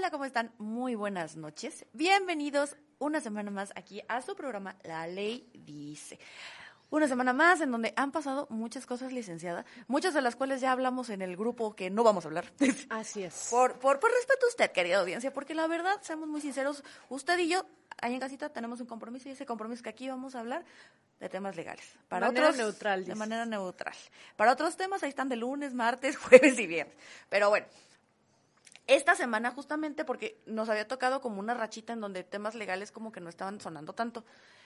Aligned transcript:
Hola, 0.00 0.10
¿cómo 0.10 0.24
están? 0.24 0.50
Muy 0.56 0.94
buenas 0.94 1.36
noches. 1.36 1.84
Bienvenidos 1.92 2.74
una 3.00 3.20
semana 3.20 3.50
más 3.50 3.70
aquí 3.76 4.00
a 4.08 4.22
su 4.22 4.34
programa 4.34 4.74
La 4.82 5.06
Ley 5.06 5.50
Dice. 5.52 6.18
Una 6.88 7.06
semana 7.06 7.34
más 7.34 7.60
en 7.60 7.70
donde 7.70 7.92
han 7.96 8.10
pasado 8.10 8.46
muchas 8.48 8.86
cosas, 8.86 9.12
licenciada, 9.12 9.66
muchas 9.88 10.14
de 10.14 10.22
las 10.22 10.36
cuales 10.36 10.62
ya 10.62 10.72
hablamos 10.72 11.10
en 11.10 11.20
el 11.20 11.36
grupo 11.36 11.76
que 11.76 11.90
no 11.90 12.02
vamos 12.02 12.24
a 12.24 12.28
hablar. 12.28 12.50
Así 12.88 13.24
es. 13.24 13.48
Por, 13.50 13.78
por, 13.78 14.00
por 14.00 14.10
respeto 14.10 14.46
a 14.46 14.48
usted, 14.48 14.72
querida 14.72 15.00
audiencia, 15.00 15.34
porque 15.34 15.54
la 15.54 15.66
verdad, 15.66 16.00
seamos 16.00 16.30
muy 16.30 16.40
sinceros, 16.40 16.82
usted 17.10 17.38
y 17.38 17.48
yo, 17.48 17.66
ahí 18.00 18.14
en 18.14 18.20
casita, 18.20 18.48
tenemos 18.48 18.80
un 18.80 18.86
compromiso 18.86 19.28
y 19.28 19.32
ese 19.32 19.44
compromiso 19.44 19.80
es 19.80 19.82
que 19.82 19.90
aquí 19.90 20.08
vamos 20.08 20.34
a 20.34 20.40
hablar 20.40 20.64
de 21.18 21.28
temas 21.28 21.56
legales. 21.56 21.84
Para 22.08 22.28
manera 22.28 22.46
otros, 22.46 22.56
neutral. 22.56 23.04
De 23.04 23.14
manera 23.14 23.44
neutral. 23.44 23.94
Para 24.36 24.52
otros 24.52 24.78
temas, 24.78 25.02
ahí 25.02 25.10
están 25.10 25.28
de 25.28 25.36
lunes, 25.36 25.74
martes, 25.74 26.16
jueves 26.16 26.58
y 26.58 26.66
viernes. 26.66 26.96
Pero 27.28 27.50
bueno, 27.50 27.66
esta 28.90 29.14
semana 29.14 29.50
justamente 29.52 30.04
porque 30.04 30.40
nos 30.46 30.68
había 30.68 30.86
tocado 30.86 31.20
como 31.20 31.40
una 31.40 31.54
rachita 31.54 31.92
en 31.92 32.00
donde 32.00 32.24
temas 32.24 32.54
legales 32.54 32.92
como 32.92 33.12
que 33.12 33.20
no 33.20 33.28
estaban 33.28 33.60
sonando 33.60 33.92
tanto. 33.92 34.24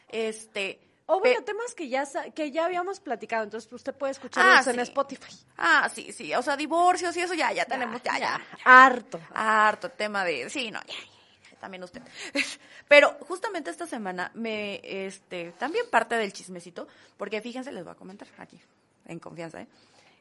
Este... 0.08 0.80
O 1.06 1.20
bueno, 1.20 1.44
temas 1.44 1.74
que 1.74 1.90
ya 1.90 2.06
que 2.34 2.50
ya 2.50 2.64
habíamos 2.64 2.98
platicado, 2.98 3.44
entonces 3.44 3.70
usted 3.70 3.94
puede 3.94 4.12
escucharlos 4.12 4.66
Ah, 4.66 4.70
en. 4.70 4.80
Spotify. 4.80 5.34
Ah, 5.58 5.90
sí, 5.94 6.12
sí, 6.12 6.34
o 6.34 6.40
sea, 6.40 6.56
divorcios 6.56 7.14
y 7.18 7.20
eso 7.20 7.34
ya, 7.34 7.52
ya 7.52 7.66
tenemos, 7.66 8.02
ya, 8.02 8.18
ya. 8.18 8.40
Harto. 8.64 9.20
harto 9.34 9.90
tema 9.90 10.24
de 10.24 10.48
sí 10.48 10.70
no 10.70 10.80
ya, 10.80 10.94
ya, 10.94 11.50
ya, 11.50 11.58
también 11.58 11.84
usted 11.84 12.00
pero 12.88 13.18
justamente 13.28 13.68
esta 13.68 13.86
semana 13.86 14.30
me 14.32 14.80
este 14.82 15.52
también 15.58 15.90
parte 15.90 16.14
del 16.14 16.32
chismecito 16.32 16.88
porque 17.18 17.42
fíjense 17.42 17.70
les 17.70 17.84
voy 17.84 17.92
a 17.92 17.96
comentar 17.96 18.26
aquí 18.38 18.58
en 19.04 19.18
confianza 19.18 19.60
¿eh? 19.60 19.68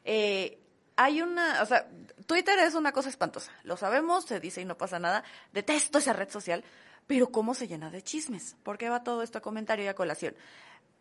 Eh, 0.04 0.58
hay 0.96 1.22
una, 1.22 1.62
o 1.62 1.66
sea, 1.66 1.88
Twitter 2.26 2.58
es 2.60 2.74
una 2.74 2.92
cosa 2.92 3.08
espantosa, 3.08 3.52
lo 3.64 3.76
sabemos, 3.76 4.24
se 4.24 4.40
dice 4.40 4.60
y 4.60 4.64
no 4.64 4.76
pasa 4.76 4.98
nada, 4.98 5.24
detesto 5.52 5.98
esa 5.98 6.12
red 6.12 6.30
social, 6.30 6.64
pero 7.06 7.30
cómo 7.30 7.54
se 7.54 7.68
llena 7.68 7.90
de 7.90 8.02
chismes, 8.02 8.56
¿por 8.62 8.78
qué 8.78 8.88
va 8.90 9.02
todo 9.04 9.22
esto 9.22 9.38
a 9.38 9.42
comentario 9.42 9.84
y 9.84 9.88
a 9.88 9.94
colación? 9.94 10.34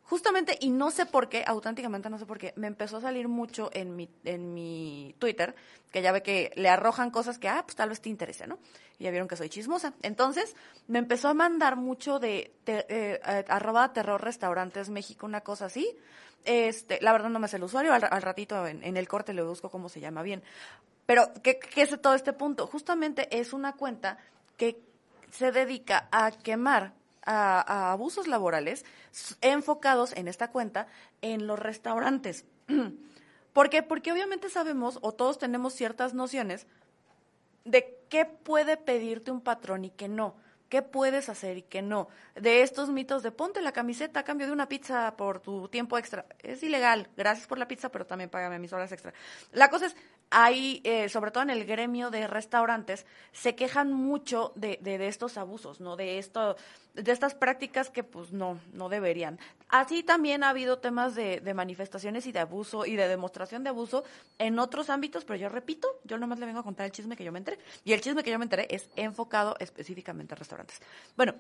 Justamente, 0.06 0.58
y 0.60 0.70
no 0.70 0.92
sé 0.92 1.06
por 1.06 1.30
qué, 1.30 1.46
auténticamente 1.48 2.10
no 2.10 2.20
sé 2.20 2.26
por 2.26 2.38
qué, 2.38 2.54
me 2.58 2.68
empezó 2.68 2.98
a 2.98 3.02
salir 3.02 3.30
mucho 3.30 3.70
en 3.74 3.96
mi, 3.96 4.10
en 4.26 4.54
mi 4.54 5.16
Twitter, 5.18 5.56
que 5.94 6.02
ya 6.02 6.12
ve 6.12 6.22
que 6.22 6.52
le 6.58 6.68
arrojan 6.68 7.10
cosas 7.10 7.40
que, 7.40 7.48
ah, 7.48 7.64
pues 7.66 7.78
tal 7.78 7.88
vez 7.90 8.02
te 8.02 8.10
interese, 8.10 8.46
¿no? 8.46 8.60
Y 9.00 9.06
ya 9.06 9.12
vieron 9.12 9.30
que 9.30 9.38
soy 9.38 9.48
chismosa. 9.50 9.94
Entonces, 10.02 10.56
me 10.88 11.00
empezó 11.00 11.30
a 11.30 11.34
mandar 11.34 11.78
mucho 11.78 12.20
de, 12.20 12.54
te- 12.66 12.86
eh, 12.90 13.22
eh, 13.26 13.46
arroba 13.48 13.94
terror 13.94 14.22
restaurantes 14.22 14.90
México, 14.90 15.26
una 15.26 15.40
cosa 15.42 15.66
así. 15.66 15.98
Este, 16.46 17.00
la 17.02 17.12
verdad 17.12 17.30
no 17.30 17.40
me 17.40 17.48
sé 17.48 17.58
el 17.58 17.64
usuario, 17.64 17.94
al, 17.94 18.22
ratito 18.22 18.68
en, 18.68 18.98
el 18.98 19.08
corte 19.08 19.34
le 19.34 19.44
busco 19.44 19.70
cómo 19.70 19.90
se 19.90 20.00
llama 20.00 20.24
bien. 20.24 20.44
Pero, 21.06 21.32
¿qué, 21.42 21.60
¿qué 21.60 21.82
es 21.82 22.02
todo 22.02 22.14
este 22.14 22.34
punto? 22.34 22.68
Justamente 22.68 23.28
es 23.38 23.54
una 23.54 23.74
cuenta 23.74 24.18
que 24.58 24.80
se 25.32 25.52
dedica 25.52 26.08
a 26.12 26.32
quemar 26.32 26.94
a, 27.26 27.62
a 27.62 27.92
abusos 27.92 28.28
laborales 28.28 28.86
enfocados 29.42 30.14
en 30.14 30.28
esta 30.28 30.50
cuenta 30.52 30.88
en 31.22 31.48
los 31.48 31.60
restaurantes. 31.60 32.46
¿Por 33.54 33.70
qué? 33.70 33.84
Porque 33.84 34.12
obviamente 34.12 34.50
sabemos 34.50 35.00
o 35.02 35.12
todos 35.12 35.38
tenemos 35.38 35.74
ciertas 35.74 36.14
nociones 36.14 36.68
de 37.66 37.98
qué 38.10 38.26
puede 38.26 38.78
pedirte 38.78 39.32
un 39.32 39.42
patrón 39.42 39.86
y 39.86 39.90
qué 39.92 40.08
no. 40.08 40.36
¿Qué 40.74 40.82
puedes 40.82 41.30
hacer 41.30 41.58
y 41.60 41.62
qué 41.62 41.84
no? 41.84 42.08
De 42.34 42.64
estos 42.64 42.90
mitos 42.90 43.22
de 43.22 43.30
ponte 43.30 43.62
la 43.62 43.74
camiseta 43.74 44.22
a 44.22 44.24
cambio 44.24 44.48
de 44.48 44.54
una 44.54 44.68
pizza 44.68 45.16
por 45.16 45.40
tu 45.40 45.68
tiempo 45.68 46.00
extra. 46.00 46.26
Es 46.40 46.64
ilegal. 46.64 47.10
Gracias 47.16 47.46
por 47.46 47.60
la 47.60 47.68
pizza, 47.68 47.90
pero 47.90 48.08
también 48.08 48.32
págame 48.32 48.58
mis 48.58 48.74
horas 48.74 48.92
extra. 48.92 49.14
La 49.52 49.70
cosa 49.70 49.86
es, 49.86 49.96
hay, 50.36 50.82
eh, 50.84 51.10
sobre 51.10 51.30
todo 51.30 51.44
en 51.44 51.52
el 51.52 51.64
gremio 51.64 52.10
de 52.10 52.26
restaurantes, 52.26 53.06
se 53.32 53.54
quejan 53.54 53.94
mucho 53.94 54.52
de, 54.56 54.80
de, 54.82 55.08
estos 55.08 55.38
abusos, 55.38 55.80
¿no? 55.80 55.96
De 55.96 56.18
esto, 56.18 56.56
de 56.96 57.12
estas 57.12 57.36
prácticas 57.36 57.92
que 57.92 58.04
pues 58.04 58.32
no, 58.32 58.60
no 58.74 58.90
deberían. 58.90 59.38
Así 59.70 60.02
también 60.02 60.44
ha 60.44 60.50
habido 60.50 60.80
temas 60.80 61.14
de, 61.14 61.40
de 61.40 61.54
manifestaciones 61.54 62.26
y 62.26 62.32
de 62.32 62.40
abuso 62.40 62.88
y 62.88 62.96
de 62.96 63.08
demostración 63.08 63.64
de 63.64 63.70
abuso 63.70 64.04
en 64.40 64.58
otros 64.58 64.90
ámbitos, 64.90 65.24
pero 65.24 65.38
yo 65.38 65.50
repito, 65.50 65.88
yo 66.04 66.18
nomás 66.18 66.40
le 66.40 66.48
vengo 66.48 66.62
a 66.62 66.64
contar 66.64 66.88
el 66.88 66.92
chisme 66.92 67.16
que 67.16 67.24
yo 67.24 67.32
me 67.32 67.38
enteré. 67.38 67.60
Y 67.86 67.94
el 67.94 68.02
chisme 68.02 68.24
que 68.24 68.32
yo 68.32 68.40
me 68.40 68.46
enteré 68.46 68.68
es 68.72 68.90
enfocado 68.96 69.56
específicamente 69.60 70.34
a 70.34 70.38
restaurantes. 70.38 70.82
Bueno, 71.16 71.36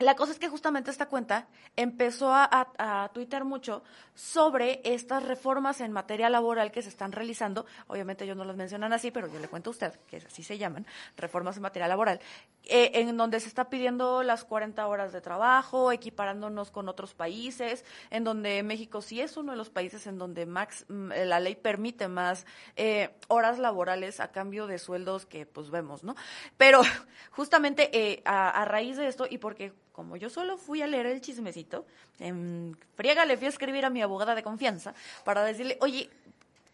la 0.00 0.16
cosa 0.16 0.32
es 0.32 0.38
que 0.38 0.48
justamente 0.48 0.90
esta 0.90 1.06
cuenta 1.06 1.46
empezó 1.76 2.32
a, 2.32 2.48
a, 2.78 3.10
tuitear 3.12 3.44
mucho 3.44 3.82
sobre 4.14 4.80
estas 4.84 5.22
reformas 5.22 5.80
en 5.80 5.92
materia 5.92 6.30
laboral 6.30 6.72
que 6.72 6.82
se 6.82 6.88
están 6.88 7.12
realizando. 7.12 7.66
Obviamente 7.86 8.24
ellos 8.24 8.36
no 8.36 8.44
las 8.44 8.56
mencionan 8.56 8.92
así, 8.92 9.10
pero 9.10 9.28
yo 9.28 9.38
le 9.38 9.48
cuento 9.48 9.70
a 9.70 9.72
usted 9.72 9.94
que 10.06 10.16
así 10.16 10.42
se 10.42 10.58
llaman, 10.58 10.86
reformas 11.16 11.56
en 11.56 11.62
materia 11.62 11.86
laboral, 11.86 12.20
eh, 12.64 12.92
en 12.94 13.16
donde 13.16 13.40
se 13.40 13.48
está 13.48 13.68
pidiendo 13.68 14.22
las 14.22 14.44
40 14.44 14.86
horas 14.86 15.12
de 15.12 15.20
trabajo, 15.20 15.92
equiparándonos 15.92 16.70
con 16.70 16.88
otros 16.88 17.14
países, 17.14 17.84
en 18.10 18.24
donde 18.24 18.62
México 18.62 19.02
sí 19.02 19.20
es 19.20 19.36
uno 19.36 19.52
de 19.52 19.58
los 19.58 19.70
países 19.70 20.06
en 20.06 20.18
donde 20.18 20.46
mm, 20.46 21.12
la 21.26 21.40
ley 21.40 21.56
permite 21.56 22.08
más 22.08 22.46
eh, 22.76 23.10
horas 23.28 23.58
laborales 23.58 24.20
a 24.20 24.32
cambio 24.32 24.66
de 24.66 24.78
sueldos 24.78 25.26
que 25.26 25.46
pues 25.46 25.70
vemos, 25.70 26.04
¿no? 26.04 26.16
Pero 26.56 26.80
justamente 27.30 27.90
eh, 27.92 28.22
a 28.24 28.64
raíz 28.64 28.96
de 28.96 29.06
esto 29.06 29.26
y 29.28 29.38
porque 29.38 29.72
como 29.92 30.16
yo 30.16 30.30
solo 30.30 30.56
fui 30.56 30.82
a 30.82 30.86
leer 30.86 31.06
el 31.06 31.20
chismecito, 31.20 31.84
en 32.18 32.76
friega 32.96 33.24
le 33.24 33.36
fui 33.36 33.46
a 33.46 33.50
escribir 33.50 33.84
a 33.84 33.90
mi 33.90 34.02
abogada 34.02 34.34
de 34.34 34.42
confianza 34.42 34.94
para 35.24 35.44
decirle, 35.44 35.76
oye, 35.80 36.08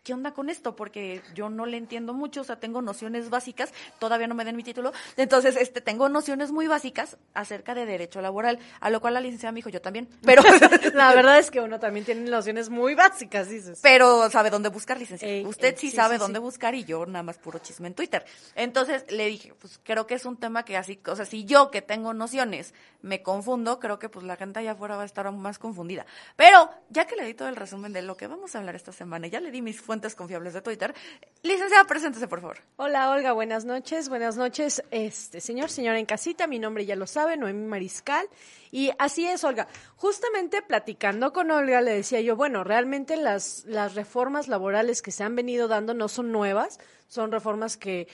¿qué 0.07 0.15
onda 0.15 0.33
con 0.33 0.49
esto? 0.49 0.77
Porque 0.77 1.21
yo 1.35 1.51
no 1.51 1.67
le 1.67 1.77
entiendo 1.77 2.15
mucho, 2.15 2.43
o 2.43 2.45
sea, 2.45 2.61
tengo 2.61 2.81
nociones 2.81 3.29
básicas, 3.29 3.73
todavía 3.99 4.29
no 4.29 4.37
me 4.37 4.45
den 4.45 4.55
mi 4.55 4.63
título, 4.63 4.93
entonces 5.17 5.57
este 5.57 5.81
tengo 5.81 6.09
nociones 6.09 6.53
muy 6.53 6.69
básicas 6.69 7.17
acerca 7.35 7.75
de 7.75 7.87
derecho 7.87 8.21
laboral, 8.21 8.61
a 8.79 8.89
lo 8.91 9.01
cual 9.01 9.15
la 9.15 9.21
licenciada 9.21 9.51
me 9.51 9.57
dijo, 9.59 9.69
yo 9.69 9.83
también, 9.83 10.09
pero 10.23 10.43
La 10.95 11.13
verdad 11.13 11.41
es 11.41 11.51
que 11.51 11.61
uno 11.61 11.81
también 11.81 12.07
tiene 12.07 12.31
nociones 12.31 12.71
muy 12.71 12.95
básicas, 12.95 13.49
dices. 13.51 13.81
pero 13.83 14.31
sabe 14.31 14.49
dónde 14.51 14.69
buscar, 14.69 14.97
licenciada. 14.97 15.35
Ey, 15.35 15.45
Usted 15.45 15.71
ey, 15.71 15.75
sí, 15.77 15.91
sí, 15.91 15.97
sabe 15.97 16.15
sí, 16.15 16.21
dónde 16.21 16.39
sí. 16.39 16.43
buscar 16.43 16.77
y 16.77 16.85
yo 16.85 17.05
nada 17.05 17.25
más 17.25 17.39
puro 17.39 17.59
chisme 17.59 17.89
en 17.89 17.95
Twitter. 17.95 18.25
Entonces 18.55 19.11
le 19.11 19.27
dije, 19.27 19.55
pues 19.59 19.81
creo 19.83 20.07
que 20.07 20.15
es 20.15 20.25
un 20.25 20.37
tema 20.37 20.65
que 20.65 20.77
así, 20.77 21.01
o 21.05 21.17
sea, 21.17 21.25
si 21.25 21.45
yo 21.47 21.73
que 21.73 21.83
tengo 21.83 22.15
nociones 22.15 22.75
me 23.03 23.23
confundo, 23.23 23.81
creo 23.81 23.99
que 23.99 24.09
pues 24.09 24.25
la 24.25 24.37
gente 24.37 24.61
allá 24.61 24.73
afuera 24.73 24.97
va 24.97 25.03
a 25.03 25.07
estar 25.07 25.27
aún 25.27 25.41
más 25.43 25.59
confundida. 25.59 26.07
Pero 26.37 26.71
ya 26.91 27.07
que 27.07 27.17
le 27.17 27.25
di 27.25 27.35
todo 27.35 27.49
el 27.49 27.57
resumen 27.57 27.93
de 27.93 28.03
lo 28.03 28.17
que 28.17 28.29
vamos 28.29 28.55
a 28.55 28.59
hablar 28.59 28.77
esta 28.77 28.93
semana, 28.93 29.27
ya 29.27 29.41
le 29.41 29.51
di 29.51 29.63
mis 29.63 29.81
fuentes 29.81 29.96
confiables 30.15 30.55
de 30.55 30.63
Twitter, 30.63 30.95
licenciada, 31.43 31.85
preséntese 31.85 32.29
por 32.29 32.41
favor. 32.41 32.59
Hola 32.77 33.11
Olga, 33.11 33.33
buenas 33.33 33.65
noches, 33.65 34.09
buenas 34.09 34.37
noches, 34.37 34.83
este 34.91 35.41
señor, 35.41 35.71
señora 35.71 35.99
en 35.99 36.07
casita, 36.07 36.47
mi 36.47 36.59
nombre 36.59 36.87
ya 36.87 36.97
lo 36.97 37.07
sabe, 37.07 37.37
Noemí 37.37 37.67
Mariscal, 37.67 38.27
y 38.71 38.91
así 38.99 39.27
es 39.27 39.43
Olga. 39.45 39.69
Justamente 39.97 40.63
platicando 40.63 41.33
con 41.33 41.51
Olga 41.51 41.81
le 41.81 41.93
decía 41.93 42.21
yo, 42.21 42.37
bueno, 42.37 42.65
realmente 42.65 43.17
las, 43.17 43.65
las 43.67 43.95
reformas 43.95 44.49
laborales 44.49 45.03
que 45.03 45.13
se 45.13 45.25
han 45.25 45.35
venido 45.35 45.69
dando 45.69 45.95
no 45.95 46.09
son 46.09 46.33
nuevas, 46.33 46.79
son 47.09 47.33
reformas 47.33 47.77
que 47.77 48.09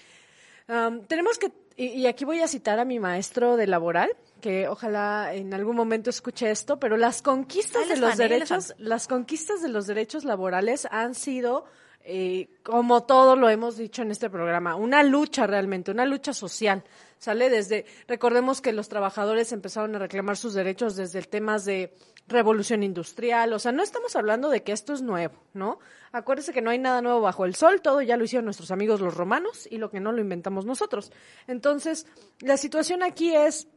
am, 0.69 1.04
tenemos 1.06 1.38
que, 1.38 1.53
y, 1.76 1.87
y 1.87 2.06
aquí 2.06 2.25
voy 2.25 2.41
a 2.41 2.48
citar 2.48 2.78
a 2.78 2.84
mi 2.84 3.00
maestro 3.00 3.56
de 3.56 3.66
laboral, 3.66 4.10
que 4.42 4.69
ojalá 4.69 5.32
en 5.32 5.54
algún 5.54 5.76
momento 5.76 6.10
escuche 6.10 6.50
esto, 6.50 6.78
pero 6.78 6.98
las 6.98 7.22
conquistas 7.22 7.88
de 7.88 7.97
los 7.97 8.19
derechos, 8.19 8.75
las 8.76 9.08
conquistas 9.08 9.62
de 9.62 9.70
los 9.70 9.86
derechos 9.86 10.25
laborales 10.25 10.86
han 10.91 11.14
sido 11.14 11.64
eh, 12.04 12.48
como 12.64 13.04
todo 13.04 13.36
lo 13.36 13.48
hemos 13.48 13.76
dicho 13.76 14.03
en 14.03 14.10
este 14.10 14.28
programa, 14.28 14.75
una 14.75 15.04
lucha 15.04 15.47
realmente, 15.47 15.92
una 15.92 16.04
lucha 16.04 16.32
social. 16.32 16.82
Sale 17.19 17.48
desde, 17.48 17.86
recordemos 18.08 18.60
que 18.60 18.72
los 18.72 18.88
trabajadores 18.88 19.53
empezaron 19.53 19.94
a 19.94 20.00
reclamar 20.00 20.36
sus 20.36 20.54
derechos 20.54 20.97
desde 20.97 21.20
el 21.20 21.28
temas 21.28 21.64
de 21.64 21.94
revolución 22.26 22.82
industrial, 22.82 23.53
o 23.53 23.60
sea, 23.60 23.70
no 23.70 23.84
estamos 23.84 24.16
hablando 24.16 24.48
de 24.48 24.64
que 24.64 24.72
esto 24.72 24.92
es 24.92 25.03
nuevo, 25.03 25.34
¿no? 25.54 25.78
Acuérdese 26.10 26.53
que 26.53 26.62
no 26.62 26.70
hay 26.70 26.78
nada 26.78 27.03
nuevo 27.03 27.20
bajo 27.20 27.44
el 27.44 27.54
sol, 27.54 27.80
todo 27.80 28.03
ya 28.03 28.16
lo 28.16 28.24
hicieron 28.24 28.47
nuestros 28.47 28.72
amigos 28.72 29.00
los 29.00 29.14
romanos 29.14 29.69
y 29.70 29.78
lo 29.78 29.91
que 29.91 30.00
no 30.00 30.10
lo 30.10 30.20
inventamos 30.20 30.66
nosotros. 30.66 31.12
Entonces, 31.47 32.06
la 32.41 32.56
situación 32.56 33.04
aquí 33.04 33.34
es 33.34 33.68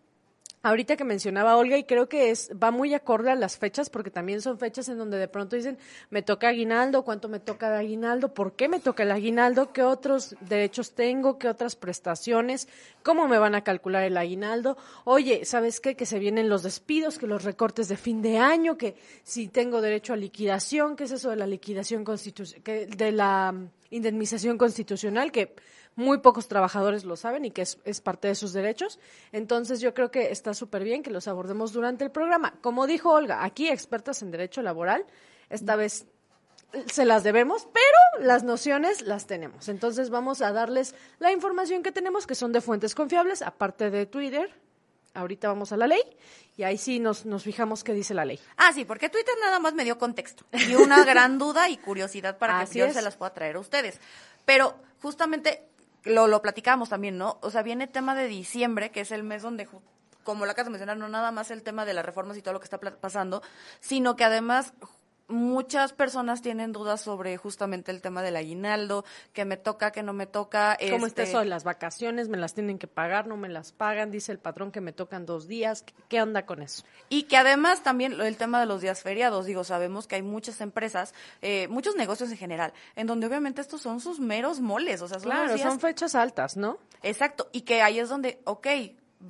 ahorita 0.65 0.97
que 0.97 1.03
mencionaba 1.03 1.57
Olga 1.57 1.77
y 1.77 1.83
creo 1.83 2.09
que 2.09 2.31
es 2.31 2.50
va 2.51 2.71
muy 2.71 2.95
acorde 2.95 3.29
a 3.29 3.35
las 3.35 3.56
fechas 3.56 3.91
porque 3.91 4.09
también 4.09 4.41
son 4.41 4.57
fechas 4.57 4.89
en 4.89 4.97
donde 4.97 5.19
de 5.19 5.27
pronto 5.27 5.56
dicen 5.56 5.77
me 6.09 6.23
toca 6.23 6.47
aguinaldo, 6.47 7.03
cuánto 7.03 7.29
me 7.29 7.39
toca 7.39 7.69
de 7.69 7.77
aguinaldo, 7.77 8.33
por 8.33 8.53
qué 8.56 8.67
me 8.67 8.79
toca 8.79 9.03
el 9.03 9.12
aguinaldo, 9.12 9.71
qué 9.71 9.83
otros 9.83 10.35
derechos 10.41 10.94
tengo, 10.94 11.38
qué 11.38 11.50
otras 11.50 11.75
prestaciones, 11.75 12.67
cómo 13.03 13.27
me 13.27 13.38
van 13.38 13.53
a 13.53 13.63
calcular 13.63 14.03
el 14.06 14.17
aguinaldo. 14.17 14.75
Oye, 15.03 15.45
¿sabes 15.45 15.79
qué? 15.79 15.95
Que 15.95 16.07
se 16.07 16.17
vienen 16.17 16.50
los 16.50 16.63
despidos, 16.63 17.19
que 17.19 17.27
los 17.27 17.44
recortes 17.44 17.88
de 17.88 17.97
fin 17.97 18.23
de 18.23 18.39
año, 18.39 18.75
que 18.75 18.95
si 19.23 19.47
tengo 19.50 19.81
derecho 19.81 20.13
a 20.13 20.18
liquidación, 20.18 20.95
¿qué 20.95 21.03
es 21.03 21.11
eso 21.11 21.29
de 21.29 21.35
la 21.35 21.45
liquidación 21.45 22.03
constitucional, 22.03 22.89
de 22.89 23.11
la 23.11 23.51
mm, 23.51 23.69
indemnización 23.91 24.57
constitucional 24.57 25.31
que 25.31 25.53
muy 25.95 26.19
pocos 26.19 26.47
trabajadores 26.47 27.06
lo 27.06 27.15
saben 27.15 27.45
y 27.45 27.51
que 27.51 27.62
es, 27.62 27.80
es 27.86 28.01
parte 28.01 28.27
de 28.27 28.36
sus 28.36 28.53
derechos. 28.53 29.00
Entonces 29.31 29.80
yo 29.80 29.94
creo 29.94 30.12
que 30.12 30.31
está 30.31 30.53
súper 30.53 30.83
bien 30.83 31.03
que 31.03 31.09
los 31.09 31.27
abordemos 31.27 31.71
durante 31.74 32.03
el 32.03 32.12
programa. 32.12 32.53
Como 32.62 32.88
dijo 32.88 33.12
Olga, 33.12 33.44
aquí 33.44 33.69
expertas 33.69 34.21
en 34.21 34.31
derecho 34.31 34.62
laboral, 34.62 35.06
esta 35.50 35.75
vez 35.75 36.06
se 36.88 37.06
las 37.06 37.24
debemos, 37.24 37.68
pero 37.71 38.25
las 38.25 38.44
nociones 38.44 39.01
las 39.01 39.27
tenemos. 39.27 39.69
Entonces 39.69 40.09
vamos 40.09 40.42
a 40.42 40.51
darles 40.51 40.95
la 41.19 41.31
información 41.31 41.83
que 41.83 41.92
tenemos, 41.92 42.27
que 42.27 42.36
son 42.36 42.51
de 42.51 42.62
fuentes 42.62 42.95
confiables, 42.95 43.42
aparte 43.42 43.89
de 43.89 44.06
Twitter. 44.06 44.53
Ahorita 45.13 45.47
vamos 45.47 45.71
a 45.71 45.77
la 45.77 45.88
ley 45.88 46.01
y 46.57 46.63
ahí 46.63 46.77
sí 46.77 47.00
nos, 47.00 47.25
nos 47.25 47.44
fijamos 47.44 47.86
qué 47.86 47.94
dice 47.94 48.13
la 48.13 48.25
ley. 48.25 48.38
Ah, 48.57 48.74
sí, 48.74 48.83
porque 48.83 49.07
Twitter 49.07 49.33
nada 49.39 49.59
más 49.59 49.74
me 49.74 49.86
dio 49.86 49.97
contexto 49.97 50.44
y 50.51 50.75
una 50.75 51.06
gran 51.06 51.38
duda 51.38 51.69
y 51.69 51.77
curiosidad 51.77 52.38
para 52.38 52.59
Así 52.59 52.74
que 52.74 52.80
yo 52.80 52.86
es. 52.88 52.94
se 52.94 53.01
las 53.01 53.15
pueda 53.15 53.33
traer 53.33 53.56
a 53.56 53.59
ustedes. 53.62 54.01
Pero 54.44 54.75
justamente 55.01 55.63
lo, 56.06 56.28
lo 56.28 56.42
platicamos 56.42 56.90
también, 56.90 57.18
¿no? 57.18 57.38
O 57.42 57.52
sea, 57.52 57.63
viene 57.63 57.88
tema 57.88 58.16
de 58.16 58.28
diciembre, 58.28 58.92
que 58.92 59.02
es 59.02 59.12
el 59.12 59.24
mes 59.24 59.42
donde, 59.42 59.68
como 60.24 60.46
lo 60.46 60.52
acabas 60.52 60.68
de 60.68 60.72
mencionar, 60.72 60.98
no 60.98 61.10
nada 61.10 61.31
más 61.31 61.52
el 61.52 61.63
tema 61.63 61.86
de 61.86 61.94
las 61.94 62.06
reformas 62.06 62.38
y 62.38 62.42
todo 62.42 62.54
lo 62.54 62.60
que 62.60 62.66
está 62.66 62.80
pasando, 62.80 63.42
sino 63.80 64.16
que 64.16 64.24
además 64.24 64.74
muchas 65.27 65.94
personas 65.94 66.42
tienen 66.42 66.72
dudas 66.72 67.01
sobre 67.01 67.38
justamente 67.38 67.92
el 67.92 68.01
tema 68.01 68.22
del 68.22 68.36
aguinaldo, 68.36 69.06
que 69.33 69.45
me 69.45 69.57
toca, 69.57 69.92
que 69.92 70.04
no 70.04 70.13
me 70.13 70.27
toca. 70.27 70.77
¿Cómo 70.92 71.07
está 71.07 71.24
este, 71.24 71.31
eso 71.31 71.39
de 71.39 71.45
las 71.45 71.63
vacaciones? 71.63 72.30
¿Me 72.30 72.38
las 72.38 72.54
tienen 72.54 72.77
que 72.77 72.88
pagar? 72.88 73.27
¿No 73.27 73.38
me 73.38 73.50
las 73.50 73.72
pagan? 73.72 74.12
Dice 74.12 74.31
el 74.31 74.39
patrón 74.39 74.72
que 74.72 74.81
me 74.81 74.92
tocan 74.94 75.25
dos 75.25 75.48
días. 75.48 75.83
¿Qué, 76.10 76.22
onda 76.22 76.45
con 76.45 76.62
eso? 76.62 76.83
Y 77.10 77.24
que 77.24 77.38
además 77.38 77.81
también 77.83 78.19
el 78.19 78.38
tema 78.38 78.60
de 78.60 78.66
los 78.66 78.81
días 78.81 79.01
feriados, 79.01 79.45
digo, 79.45 79.63
sabemos 79.63 80.07
que 80.07 80.16
hay 80.16 80.22
muchas 80.22 80.62
empresas, 80.62 81.13
eh, 81.42 81.68
muchos 81.69 81.95
negocios 81.95 82.30
en 82.31 82.38
general, 82.38 82.74
en 82.95 83.07
donde 83.07 83.28
obviamente 83.28 83.62
estos 83.62 83.81
son 83.81 84.00
sus 84.00 84.19
meros 84.19 84.60
moles, 84.60 85.01
o 85.01 85.07
sea, 85.07 85.19
son 85.19 85.31
Claro, 85.31 85.54
días- 85.56 85.68
son 85.68 85.80
fechas 85.80 86.16
altas, 86.16 86.57
¿no? 86.57 86.78
Exacto, 87.04 87.50
y 87.51 87.62
que 87.62 87.81
ahí 87.81 88.00
es 88.00 88.10
donde, 88.10 88.39
ok, 88.45 88.68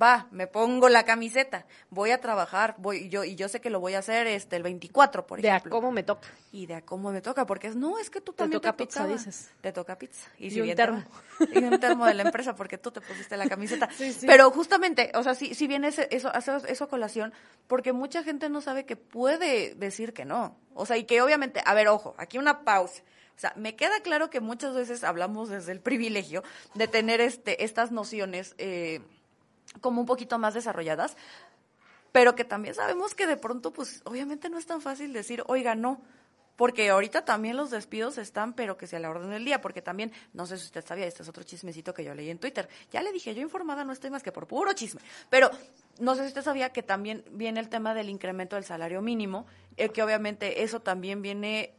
va, 0.00 0.26
me 0.30 0.46
pongo 0.46 0.88
la 0.88 1.04
camiseta, 1.04 1.66
voy 1.90 2.10
a 2.10 2.20
trabajar, 2.20 2.74
voy 2.78 3.08
yo 3.08 3.24
y 3.24 3.34
yo 3.36 3.48
sé 3.48 3.60
que 3.60 3.70
lo 3.70 3.80
voy 3.80 3.94
a 3.94 4.00
hacer 4.00 4.26
este 4.26 4.56
el 4.56 4.62
24, 4.62 5.26
por 5.26 5.40
De 5.40 5.50
a 5.50 5.56
ejemplo. 5.56 5.70
cómo 5.70 5.92
me 5.92 6.02
toca. 6.02 6.28
Y 6.52 6.66
de 6.66 6.74
a 6.74 6.82
cómo 6.82 7.10
me 7.12 7.20
toca, 7.20 7.46
porque 7.46 7.66
es, 7.68 7.76
no, 7.76 7.98
es 7.98 8.10
que 8.10 8.20
tú 8.20 8.32
Te 8.32 8.38
también 8.38 8.60
toca 8.60 8.72
te 8.76 8.84
pizza, 8.84 9.00
tocaba. 9.00 9.16
dices. 9.16 9.50
Te 9.60 9.72
toca 9.72 9.98
pizza. 9.98 10.28
Y, 10.38 10.46
Y 10.46 10.50
si 10.50 10.60
un 10.60 10.64
bien 10.66 10.76
termo. 10.76 11.04
Y 11.52 11.58
un 11.64 11.78
termo 11.80 12.06
de 12.06 12.14
la 12.14 12.22
empresa 12.24 12.54
porque 12.56 12.78
tú 12.78 12.90
te 12.90 13.00
pusiste 13.00 13.36
la 13.36 13.48
camiseta. 13.48 13.88
Sí, 13.96 14.12
sí. 14.12 14.26
Pero 14.26 14.50
justamente, 14.50 15.10
o 15.14 15.22
sea, 15.22 15.34
si, 15.34 15.54
si 15.54 15.66
viene 15.66 15.88
ese- 15.88 16.08
eso, 16.10 16.32
eso, 16.34 16.56
eso 16.56 16.84
a 16.84 16.88
colación, 16.88 17.32
porque 17.66 17.92
mucha 17.92 18.22
gente 18.22 18.48
no 18.48 18.60
sabe 18.60 18.84
que 18.86 18.96
puede 18.96 19.74
decir 19.74 20.12
que 20.12 20.24
no. 20.24 20.56
O 20.74 20.84
sea, 20.86 20.96
y 20.96 21.04
que 21.04 21.20
obviamente, 21.22 21.60
a 21.64 21.74
ver, 21.74 21.88
ojo, 21.88 22.14
aquí 22.18 22.38
una 22.38 22.64
pausa. 22.64 23.02
O 23.36 23.38
sea, 23.38 23.52
me 23.54 23.76
queda 23.76 24.00
claro 24.00 24.30
que 24.30 24.40
muchas 24.40 24.74
veces 24.74 25.04
hablamos 25.04 25.50
desde 25.50 25.72
el 25.72 25.80
privilegio 25.80 26.42
de 26.74 26.88
tener 26.88 27.20
este, 27.20 27.64
estas 27.64 27.92
nociones 27.92 28.54
eh, 28.56 29.00
como 29.80 30.00
un 30.00 30.06
poquito 30.06 30.38
más 30.38 30.54
desarrolladas, 30.54 31.16
pero 32.12 32.34
que 32.34 32.44
también 32.44 32.74
sabemos 32.74 33.14
que 33.14 33.26
de 33.26 33.36
pronto, 33.36 33.72
pues 33.72 34.02
obviamente 34.04 34.48
no 34.48 34.58
es 34.58 34.66
tan 34.66 34.80
fácil 34.80 35.12
decir, 35.12 35.42
oiga, 35.46 35.74
no, 35.74 36.00
porque 36.56 36.88
ahorita 36.88 37.24
también 37.24 37.56
los 37.56 37.70
despidos 37.70 38.18
están, 38.18 38.54
pero 38.54 38.76
que 38.76 38.86
sea 38.86 38.98
la 38.98 39.10
orden 39.10 39.30
del 39.30 39.44
día, 39.44 39.60
porque 39.60 39.82
también, 39.82 40.12
no 40.32 40.46
sé 40.46 40.56
si 40.56 40.64
usted 40.64 40.84
sabía, 40.84 41.06
este 41.06 41.22
es 41.22 41.28
otro 41.28 41.42
chismecito 41.44 41.92
que 41.92 42.02
yo 42.02 42.14
leí 42.14 42.30
en 42.30 42.38
Twitter, 42.38 42.68
ya 42.90 43.02
le 43.02 43.12
dije, 43.12 43.34
yo 43.34 43.42
informada 43.42 43.84
no 43.84 43.92
estoy 43.92 44.10
más 44.10 44.22
que 44.22 44.32
por 44.32 44.46
puro 44.46 44.72
chisme, 44.72 45.00
pero 45.28 45.50
no 45.98 46.14
sé 46.14 46.22
si 46.22 46.28
usted 46.28 46.42
sabía 46.42 46.72
que 46.72 46.82
también 46.82 47.24
viene 47.32 47.60
el 47.60 47.68
tema 47.68 47.94
del 47.94 48.08
incremento 48.08 48.56
del 48.56 48.64
salario 48.64 49.02
mínimo, 49.02 49.46
eh, 49.76 49.90
que 49.90 50.02
obviamente 50.02 50.62
eso 50.62 50.80
también 50.80 51.20
viene 51.20 51.74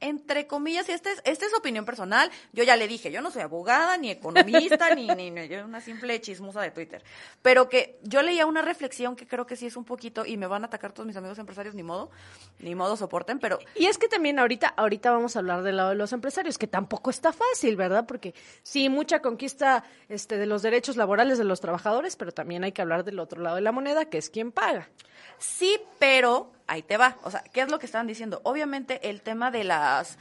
entre 0.00 0.46
comillas, 0.46 0.88
y 0.88 0.92
esta 0.92 1.10
es, 1.10 1.22
es 1.24 1.54
opinión 1.54 1.84
personal, 1.84 2.30
yo 2.52 2.64
ya 2.64 2.76
le 2.76 2.86
dije, 2.86 3.10
yo 3.10 3.22
no 3.22 3.30
soy 3.30 3.42
abogada, 3.42 3.96
ni 3.96 4.10
economista, 4.10 4.94
ni, 4.94 5.06
ni, 5.08 5.30
ni- 5.30 5.48
yo 5.48 5.64
una 5.64 5.80
simple 5.80 6.20
chismosa 6.20 6.60
de 6.60 6.70
Twitter, 6.70 7.02
pero 7.42 7.68
que 7.68 7.98
yo 8.02 8.22
leía 8.22 8.46
una 8.46 8.62
reflexión 8.62 9.16
que 9.16 9.26
creo 9.26 9.46
que 9.46 9.56
sí 9.56 9.66
es 9.66 9.76
un 9.76 9.84
poquito, 9.84 10.26
y 10.26 10.36
me 10.36 10.46
van 10.46 10.62
a 10.64 10.66
atacar 10.66 10.92
todos 10.92 11.06
mis 11.06 11.16
amigos 11.16 11.38
empresarios, 11.38 11.74
ni 11.74 11.82
modo, 11.82 12.10
ni 12.58 12.74
modo 12.74 12.96
soporten, 12.96 13.38
pero 13.38 13.58
Y 13.74 13.86
es 13.86 13.96
que 13.98 14.08
también 14.08 14.38
ahorita, 14.38 14.68
ahorita 14.76 15.10
vamos 15.10 15.36
a 15.36 15.38
hablar 15.38 15.62
del 15.62 15.76
lado 15.76 15.90
de 15.90 15.94
los 15.96 16.12
empresarios, 16.12 16.58
que 16.58 16.66
tampoco 16.66 17.10
está 17.10 17.32
fácil, 17.32 17.76
¿verdad? 17.76 18.06
Porque 18.06 18.34
sí, 18.62 18.88
mucha 18.88 19.20
conquista 19.20 19.84
este, 20.08 20.36
de 20.36 20.46
los 20.46 20.62
derechos 20.62 20.96
laborales 20.96 21.38
de 21.38 21.44
los 21.44 21.60
trabajadores, 21.60 22.16
pero 22.16 22.32
también 22.32 22.64
hay 22.64 22.72
que 22.72 22.82
hablar 22.82 23.04
del 23.04 23.18
otro 23.18 23.40
lado 23.40 23.56
de 23.56 23.62
la 23.62 23.72
moneda, 23.72 24.04
que 24.04 24.18
es 24.18 24.30
quien 24.30 24.52
paga. 24.52 24.88
Sí, 25.38 25.80
pero 25.98 26.50
ahí 26.66 26.82
te 26.82 26.96
va. 26.96 27.16
O 27.24 27.30
sea, 27.30 27.42
¿qué 27.52 27.60
es 27.62 27.70
lo 27.70 27.78
que 27.78 27.86
estaban 27.86 28.06
diciendo? 28.06 28.40
Obviamente 28.44 29.08
el 29.08 29.22
tema 29.22 29.50
de 29.50 29.64
las 29.64 30.18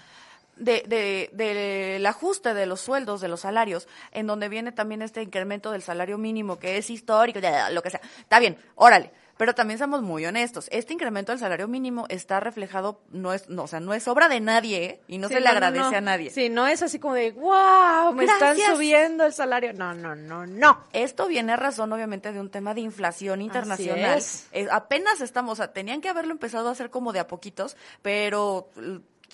de, 0.56 0.84
de, 0.88 1.30
del 1.34 2.06
ajuste 2.06 2.54
de 2.54 2.66
los 2.66 2.82
sueldos, 2.82 3.22
de 3.22 3.28
los 3.28 3.42
salarios, 3.42 3.88
en 4.12 4.28
donde 4.28 4.50
viene 4.50 4.72
también 4.72 5.02
este 5.02 5.22
incremento 5.22 5.72
del 5.72 5.82
salario 5.82 6.18
mínimo 6.18 6.58
que 6.60 6.78
es 6.78 6.90
histórico, 6.90 7.40
lo 7.72 7.82
que 7.82 7.90
sea. 7.90 8.02
Está 8.20 8.40
bien, 8.40 8.58
órale. 8.76 9.12
Pero 9.38 9.54
también 9.54 9.78
somos 9.78 10.02
muy 10.02 10.26
honestos. 10.26 10.68
Este 10.72 10.94
incremento 10.94 11.32
del 11.32 11.40
salario 11.40 11.68
mínimo 11.68 12.06
está 12.10 12.40
reflejado, 12.40 13.02
no 13.12 13.34
es, 13.34 13.50
no, 13.50 13.64
o 13.64 13.68
sea, 13.68 13.80
no 13.82 13.94
es 13.94 14.08
obra 14.08 14.30
de 14.30 14.40
nadie, 14.40 14.84
¿eh? 14.86 15.02
y 15.08 15.18
no 15.18 15.28
Sí, 15.28 15.34
se 15.34 15.40
le 15.42 15.46
no, 15.48 15.52
agradece 15.52 15.92
no. 15.92 15.98
a 15.98 16.02
nadie. 16.02 16.30
Sí, 16.32 16.50
no 16.50 16.68
es 16.68 16.82
así 16.82 17.00
como 17.00 17.16
de, 17.16 17.32
wow, 17.32 18.14
me 18.14 18.24
están 18.26 18.58
subiendo 18.58 19.26
el 19.26 19.34
salario. 19.34 19.74
No, 19.74 19.94
no, 19.94 20.16
no, 20.16 20.46
no. 20.46 20.80
Esto 20.94 21.28
viene 21.28 21.52
a 21.54 21.58
razón, 21.58 21.92
obviamente, 21.92 22.32
de 22.32 22.40
un 22.40 22.50
tema 22.50 22.74
de 22.74 22.82
inflación 22.82 23.42
internacional. 23.42 24.18
es. 24.20 24.48
Eh, 24.54 24.68
apenas 24.72 25.20
estamos, 25.22 25.54
o 25.54 25.56
sea, 25.58 25.74
tenían 25.74 26.00
que 26.02 26.10
haberlo 26.10 26.32
empezado 26.32 26.70
a 26.70 26.72
hacer 26.72 26.90
como 26.90 27.12
de 27.12 27.20
a 27.20 27.28
poquitos, 27.28 27.76
pero 28.02 28.70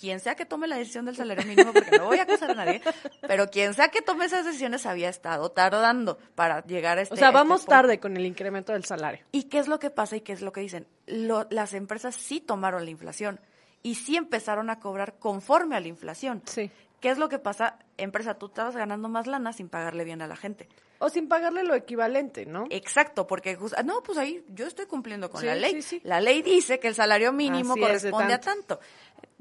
quien 0.02 0.20
sea 0.20 0.34
que 0.36 0.46
tome 0.48 0.68
la 0.68 0.78
decisión 0.78 1.06
del 1.06 1.16
salario 1.16 1.46
mínimo, 1.46 1.72
porque 1.72 1.96
no 1.96 2.06
voy 2.08 2.18
a 2.18 2.24
acusar 2.24 2.50
a 2.50 2.56
nadie, 2.56 2.82
pero 3.28 3.48
quien 3.52 3.76
sea 3.76 3.90
que 3.90 4.02
tome 4.02 4.26
esas 4.26 4.44
decisiones 4.46 4.88
había 4.88 5.10
estado 5.10 5.52
tardando 5.52 6.18
para 6.34 6.64
llegar 6.66 6.98
a 6.98 7.02
este 7.04 7.14
O 7.14 7.18
sea, 7.18 7.28
este 7.28 7.38
vamos 7.38 7.66
tarde 7.68 8.00
con 8.00 8.18
el 8.18 8.26
incremento 8.26 8.74
del 8.74 8.84
salario. 8.84 9.24
¿Y 9.32 9.44
qué 9.44 9.60
es 9.60 9.68
lo 9.68 9.78
que 9.78 9.92
pasa 9.92 10.16
y 10.16 10.22
qué 10.22 10.34
es 10.34 10.42
lo 10.42 10.52
que 10.52 10.62
dicen? 10.62 10.88
Lo- 11.06 11.46
las 11.52 11.76
empresas 11.76 12.16
sí 12.16 12.42
tomaron 12.42 12.84
la 12.84 12.90
inflación 12.90 13.40
y 13.84 13.96
sí 13.96 14.18
empezaron 14.18 14.72
a 14.72 14.80
cobrar 14.80 15.20
conforme 15.20 15.76
a 15.76 15.80
la 15.80 15.88
inflación. 15.88 16.42
Sí. 16.46 16.72
¿Qué 17.00 17.10
es 17.10 17.18
lo 17.18 17.30
que 17.30 17.40
pasa? 17.40 17.80
Empresa, 17.98 18.36
tú 18.36 18.46
estabas 18.48 18.76
ganando 18.76 19.10
más 19.10 19.26
lana 19.26 19.54
sin 19.54 19.70
pagarle 19.70 20.04
bien 20.04 20.22
a 20.22 20.28
la 20.28 20.36
gente. 20.36 20.70
O 21.00 21.10
sin 21.10 21.28
pagarle 21.28 21.64
lo 21.64 21.74
equivalente, 21.74 22.46
¿no? 22.46 22.66
Exacto, 22.70 23.26
porque 23.26 23.58
jus- 23.58 23.74
ah, 23.76 23.82
no, 23.82 24.04
pues 24.04 24.20
ahí 24.20 24.46
yo 24.50 24.68
estoy 24.68 24.86
cumpliendo 24.86 25.32
con 25.32 25.42
Sí, 25.42 25.48
la 25.48 25.56
ley. 25.56 25.74
sí, 25.74 25.82
sí. 25.82 26.02
La 26.04 26.22
ley 26.22 26.44
dice 26.44 26.80
que 26.80 26.88
el 26.88 26.94
salario 26.94 27.34
mínimo 27.34 27.74
Así 27.74 27.82
corresponde 27.82 28.34
a 28.36 28.40
tanto. 28.40 28.80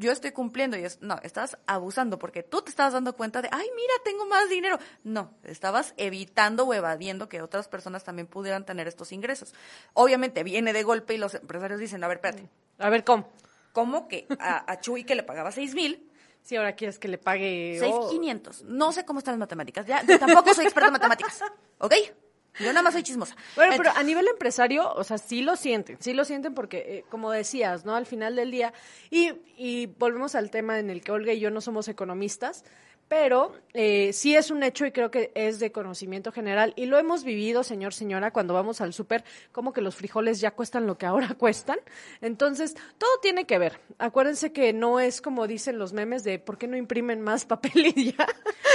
Yo 0.00 0.12
estoy 0.12 0.32
cumpliendo 0.32 0.79
y 0.79 0.85
es, 0.85 1.02
no, 1.02 1.19
estás 1.23 1.58
abusando 1.67 2.19
porque 2.19 2.43
tú 2.43 2.62
te 2.62 2.70
estabas 2.70 2.94
dando 2.94 3.14
cuenta 3.14 3.43
de, 3.43 3.50
ay, 3.52 3.67
mira, 3.76 3.93
tengo 4.02 4.25
más 4.25 4.49
dinero. 4.49 4.79
No, 5.05 5.35
estabas 5.44 5.93
evitando 5.99 6.64
o 6.64 6.73
evadiendo 6.73 7.29
que 7.29 7.43
otras 7.43 7.69
personas 7.69 8.02
también 8.02 8.26
pudieran 8.26 8.64
tener 8.64 8.88
estos 8.88 9.12
ingresos. 9.12 9.52
Obviamente 9.93 10.43
viene 10.43 10.73
de 10.73 10.85
golpe 10.85 11.12
y 11.12 11.19
los 11.19 11.35
empresarios 11.35 11.79
dicen, 11.79 12.02
a 12.02 12.08
ver, 12.08 12.17
espérate, 12.17 12.49
A 12.79 12.88
ver, 12.88 13.05
¿cómo? 13.05 13.29
¿cómo 13.75 14.08
que 14.08 14.26
a, 14.38 14.73
a 14.73 14.81
Chuy 14.81 15.05
que 15.05 15.14
le 15.14 15.23
pagaba 15.23 15.52
seis 15.52 15.75
mil, 15.75 16.11
Si 16.41 16.56
ahora 16.56 16.75
quieres 16.75 16.99
que 16.99 17.06
le 17.06 17.19
pague... 17.19 17.76
seis 17.79 17.94
oh, 17.94 18.08
quinientos? 18.08 18.62
No 18.62 18.93
sé 18.93 19.05
cómo 19.05 19.19
están 19.19 19.32
las 19.32 19.41
matemáticas, 19.41 19.85
ya, 19.85 20.02
yo 20.06 20.19
tampoco 20.19 20.55
soy 20.55 20.64
experta 20.64 20.87
en 20.87 20.94
matemáticas, 20.94 21.43
¿ok? 21.79 21.94
Yo 22.60 22.72
nada 22.72 22.82
más 22.82 22.92
soy 22.92 23.02
chismosa. 23.02 23.34
Bueno, 23.56 23.74
pero 23.76 23.90
a 23.94 24.02
nivel 24.02 24.28
empresario, 24.28 24.92
o 24.92 25.04
sea, 25.04 25.18
sí 25.18 25.42
lo 25.42 25.56
sienten, 25.56 25.96
sí 26.00 26.12
lo 26.12 26.25
sienten 26.25 26.54
porque, 26.54 26.78
eh, 26.78 27.04
como 27.08 27.30
decías, 27.30 27.85
¿no? 27.85 27.94
Al 27.94 28.06
final 28.06 28.37
del 28.37 28.50
día, 28.50 28.73
y, 29.11 29.32
y 29.56 29.87
volvemos 29.87 30.35
al 30.35 30.50
tema 30.50 30.78
en 30.78 30.90
el 30.90 31.02
que 31.02 31.12
Olga 31.12 31.32
y 31.32 31.40
yo 31.40 31.50
no 31.50 31.61
somos 31.61 31.88
economistas, 31.88 32.64
pero 33.11 33.52
eh, 33.75 34.12
sí 34.12 34.37
es 34.37 34.52
un 34.52 34.62
hecho 34.62 34.87
y 34.87 34.93
creo 34.93 35.11
que 35.11 35.33
es 35.35 35.59
de 35.59 35.73
conocimiento 35.73 36.31
general 36.31 36.73
y 36.76 36.87
lo 36.87 36.97
hemos 36.97 37.25
vivido, 37.25 37.64
señor, 37.64 37.93
señora, 37.93 38.31
cuando 38.31 38.55
vamos 38.55 38.81
al 38.81 38.93
súper, 38.93 39.25
como 39.50 39.73
que 39.73 39.81
los 39.81 39.97
frijoles 39.97 40.40
ya 40.40 40.52
cuestan 40.52 40.87
lo 40.87 40.97
que 40.97 41.07
ahora 41.07 41.35
cuestan. 41.38 41.81
Entonces, 42.21 42.76
todo 42.99 43.11
tiene 43.21 43.47
que 43.47 43.59
ver. 43.59 43.81
Acuérdense 43.99 44.52
que 44.52 44.73
no 44.73 45.00
es 45.00 45.21
como 45.21 45.49
dicen 45.49 45.76
los 45.76 45.93
memes 45.93 46.23
de 46.23 46.38
¿por 46.38 46.57
qué 46.57 46.69
no 46.69 46.76
imprimen 46.76 47.21
más 47.21 47.45
papel 47.47 47.93
y 47.97 48.12
ya? 48.12 48.29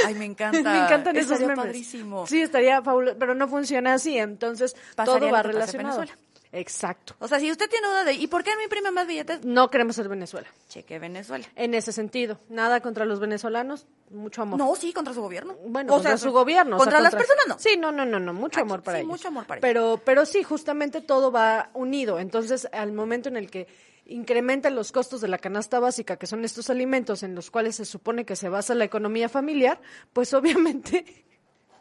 Ay, 0.05 0.15
me 0.15 0.25
encanta. 0.25 0.69
Me 0.73 0.83
encantan 0.83 1.15
esos 1.15 1.39
memes. 1.39 1.55
padrísimo. 1.55 2.27
Sí, 2.27 2.41
estaría 2.41 2.81
fabuloso, 2.81 3.17
pero 3.17 3.35
no 3.35 3.47
funciona 3.47 3.93
así, 3.93 4.17
entonces 4.17 4.75
Pasaría 4.97 5.19
todo 5.21 5.31
va 5.31 5.43
relacionado. 5.43 5.99
Venezuela. 5.99 6.24
Exacto. 6.57 7.15
O 7.19 7.27
sea, 7.27 7.39
si 7.41 7.51
usted 7.51 7.69
tiene 7.69 7.85
duda 7.87 8.05
de 8.05 8.13
¿y 8.13 8.27
por 8.27 8.41
qué 8.41 8.55
no 8.55 8.61
imprime 8.63 8.89
más 8.89 9.05
billetes? 9.05 9.43
No 9.43 9.69
queremos 9.69 9.95
ser 9.97 10.07
Venezuela. 10.07 10.47
Cheque 10.69 10.99
Venezuela. 10.99 11.45
En 11.55 11.73
ese 11.73 11.91
sentido, 11.91 12.39
nada 12.47 12.79
contra 12.79 13.03
los 13.03 13.19
venezolanos, 13.19 13.87
mucho 14.09 14.41
amor. 14.41 14.57
No, 14.57 14.73
sí, 14.77 14.93
contra 14.93 15.13
su 15.13 15.21
gobierno. 15.21 15.55
Bueno, 15.67 15.91
O 15.91 15.95
contra 15.97 16.11
sea, 16.17 16.17
su 16.29 16.31
gobierno. 16.31 16.77
o 16.77 16.79
sea, 16.79 16.85
Contra 16.85 17.01
las 17.01 17.13
personas 17.13 17.45
no. 17.49 17.59
Sí, 17.59 17.75
no, 17.77 17.91
no, 17.91 18.05
no, 18.05 18.19
no, 18.21 18.33
mucho 18.33 18.61
Aquí, 18.61 18.67
amor 18.69 18.83
para 18.83 18.97
sí, 18.97 19.01
ellos. 19.01 19.11
mucho 19.11 19.27
amor 19.27 19.45
para 19.45 19.57
ellos. 19.59 19.61
pero, 19.63 20.01
pero 20.05 20.25
sí, 20.25 20.43
justamente 20.43 21.01
todo 21.01 21.29
va 21.29 21.71
unido. 21.73 22.19
Entonces, 22.19 22.69
al 22.71 22.93
momento 22.93 23.27
en 23.27 23.35
el 23.35 23.51
que 23.51 23.67
incrementan 24.05 24.75
los 24.75 24.93
costos 24.93 25.19
de 25.19 25.27
la 25.27 25.39
canasta 25.39 25.79
básica, 25.81 26.15
que 26.15 26.25
son 26.27 26.45
estos 26.45 26.69
alimentos 26.69 27.21
en 27.23 27.35
los 27.35 27.51
cuales 27.51 27.75
se 27.75 27.83
supone 27.85 28.25
que 28.25 28.37
se 28.37 28.47
basa 28.47 28.75
la 28.75 28.85
economía 28.85 29.27
familiar, 29.27 29.81
pues 30.13 30.33
obviamente 30.39 31.25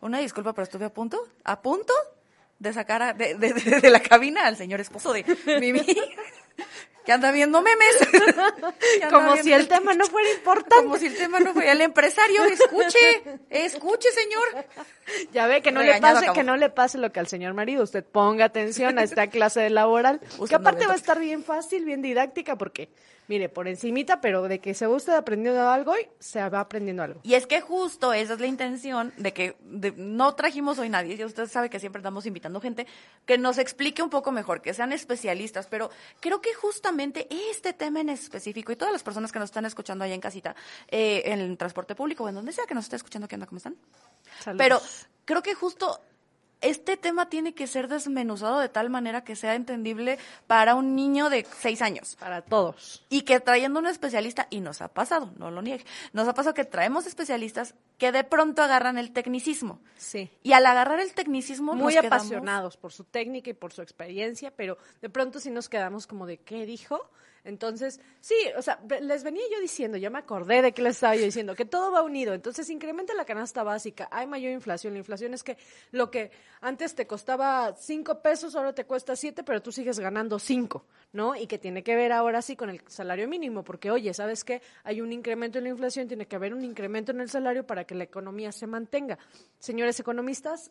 Una 0.00 0.19
disculpa, 0.19 0.52
pero 0.52 0.64
estuve 0.64 0.85
a 0.87 0.93
punto, 0.93 1.19
a 1.45 1.62
punto 1.62 1.93
de 2.59 2.73
sacar 2.73 3.03
a- 3.03 3.13
de, 3.13 3.35
de- 3.35 3.53
de- 3.53 3.81
de 3.81 3.91
la 3.91 4.01
cabina 4.01 4.47
al 4.47 4.57
señor 4.57 4.81
esposo 4.81 5.13
de 5.13 5.25
Mimi, 5.61 5.85
que 7.05 7.13
anda 7.13 7.31
viendo 7.33 7.61
memes. 7.61 7.97
Que 8.99 9.05
anda 9.05 9.11
como 9.11 9.37
si 9.37 9.53
el 9.53 9.69
tema 9.69 9.93
no 9.95 10.07
fuera 10.07 10.31
importante. 10.31 10.77
Como 10.77 10.97
si 10.97 11.07
el 11.07 11.17
tema 11.17 11.41
no 11.41 11.53
fuera 11.53 11.73
el 11.73 11.81
empresario. 11.83 12.45
Escuche, 12.45 13.23
escuche, 13.51 14.09
señor. 14.13 14.65
Ya 15.33 15.47
ve 15.47 15.61
que 15.61 15.71
no 15.73 15.83
le 15.83 16.01
pase, 16.01 16.19
acabó. 16.25 16.33
que 16.35 16.43
no 16.45 16.57
le 16.57 16.71
pase 16.71 16.97
lo 16.99 17.13
que 17.13 17.21
al 17.21 17.27
señor 17.27 17.53
marido. 17.55 17.83
Usted 17.83 18.05
ponga 18.05 18.47
atención 18.47 18.99
a 18.99 19.03
esta 19.03 19.27
clase 19.27 19.61
de 19.61 19.71
laboral, 19.71 20.21
que 20.37 20.43
Usted 20.43 20.57
no 20.59 20.61
aparte 20.61 20.87
va 20.87 20.93
a 20.93 20.95
que- 20.95 21.01
estar 21.01 21.19
bien 21.21 21.45
fácil, 21.45 21.85
bien 21.85 22.01
didáctica, 22.01 22.57
porque 22.57 22.89
mire, 23.28 23.49
por 23.49 23.69
encimita, 23.69 24.21
pero 24.21 24.43
de 24.43 24.59
que 24.61 24.75
se 24.75 24.87
va 24.87 24.95
usted 24.95 25.14
aprendiendo 25.14 25.69
algo 25.69 25.93
hoy, 25.93 26.07
se 26.19 26.47
va 26.49 26.61
aprendiendo 26.61 27.02
algo. 27.02 27.21
Y 27.23 27.35
es 27.35 27.47
que 27.47 27.61
justo 27.61 28.12
esa 28.12 28.35
es 28.35 28.40
la 28.40 28.47
intención 28.47 29.12
de 29.16 29.33
que 29.33 29.57
de- 29.61 29.93
no 29.93 30.35
trajimos 30.35 30.78
hoy 30.78 30.88
nadie, 30.88 31.14
y 31.14 31.25
usted 31.25 31.47
sabe 31.49 31.71
que 31.71 31.81
siempre 31.81 32.00
estamos 32.00 32.26
invitando 32.26 32.61
gente 32.61 32.87
que 33.26 33.38
nos 33.38 33.59
explique 33.59 34.02
un 34.02 34.11
poco 34.11 34.31
mejor, 34.33 34.61
que 34.61 34.75
sean 34.75 34.93
especialistas, 34.93 35.66
pero 35.66 35.90
creo 36.21 36.40
que 36.40 36.52
justamente 36.54 37.26
este 37.50 37.73
tema 37.73 38.00
en 38.00 38.09
específico 38.11 38.73
y 38.73 38.76
todas 38.76 38.93
las 38.93 39.02
personas 39.02 39.33
que 39.33 39.38
nos 39.38 39.49
están 39.49 39.64
escuchando 39.64 40.04
allá 40.04 40.14
en 40.14 40.21
casita, 40.21 40.54
eh, 40.88 41.23
en 41.26 41.40
el 41.40 41.57
transporte 41.57 41.95
público 41.95 42.25
o 42.25 42.28
en 42.28 42.35
donde 42.35 42.52
sea 42.52 42.66
que 42.66 42.75
nos 42.75 42.85
esté 42.85 42.97
escuchando, 42.97 43.26
¿qué 43.28 43.37
onda? 43.37 43.47
¿Cómo 43.47 43.57
están? 43.59 43.76
Saludos. 44.40 44.59
Pero 44.59 44.81
creo 45.25 45.43
que 45.43 45.54
justo 45.54 46.00
este 46.64 46.97
tema 46.97 47.28
tiene 47.28 47.54
que 47.54 47.66
ser 47.66 47.88
desmenuzado 47.88 48.59
de 48.59 48.68
tal 48.68 48.90
manera 48.90 49.23
que 49.25 49.37
sea 49.37 49.54
entendible 49.54 50.18
para 50.47 50.75
un 50.75 50.97
niño 50.97 51.30
de 51.30 51.47
seis 51.59 51.80
años. 51.83 52.16
Para 52.18 52.42
todos. 52.42 53.04
Y 53.09 53.23
que 53.23 53.38
trayendo 53.40 53.78
un 53.80 53.87
especialista, 53.87 54.47
y 54.50 54.61
nos 54.61 54.83
ha 54.83 54.88
pasado, 54.88 55.33
no 55.37 55.50
lo 55.50 55.62
niegue, 55.62 55.85
nos 56.12 56.26
ha 56.26 56.35
pasado 56.35 56.54
que 56.54 56.64
traemos 56.64 57.06
especialistas 57.06 57.75
que 57.99 58.11
de 58.12 58.25
pronto 58.25 58.62
agarran 58.62 58.99
el 58.99 59.12
tecnicismo. 59.12 59.80
Sí. 59.97 60.30
Y 60.42 60.52
al 60.52 60.66
agarrar 60.66 61.00
el 61.00 61.12
tecnicismo, 61.14 61.75
Muy 61.75 61.94
nos 61.94 62.02
quedamos- 62.02 62.23
apasionados 62.23 62.76
por 62.76 62.92
su 62.92 63.04
técnica 63.04 63.50
y 63.50 63.54
por 63.54 63.73
su 63.73 63.83
experiencia, 63.83 64.50
pero 64.50 64.76
de 65.00 65.11
pronto 65.11 65.38
sí 65.38 65.50
nos 65.50 65.68
quedamos 65.68 66.06
como 66.06 66.26
de 66.26 66.38
qué 66.38 66.66
dijo. 66.66 67.00
Entonces, 67.45 68.01
sí, 68.21 68.35
o 68.57 68.63
sea, 68.63 68.81
les 69.03 69.23
venía 69.23 69.43
yo 69.53 69.61
diciendo, 69.61 69.99
ya 69.99 70.09
me 70.09 70.19
acordé 70.19 70.63
de 70.63 70.73
que 70.73 70.81
les 70.81 70.95
estaba 70.95 71.15
yo 71.15 71.25
diciendo, 71.25 71.55
que 71.55 71.67
todo 71.67 71.93
va 71.93 72.03
unido. 72.03 72.33
Entonces, 72.33 72.71
incrementa 72.71 73.13
la 73.13 73.27
canasta 73.27 73.63
básica, 73.63 74.09
hay 74.11 74.27
mayor 74.27 74.53
inflación. 74.53 74.95
La 74.95 75.01
inflación 75.01 75.35
es 75.35 75.43
que 75.43 75.59
lo 75.91 76.11
que 76.11 76.31
antes 76.63 76.95
te 76.95 77.07
costaba 77.07 77.75
cinco 77.77 78.23
pesos, 78.23 78.57
ahora 78.57 78.75
te 78.75 78.87
cuesta 78.87 79.15
siete, 79.15 79.45
pero 79.45 79.61
tú 79.61 79.73
sigues 79.73 79.99
ganando 79.99 80.39
cinco, 80.39 80.87
¿no? 81.13 81.37
Y 81.37 81.47
que 81.47 81.59
tiene 81.59 81.83
que 81.83 81.95
ver 81.95 82.13
ahora 82.13 82.41
sí 82.41 82.57
con 82.57 82.71
el 82.71 82.81
salario 82.87 83.29
mínimo, 83.29 83.63
porque 83.63 83.91
oye, 83.91 84.15
¿sabes 84.15 84.43
qué? 84.43 84.63
Hay 84.83 85.03
un 85.03 85.13
incremento 85.13 85.59
en 85.59 85.65
la 85.65 85.71
inflación, 85.71 86.09
tiene 86.09 86.27
que 86.27 86.37
haber 86.37 86.55
un 86.55 86.65
incremento 86.65 87.13
en 87.13 87.21
el 87.21 87.29
salario 87.29 87.67
para 87.67 87.85
que 87.85 87.95
la 87.95 88.05
economía 88.05 88.53
se 88.53 88.67
mantenga. 88.67 89.19
Señores 89.59 90.01
economistas, 90.01 90.71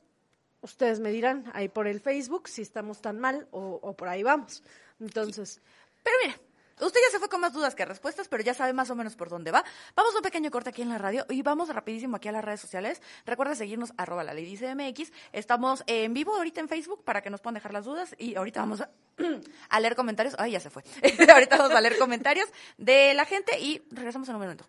ustedes 0.61 0.99
me 0.99 1.11
dirán 1.11 1.51
ahí 1.53 1.69
por 1.69 1.87
el 1.87 1.99
Facebook 1.99 2.47
si 2.47 2.63
estamos 2.63 2.99
tan 2.99 3.19
mal 3.19 3.47
o, 3.51 3.79
o 3.83 3.93
por 3.93 4.07
ahí 4.07 4.23
vamos. 4.23 4.63
Entonces, 4.99 5.61
Pero 6.03 6.15
mire, 6.23 6.52
usted 6.79 6.99
ya 7.05 7.11
se 7.11 7.19
fue 7.19 7.29
con 7.29 7.41
más 7.41 7.53
dudas 7.53 7.75
que 7.75 7.85
respuestas, 7.85 8.27
pero 8.27 8.43
ya 8.43 8.53
sabe 8.53 8.73
más 8.73 8.89
o 8.89 8.95
menos 8.95 9.15
por 9.15 9.29
dónde 9.29 9.51
va. 9.51 9.63
Vamos 9.95 10.13
a 10.13 10.17
un 10.17 10.23
pequeño 10.23 10.51
corte 10.51 10.69
aquí 10.69 10.81
en 10.81 10.89
la 10.89 10.97
radio 10.97 11.25
y 11.29 11.41
vamos 11.41 11.69
rapidísimo 11.69 12.17
aquí 12.17 12.27
a 12.27 12.31
las 12.31 12.43
redes 12.43 12.61
sociales. 12.61 13.01
Recuerda 13.25 13.55
seguirnos 13.55 13.93
arroba 13.97 14.23
la 14.23 14.33
ley 14.33 14.45
dice 14.45 14.73
MX. 14.75 15.11
Estamos 15.31 15.83
en 15.87 16.13
vivo 16.13 16.35
ahorita 16.35 16.61
en 16.61 16.69
Facebook 16.69 17.03
para 17.03 17.21
que 17.21 17.29
nos 17.29 17.41
puedan 17.41 17.55
dejar 17.55 17.73
las 17.73 17.85
dudas 17.85 18.15
y 18.17 18.35
ahorita 18.35 18.59
vamos 18.61 18.81
a, 18.81 18.89
a 19.69 19.79
leer 19.79 19.95
comentarios. 19.95 20.35
Ay, 20.37 20.51
ya 20.51 20.59
se 20.59 20.69
fue. 20.69 20.83
ahorita 21.33 21.57
vamos 21.57 21.75
a 21.75 21.81
leer 21.81 21.97
comentarios 21.97 22.49
de 22.77 23.13
la 23.13 23.25
gente 23.25 23.59
y 23.59 23.83
regresamos 23.91 24.27
en 24.29 24.35
un 24.35 24.41
momento. 24.41 24.65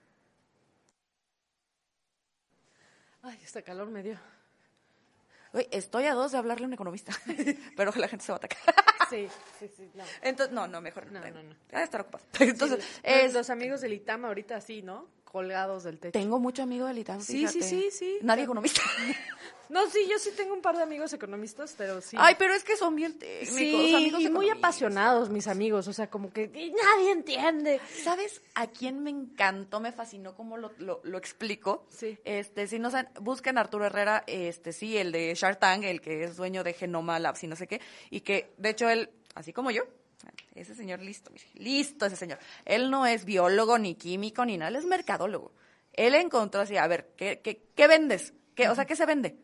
ay, 3.24 3.40
este 3.42 3.62
calor 3.62 3.88
me 3.88 4.02
dio. 4.02 4.18
Uy, 5.52 5.66
estoy 5.70 6.04
a 6.06 6.14
dos 6.14 6.32
de 6.32 6.38
hablarle 6.38 6.64
a 6.64 6.68
un 6.68 6.74
economista, 6.74 7.12
pero 7.76 7.92
la 7.96 8.08
gente 8.08 8.24
se 8.24 8.32
va 8.32 8.36
a 8.36 8.38
atacar. 8.38 8.74
Sí, 9.14 9.28
sí, 9.60 9.70
sí, 9.76 9.90
no. 9.94 10.02
Entonces, 10.22 10.52
no, 10.54 10.66
no, 10.66 10.80
mejor. 10.80 11.10
No, 11.12 11.20
no, 11.20 11.42
no. 11.42 11.54
Va 11.72 11.78
a 11.80 11.84
estar 11.84 12.00
ocupado. 12.00 12.24
Entonces, 12.40 12.84
Sí, 12.84 13.00
es- 13.04 13.32
los 13.34 13.48
amigos 13.50 13.80
del 13.80 13.92
ITAM 13.92 14.24
ahorita 14.24 14.60
sí, 14.60 14.82
¿no? 14.82 15.06
Colgados 15.34 15.82
del 15.82 15.98
techo. 15.98 16.12
tengo 16.12 16.38
mucho 16.38 16.62
amigo 16.62 16.86
del 16.86 16.96
ITAM. 16.98 17.20
Sí, 17.20 17.48
sí, 17.48 17.60
fíjate. 17.60 17.68
sí, 17.68 17.88
sí. 17.90 18.18
Nadie 18.22 18.44
economista. 18.44 18.80
No, 19.70 19.88
sí, 19.90 20.06
yo 20.08 20.18
sí 20.18 20.30
tengo 20.36 20.52
un 20.52 20.60
par 20.60 20.76
de 20.76 20.82
amigos 20.82 21.12
economistas, 21.14 21.74
pero 21.76 22.00
sí. 22.02 22.16
Ay, 22.20 22.36
pero 22.38 22.54
es 22.54 22.62
que 22.62 22.76
son 22.76 22.94
bien 22.94 23.18
técnicos. 23.18 23.56
sí, 23.56 23.94
amigos 23.94 24.20
y 24.20 24.28
muy 24.28 24.50
apasionados 24.50 25.30
mis 25.30 25.48
amigos, 25.48 25.88
o 25.88 25.92
sea, 25.92 26.08
como 26.08 26.30
que 26.30 26.50
y 26.54 26.70
nadie 26.70 27.10
entiende. 27.10 27.80
¿Sabes 28.04 28.42
a 28.54 28.66
quién 28.66 29.02
me 29.02 29.08
encantó, 29.08 29.80
me 29.80 29.90
fascinó 29.90 30.36
cómo 30.36 30.58
lo, 30.58 30.70
lo, 30.78 31.00
lo 31.02 31.18
explico? 31.18 31.86
Sí. 31.88 32.18
Este, 32.24 32.68
si 32.68 32.78
no 32.78 32.90
saben, 32.90 33.08
busquen 33.22 33.56
a 33.56 33.62
Arturo 33.62 33.86
Herrera, 33.86 34.22
este, 34.26 34.72
sí, 34.72 34.98
el 34.98 35.10
de 35.12 35.34
Shark 35.34 35.58
Tank, 35.58 35.82
el 35.84 36.02
que 36.02 36.24
es 36.24 36.36
dueño 36.36 36.62
de 36.62 36.74
Genoma 36.74 37.18
Labs 37.18 37.42
y 37.42 37.46
no 37.48 37.56
sé 37.56 37.66
qué, 37.66 37.80
y 38.10 38.20
que, 38.20 38.52
de 38.58 38.68
hecho, 38.68 38.88
él, 38.90 39.08
así 39.34 39.54
como 39.54 39.70
yo, 39.70 39.84
ese 40.54 40.74
señor 40.74 41.00
listo, 41.00 41.30
mire, 41.30 41.46
listo 41.54 42.06
ese 42.06 42.16
señor. 42.16 42.38
Él 42.64 42.90
no 42.90 43.06
es 43.06 43.24
biólogo, 43.24 43.78
ni 43.78 43.94
químico, 43.94 44.44
ni 44.44 44.56
nada, 44.56 44.70
él 44.70 44.76
es 44.76 44.86
mercadólogo. 44.86 45.52
Él 45.92 46.14
encontró 46.14 46.60
así, 46.60 46.76
a 46.76 46.86
ver, 46.86 47.12
¿qué, 47.16 47.40
qué, 47.40 47.68
qué 47.74 47.86
vendes? 47.86 48.34
¿Qué, 48.54 48.68
o 48.68 48.74
sea, 48.74 48.84
¿qué 48.84 48.96
se 48.96 49.06
vende? 49.06 49.38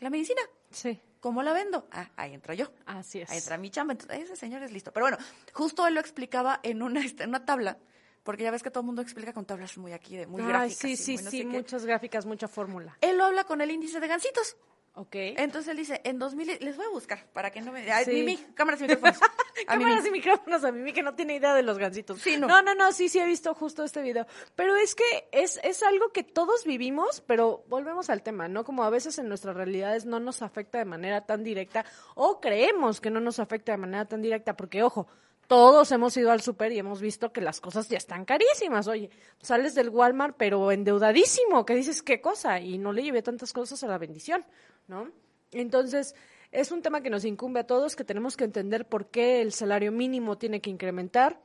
La 0.00 0.10
medicina. 0.10 0.42
Sí, 0.70 1.00
¿Cómo 1.22 1.44
la 1.44 1.52
vendo? 1.52 1.86
Ah, 1.92 2.10
ahí 2.16 2.34
entro 2.34 2.52
yo. 2.52 2.72
así 2.84 3.20
es. 3.20 3.30
Ahí 3.30 3.38
entra 3.38 3.56
mi 3.56 3.70
chamba. 3.70 3.92
Entonces, 3.92 4.22
ese 4.22 4.34
señor 4.34 4.60
es 4.64 4.72
listo. 4.72 4.92
Pero 4.92 5.04
bueno, 5.04 5.18
justo 5.52 5.86
él 5.86 5.94
lo 5.94 6.00
explicaba 6.00 6.58
en 6.64 6.82
una, 6.82 7.00
en 7.18 7.28
una 7.28 7.44
tabla, 7.44 7.78
porque 8.24 8.42
ya 8.42 8.50
ves 8.50 8.64
que 8.64 8.72
todo 8.72 8.80
el 8.80 8.86
mundo 8.86 9.02
explica 9.02 9.32
con 9.32 9.44
tablas 9.44 9.78
muy 9.78 9.92
aquí, 9.92 10.16
de 10.16 10.26
muy 10.26 10.42
gráficas. 10.42 10.78
sí, 10.78 10.96
sí, 10.96 11.14
muy 11.14 11.22
no 11.22 11.30
sí, 11.30 11.38
qué. 11.38 11.46
muchas 11.46 11.86
gráficas, 11.86 12.26
mucha 12.26 12.48
fórmula. 12.48 12.98
Él 13.00 13.18
lo 13.18 13.24
habla 13.24 13.44
con 13.44 13.60
el 13.60 13.70
índice 13.70 14.00
de 14.00 14.08
gancitos. 14.08 14.56
Ok. 14.94 15.14
Entonces 15.14 15.70
él 15.70 15.78
dice, 15.78 16.02
en 16.04 16.18
2000, 16.18 16.58
les 16.60 16.76
voy 16.76 16.84
a 16.84 16.90
buscar 16.90 17.24
para 17.32 17.50
que 17.50 17.62
no 17.62 17.72
me... 17.72 17.90
Ay, 17.90 18.04
Sí. 18.04 18.10
Mimi, 18.12 18.36
cámaras 18.54 18.80
y 18.80 18.84
micrófonos. 18.84 19.18
A 19.66 19.78
Cámaras 19.78 20.06
y 20.06 20.10
micrófonos 20.10 20.64
a 20.64 20.72
Mimi 20.72 20.92
que 20.92 21.02
no 21.02 21.14
tiene 21.14 21.36
idea 21.36 21.54
de 21.54 21.62
los 21.62 21.78
gansitos. 21.78 22.20
Sí, 22.20 22.36
no. 22.36 22.48
no, 22.48 22.62
no, 22.62 22.74
no, 22.74 22.90
sí, 22.92 23.08
sí 23.08 23.18
he 23.18 23.26
visto 23.26 23.54
justo 23.54 23.84
este 23.84 24.02
video. 24.02 24.26
Pero 24.56 24.74
es 24.76 24.94
que 24.94 25.28
es, 25.30 25.60
es 25.62 25.82
algo 25.82 26.08
que 26.10 26.24
todos 26.24 26.64
vivimos, 26.64 27.20
pero 27.20 27.64
volvemos 27.68 28.10
al 28.10 28.22
tema, 28.22 28.48
¿no? 28.48 28.64
Como 28.64 28.82
a 28.82 28.90
veces 28.90 29.18
en 29.18 29.28
nuestras 29.28 29.54
realidades 29.54 30.04
no 30.04 30.20
nos 30.20 30.42
afecta 30.42 30.78
de 30.78 30.84
manera 30.84 31.26
tan 31.26 31.44
directa 31.44 31.84
o 32.14 32.40
creemos 32.40 33.00
que 33.00 33.10
no 33.10 33.20
nos 33.20 33.38
afecta 33.38 33.72
de 33.72 33.78
manera 33.78 34.06
tan 34.06 34.20
directa, 34.20 34.56
porque 34.56 34.82
ojo, 34.82 35.06
todos 35.46 35.92
hemos 35.92 36.16
ido 36.16 36.30
al 36.30 36.40
súper 36.40 36.72
y 36.72 36.78
hemos 36.78 37.00
visto 37.00 37.30
que 37.32 37.40
las 37.42 37.60
cosas 37.60 37.88
ya 37.88 37.98
están 37.98 38.24
carísimas. 38.24 38.88
Oye, 38.88 39.10
sales 39.40 39.74
del 39.74 39.90
Walmart, 39.90 40.34
pero 40.38 40.72
endeudadísimo, 40.72 41.66
que 41.66 41.74
dices 41.74 42.02
qué 42.02 42.20
cosa, 42.20 42.58
y 42.58 42.78
no 42.78 42.92
le 42.92 43.02
llevé 43.02 43.22
tantas 43.22 43.52
cosas 43.52 43.82
a 43.84 43.86
la 43.86 43.98
bendición, 43.98 44.44
¿no? 44.88 45.10
Entonces, 45.52 46.14
es 46.50 46.70
un 46.70 46.82
tema 46.82 47.02
que 47.02 47.10
nos 47.10 47.24
incumbe 47.24 47.60
a 47.60 47.66
todos, 47.66 47.96
que 47.96 48.04
tenemos 48.04 48.36
que 48.36 48.44
entender 48.44 48.86
por 48.86 49.06
qué 49.06 49.40
el 49.40 49.52
salario 49.52 49.92
mínimo 49.92 50.38
tiene 50.38 50.60
que 50.60 50.70
incrementar, 50.70 51.40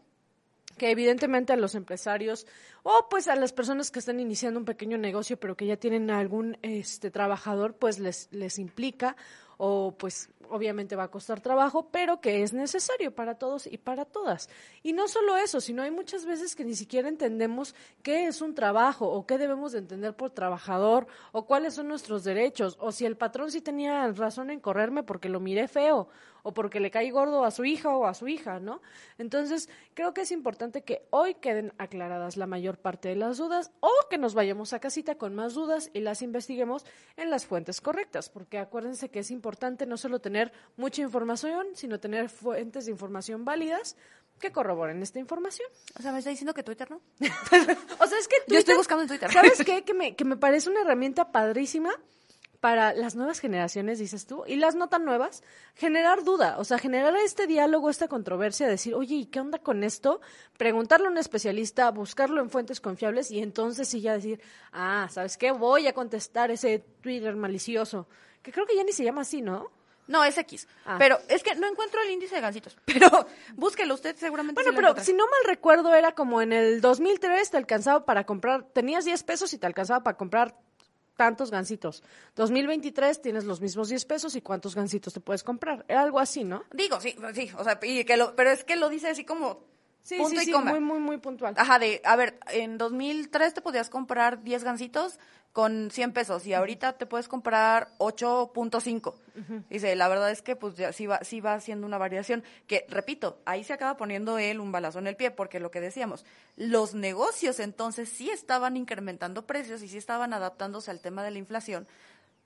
que 0.78 0.92
evidentemente 0.92 1.54
a 1.54 1.58
los 1.58 1.76
empresarios 1.76 2.46
o 2.84 3.08
pues 3.10 3.28
a 3.28 3.36
las 3.36 3.54
personas 3.54 3.90
que 3.92 4.00
están 4.00 4.20
iniciando 4.20 4.60
un 4.60 4.66
pequeño 4.66 4.98
negocio 4.98 5.40
pero 5.40 5.58
que 5.58 5.66
ya 5.66 5.78
tienen 5.78 6.12
algún 6.12 6.58
este 6.62 7.10
trabajador 7.10 7.76
pues 7.76 8.00
les 8.00 8.28
les 8.32 8.60
implica 8.60 9.16
o 9.58 9.94
pues 9.98 10.30
obviamente 10.50 10.96
va 10.96 11.04
a 11.04 11.12
costar 11.12 11.42
trabajo, 11.42 11.90
pero 11.92 12.22
que 12.22 12.44
es 12.44 12.54
necesario 12.54 13.14
para 13.14 13.36
todos 13.36 13.68
y 13.68 13.78
para 13.78 14.06
todas. 14.06 14.50
Y 14.84 14.94
no 14.94 15.08
solo 15.08 15.36
eso, 15.38 15.62
sino 15.62 15.82
hay 15.82 15.92
muchas 15.92 16.26
veces 16.26 16.56
que 16.56 16.64
ni 16.64 16.76
siquiera 16.76 17.10
entendemos 17.10 17.76
qué 18.04 18.28
es 18.28 18.42
un 18.42 18.56
trabajo 18.56 19.10
o 19.10 19.26
qué 19.26 19.38
debemos 19.38 19.74
de 19.74 19.80
entender 19.80 20.16
por 20.16 20.32
trabajador 20.32 21.08
o 21.32 21.46
cuáles 21.46 21.74
son 21.74 21.88
nuestros 21.88 22.24
derechos 22.24 22.78
o 22.80 22.92
si 22.92 23.06
el 23.06 23.18
patrón 23.18 23.52
sí 23.52 23.62
tenía 23.62 24.12
razón 24.12 24.50
en 24.50 24.60
correrme 24.60 25.04
porque 25.04 25.30
lo 25.30 25.40
miré 25.40 25.68
feo 25.68 26.08
o 26.48 26.54
porque 26.54 26.80
le 26.80 26.92
caí 26.92 27.10
gordo 27.12 27.44
a 27.44 27.52
su 27.52 27.66
hija 27.66 27.90
o 27.96 28.06
a 28.06 28.14
su 28.14 28.28
hija, 28.30 28.60
¿no? 28.60 28.82
Entonces, 29.18 29.70
creo 29.94 30.14
que 30.14 30.22
es 30.22 30.32
importante 30.32 30.82
que 30.84 31.06
hoy 31.10 31.36
queden 31.36 31.74
aclaradas 31.78 32.38
la 32.38 32.48
mayor 32.48 32.78
parte 32.78 33.10
de 33.10 33.16
las 33.18 33.38
dudas 33.38 33.72
o 33.82 33.92
que 34.10 34.18
nos 34.18 34.34
vayamos 34.34 34.72
a 34.74 34.80
casita 34.80 35.16
con 35.16 35.36
más 35.36 35.54
dudas 35.56 35.90
y 35.94 36.00
las 36.00 36.22
investiguemos 36.22 36.86
en 37.18 37.30
las 37.30 37.46
fuentes 37.46 37.82
correctas, 37.82 38.30
porque 38.30 38.60
acuérdense 38.60 39.10
que 39.10 39.20
es 39.20 39.30
importante 39.32 39.86
no 39.86 39.98
solo 39.98 40.20
tener 40.20 40.54
mucha 40.78 41.02
información, 41.02 41.68
sino 41.74 42.00
tener 42.00 42.30
fuentes 42.30 42.86
de 42.86 42.92
información 42.92 43.44
válidas 43.44 43.98
que 44.40 44.52
corroboren 44.52 45.02
esta 45.02 45.20
información. 45.20 45.68
O 46.00 46.02
sea, 46.02 46.12
me 46.12 46.20
está 46.20 46.30
diciendo 46.30 46.54
que 46.54 46.64
Twitter 46.64 46.90
no. 46.92 47.02
O 48.00 48.08
sea, 48.08 48.18
es 48.20 48.28
que 48.28 48.36
Yo 48.48 48.58
estoy 48.58 48.64
Twitter- 48.64 48.78
buscando 48.78 49.02
en 49.04 49.10
Twitter. 49.10 49.32
¿Sabes 49.32 49.64
qué? 49.66 49.84
Que 49.84 49.94
me, 49.94 50.16
que 50.16 50.24
me 50.26 50.38
parece 50.38 50.70
una 50.70 50.82
herramienta 50.82 51.32
padrísima 51.32 51.92
para 52.60 52.94
las 52.94 53.16
nuevas 53.16 53.40
generaciones, 53.40 54.00
dices 54.00 54.26
tú, 54.26 54.44
y 54.48 54.56
las 54.56 54.76
no 54.76 54.90
tan 54.90 55.06
nuevas, 55.06 55.44
generar 55.76 56.24
duda, 56.24 56.58
o 56.58 56.64
sea, 56.64 56.78
generar 56.78 57.16
este 57.18 57.48
diálogo, 57.48 57.90
esta 57.90 58.08
controversia, 58.08 58.68
decir, 58.68 58.96
oye, 58.96 59.16
¿y 59.16 59.26
qué 59.26 59.40
onda 59.40 59.60
con 59.60 59.84
esto? 59.84 60.22
Preguntarle 60.58 61.08
a 61.08 61.12
un 61.12 61.18
especialista, 61.18 61.92
buscarlo 61.92 62.42
en 62.42 62.50
fuentes 62.50 62.82
confiables 62.82 63.32
y 63.32 63.40
entonces 63.40 63.88
sí 63.88 64.02
ya 64.02 64.14
decir, 64.14 64.42
ah, 64.72 65.08
¿sabes 65.12 65.38
qué? 65.38 65.52
Voy 65.52 65.88
a 65.88 65.94
contestar 65.94 66.52
ese 66.52 66.80
Twitter 67.02 67.36
malicioso, 67.36 68.08
que 68.42 68.52
creo 68.52 68.66
que 68.66 68.76
ya 68.76 68.84
ni 68.84 68.92
se 68.92 69.04
llama 69.04 69.22
así, 69.22 69.42
¿no? 69.42 69.70
No, 70.08 70.24
es 70.24 70.38
X. 70.38 70.68
Ah. 70.86 70.96
Pero 70.98 71.20
es 71.28 71.44
que 71.44 71.54
no 71.56 71.68
encuentro 71.68 72.02
el 72.02 72.12
índice 72.12 72.36
de 72.36 72.42
gancitos. 72.42 72.78
Pero 72.86 73.28
búsquelo 73.56 73.94
usted 73.94 74.16
seguramente. 74.16 74.56
Bueno, 74.56 74.72
sí 74.72 74.82
lo 74.82 74.94
pero 74.94 75.06
si 75.06 75.14
no 75.14 75.26
mal 75.26 75.42
recuerdo, 75.46 75.94
era 75.94 76.14
como 76.14 76.42
en 76.42 76.54
el 76.54 76.82
2003 76.82 77.52
te 77.52 77.58
alcanzaba 77.58 78.06
para 78.06 78.26
comprar, 78.26 78.64
tenías 78.74 79.06
10 79.06 79.22
pesos 79.24 79.54
y 79.54 79.58
te 79.58 79.68
alcanzaba 79.68 80.04
para 80.04 80.18
comprar 80.18 80.56
tantos 81.18 81.52
gancitos. 81.52 82.04
2023 82.36 83.22
tienes 83.22 83.44
los 83.44 83.60
mismos 83.60 83.90
10 83.90 84.06
pesos 84.06 84.36
y 84.38 84.42
cuántos 84.42 84.76
gancitos 84.76 85.14
te 85.14 85.20
puedes 85.20 85.44
comprar. 85.44 85.84
Era 85.90 86.04
algo 86.04 86.20
así, 86.20 86.46
¿no? 86.46 86.64
Digo, 86.72 87.02
sí, 87.02 87.16
sí, 87.34 87.52
o 87.58 87.64
sea, 87.66 87.80
y 87.84 88.06
que 88.06 88.16
lo, 88.16 88.36
pero 88.36 88.52
es 88.52 88.64
que 88.64 88.78
lo 88.78 88.88
dice 88.88 89.10
así 89.10 89.26
como 89.26 89.66
Sí, 90.04 90.16
punto 90.16 90.40
sí, 90.40 90.44
y 90.44 90.46
sí, 90.46 90.52
coma. 90.54 90.72
muy, 90.72 90.80
muy, 90.80 91.00
muy 91.00 91.18
puntual. 91.18 91.54
Ajá, 91.58 91.80
de, 91.80 92.02
a 92.06 92.16
ver, 92.16 92.40
en 92.54 92.78
2003 92.78 93.56
te 93.56 93.62
podías 93.62 93.90
comprar 93.90 94.42
10 94.42 94.64
gancitos 94.64 95.20
con 95.58 95.90
100 95.90 96.14
pesos 96.14 96.46
y 96.46 96.54
ahorita 96.54 97.00
te 97.00 97.08
puedes 97.08 97.28
comprar 97.28 97.90
8.5. 97.98 99.16
Dice, 99.72 99.96
la 99.96 100.08
verdad 100.08 100.30
es 100.30 100.44
que 100.44 100.56
pues 100.56 100.76
ya 100.76 100.94
sí 100.94 101.08
va, 101.08 101.24
sí 101.24 101.42
va 101.42 101.56
haciendo 101.56 101.88
una 101.88 101.98
variación, 101.98 102.44
que 102.68 102.86
repito, 102.90 103.42
ahí 103.44 103.64
se 103.64 103.74
acaba 103.74 103.98
poniendo 103.98 104.38
él 104.38 104.60
un 104.60 104.72
balazo 104.72 105.00
en 105.00 105.08
el 105.08 105.16
pie, 105.16 105.32
porque 105.32 105.60
lo 105.60 105.72
que 105.72 105.82
decíamos, 105.82 106.26
los 106.58 106.94
negocios 106.94 107.60
entonces 107.60 108.08
sí 108.08 108.30
estaban 108.30 108.78
incrementando 108.78 109.48
precios 109.48 109.82
y 109.82 109.88
sí 109.88 109.98
estaban 109.98 110.32
adaptándose 110.32 110.92
al 110.92 111.00
tema 111.00 111.24
de 111.24 111.32
la 111.32 111.40
inflación, 111.40 111.88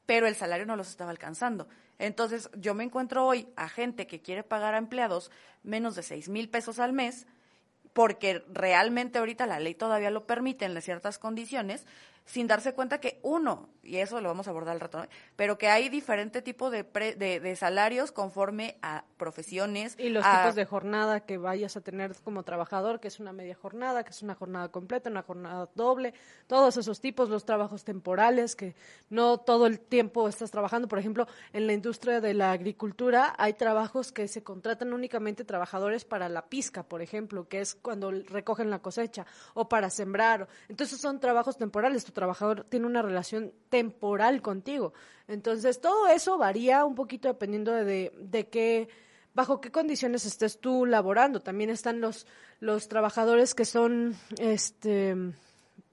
pero 0.06 0.26
el 0.26 0.36
salario 0.36 0.66
no 0.66 0.78
los 0.78 0.88
estaba 0.88 1.12
alcanzando. 1.12 1.68
Entonces, 2.00 2.50
yo 2.56 2.76
me 2.76 2.86
encuentro 2.86 3.26
hoy 3.26 3.50
a 3.58 3.68
gente 3.68 4.08
que 4.08 4.22
quiere 4.22 4.44
pagar 4.44 4.74
a 4.74 4.78
empleados 4.78 5.32
menos 5.64 5.96
de 5.98 6.04
6 6.04 6.30
mil 6.30 6.48
pesos 6.48 6.80
al 6.80 6.94
mes, 6.94 7.28
porque 7.92 8.46
realmente 8.48 9.20
ahorita 9.20 9.46
la 9.48 9.60
ley 9.60 9.76
todavía 9.76 10.12
lo 10.12 10.26
permite 10.26 10.64
en 10.64 10.82
ciertas 10.82 11.20
condiciones, 11.20 11.86
sin 12.26 12.48
darse 12.48 12.74
cuenta 12.74 13.00
que 13.00 13.20
uno, 13.24 13.70
y 13.84 13.98
eso 13.98 14.22
lo 14.22 14.30
vamos 14.30 14.48
a 14.48 14.52
abordar 14.52 14.74
al 14.74 14.80
rato, 14.80 15.04
pero 15.36 15.58
que 15.58 15.68
hay 15.68 15.90
diferente 15.90 16.42
tipo 16.42 16.70
de, 16.70 16.84
de, 16.84 17.56
salarios 17.56 18.12
conforme 18.12 18.78
a 18.82 19.04
profesiones. 19.18 19.96
Y 19.98 20.10
los 20.10 20.24
tipos 20.24 20.56
de 20.56 20.66
jornada 20.66 21.22
que 21.22 21.38
vayas 21.38 21.76
a 21.78 21.82
tener 21.82 22.16
como 22.24 22.44
trabajador, 22.44 23.00
que 23.00 23.08
es 23.08 23.20
una 23.20 23.34
media 23.34 23.56
jornada, 23.56 24.04
que 24.04 24.12
es 24.12 24.22
una 24.22 24.36
jornada 24.36 24.70
completa, 24.70 25.10
una 25.10 25.24
jornada 25.24 25.70
doble, 25.76 26.14
todos 26.48 26.78
esos 26.78 27.02
tipos, 27.02 27.30
los 27.30 27.44
trabajos 27.44 27.84
temporales, 27.84 28.56
que 28.56 28.76
no 29.10 29.40
todo 29.40 29.66
el 29.66 29.80
tiempo 29.80 30.28
estás 30.28 30.52
trabajando. 30.52 30.88
Por 30.88 31.00
ejemplo, 31.00 31.28
en 31.54 31.68
la 31.68 31.74
industria 31.74 32.22
de 32.22 32.34
la 32.34 32.52
agricultura 32.52 33.34
hay 33.38 33.54
trabajos 33.54 34.12
que 34.12 34.28
se 34.28 34.44
contratan 34.44 34.94
únicamente 34.94 35.44
trabajadores 35.44 36.06
para 36.06 36.30
la 36.30 36.46
pizca, 36.46 36.84
por 36.84 37.02
ejemplo, 37.02 37.48
que 37.48 37.62
es 37.62 37.76
cuando 37.76 38.12
recogen 38.12 38.70
la 38.70 38.80
cosecha, 38.80 39.26
o 39.54 39.68
para 39.68 39.90
sembrar. 39.90 40.48
Entonces 40.70 41.02
son 41.02 41.20
trabajos 41.20 41.58
temporales 41.58 42.06
trabajador 42.12 42.66
tiene 42.70 42.86
una 42.86 43.02
relación 43.02 43.54
temporal 43.70 44.42
contigo. 44.42 44.94
Entonces, 45.28 45.80
todo 45.80 46.08
eso 46.08 46.38
varía 46.38 46.86
un 46.86 46.96
poquito 46.96 47.28
dependiendo 47.28 47.72
de, 47.72 48.12
de 48.20 48.50
qué, 48.50 48.90
bajo 49.34 49.62
qué 49.62 49.72
condiciones 49.72 50.26
estés 50.26 50.60
tú 50.60 50.86
laborando. 50.86 51.42
También 51.42 51.70
están 51.70 52.02
los, 52.02 52.28
los 52.60 52.88
trabajadores 52.88 53.56
que 53.56 53.66
son, 53.66 54.16
este, 54.40 55.16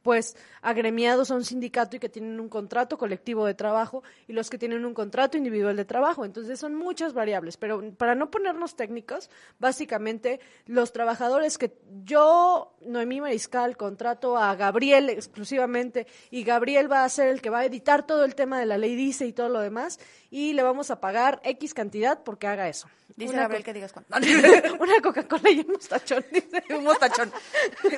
pues 0.09 0.39
agremiados 0.63 1.31
a 1.31 1.35
un 1.35 1.45
sindicato 1.45 1.95
y 1.95 1.99
que 1.99 2.09
tienen 2.09 2.41
un 2.41 2.49
contrato 2.49 2.97
colectivo 2.97 3.45
de 3.45 3.53
trabajo 3.53 4.03
y 4.27 4.33
los 4.33 4.49
que 4.49 4.57
tienen 4.57 4.87
un 4.87 4.95
contrato 4.95 5.37
individual 5.37 5.77
de 5.77 5.85
trabajo. 5.85 6.25
Entonces 6.25 6.59
son 6.59 6.75
muchas 6.75 7.13
variables, 7.13 7.59
pero 7.59 7.83
para 7.93 8.15
no 8.15 8.31
ponernos 8.31 8.75
técnicos, 8.75 9.29
básicamente 9.59 10.41
los 10.65 10.95
trabajadores 10.95 11.59
que 11.59 11.77
yo, 12.05 12.75
Noemí 12.87 13.21
Mariscal, 13.21 13.77
contrato 13.77 14.39
a 14.39 14.55
Gabriel 14.55 15.11
exclusivamente 15.11 16.07
y 16.31 16.43
Gabriel 16.43 16.91
va 16.91 17.05
a 17.05 17.09
ser 17.11 17.29
el 17.29 17.43
que 17.43 17.51
va 17.51 17.59
a 17.59 17.67
editar 17.67 18.07
todo 18.07 18.25
el 18.25 18.35
tema 18.35 18.59
de 18.59 18.65
la 18.65 18.79
ley 18.79 18.97
dice 18.97 19.27
y 19.27 19.35
todo 19.35 19.51
lo 19.51 19.61
demás 19.61 20.01
y 20.31 20.55
le 20.55 20.63
vamos 20.63 20.91
a 20.91 21.03
pagar 21.03 21.43
X 21.45 21.75
cantidad 21.75 22.23
porque 22.25 22.47
haga 22.47 22.67
eso. 22.67 22.89
Dice 23.17 23.35
Gabriel 23.35 23.65
que 23.65 23.73
digas 23.73 23.93
cuánto. 23.93 24.15
una 24.81 25.01
Coca-Cola 25.03 25.51
y 25.51 25.61
un 25.61 25.73
mostachón. 25.73 26.25
un 26.71 26.85
mostachón. 26.85 27.33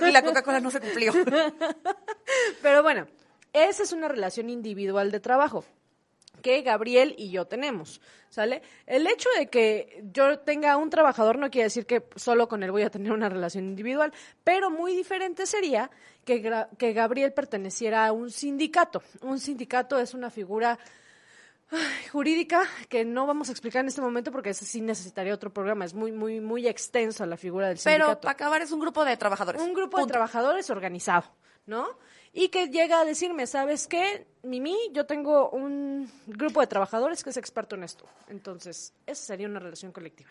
Y 0.01 0.11
la 0.11 0.23
Coca-Cola 0.23 0.61
no 0.61 0.71
se 0.71 0.81
cumplió. 0.81 1.13
Pero 2.63 2.83
bueno, 2.83 3.07
esa 3.53 3.83
es 3.83 3.93
una 3.93 4.09
relación 4.09 4.51
individual 4.51 5.11
de 5.11 5.21
trabajo 5.21 5.65
que 6.43 6.63
Gabriel 6.63 7.15
y 7.19 7.31
yo 7.31 7.47
tenemos, 7.47 8.01
¿sale? 8.31 8.63
El 8.87 9.07
hecho 9.07 9.29
de 9.39 9.49
que 9.49 10.03
yo 10.13 10.39
tenga 10.39 10.77
un 10.77 10.89
trabajador 10.89 11.39
no 11.39 11.51
quiere 11.51 11.65
decir 11.65 11.87
que 11.87 12.05
solo 12.17 12.49
con 12.49 12.63
él 12.63 12.71
voy 12.71 12.83
a 12.83 12.91
tener 12.91 13.13
una 13.13 13.29
relación 13.29 13.65
individual, 13.65 14.13
pero 14.43 14.71
muy 14.71 14.97
diferente 14.97 15.47
sería 15.47 15.91
que, 16.25 16.67
que 16.79 16.93
Gabriel 16.93 17.33
perteneciera 17.33 18.07
a 18.07 18.13
un 18.13 18.31
sindicato. 18.31 19.03
Un 19.21 19.39
sindicato 19.39 19.99
es 19.99 20.15
una 20.15 20.31
figura 20.31 20.79
jurídica 22.11 22.65
que 22.89 23.05
no 23.05 23.27
vamos 23.27 23.49
a 23.49 23.53
explicar 23.53 23.81
en 23.81 23.89
este 23.89 24.01
momento 24.01 24.33
porque 24.33 24.51
eso 24.51 24.65
sí 24.65 24.81
necesitaría 24.81 25.33
otro 25.33 25.53
programa. 25.53 25.85
Es 25.85 25.95
muy, 25.95 26.13
muy, 26.13 26.41
muy 26.41 26.67
extenso 26.67 27.25
la 27.27 27.37
figura 27.37 27.69
del 27.69 27.79
sindicato. 27.79 28.07
Pero 28.07 28.21
para 28.21 28.33
acabar 28.33 28.63
es 28.63 28.73
un 28.73 28.81
grupo 28.81 29.05
de 29.05 29.17
trabajadores. 29.17 29.63
Un 29.63 29.75
grupo 29.75 29.99
de 29.99 30.07
trabajadores 30.07 30.71
organizado, 30.71 31.25
¿no? 31.67 31.89
Y 32.33 32.49
que 32.49 32.69
llega 32.69 33.01
a 33.01 33.05
decirme, 33.05 33.47
¿sabes 33.47 33.87
qué? 33.87 34.27
Mimi, 34.43 34.77
yo 34.93 35.07
tengo 35.07 35.51
un 35.51 36.11
grupo 36.27 36.61
de 36.61 36.67
trabajadores 36.67 37.25
que 37.25 37.31
es 37.31 37.37
experto 37.37 37.75
en 37.75 37.85
esto. 37.85 38.07
Entonces, 38.29 38.93
esa 39.07 39.23
sería 39.23 39.49
una 39.49 39.61
relación 39.61 39.93
colectiva. 39.93 40.31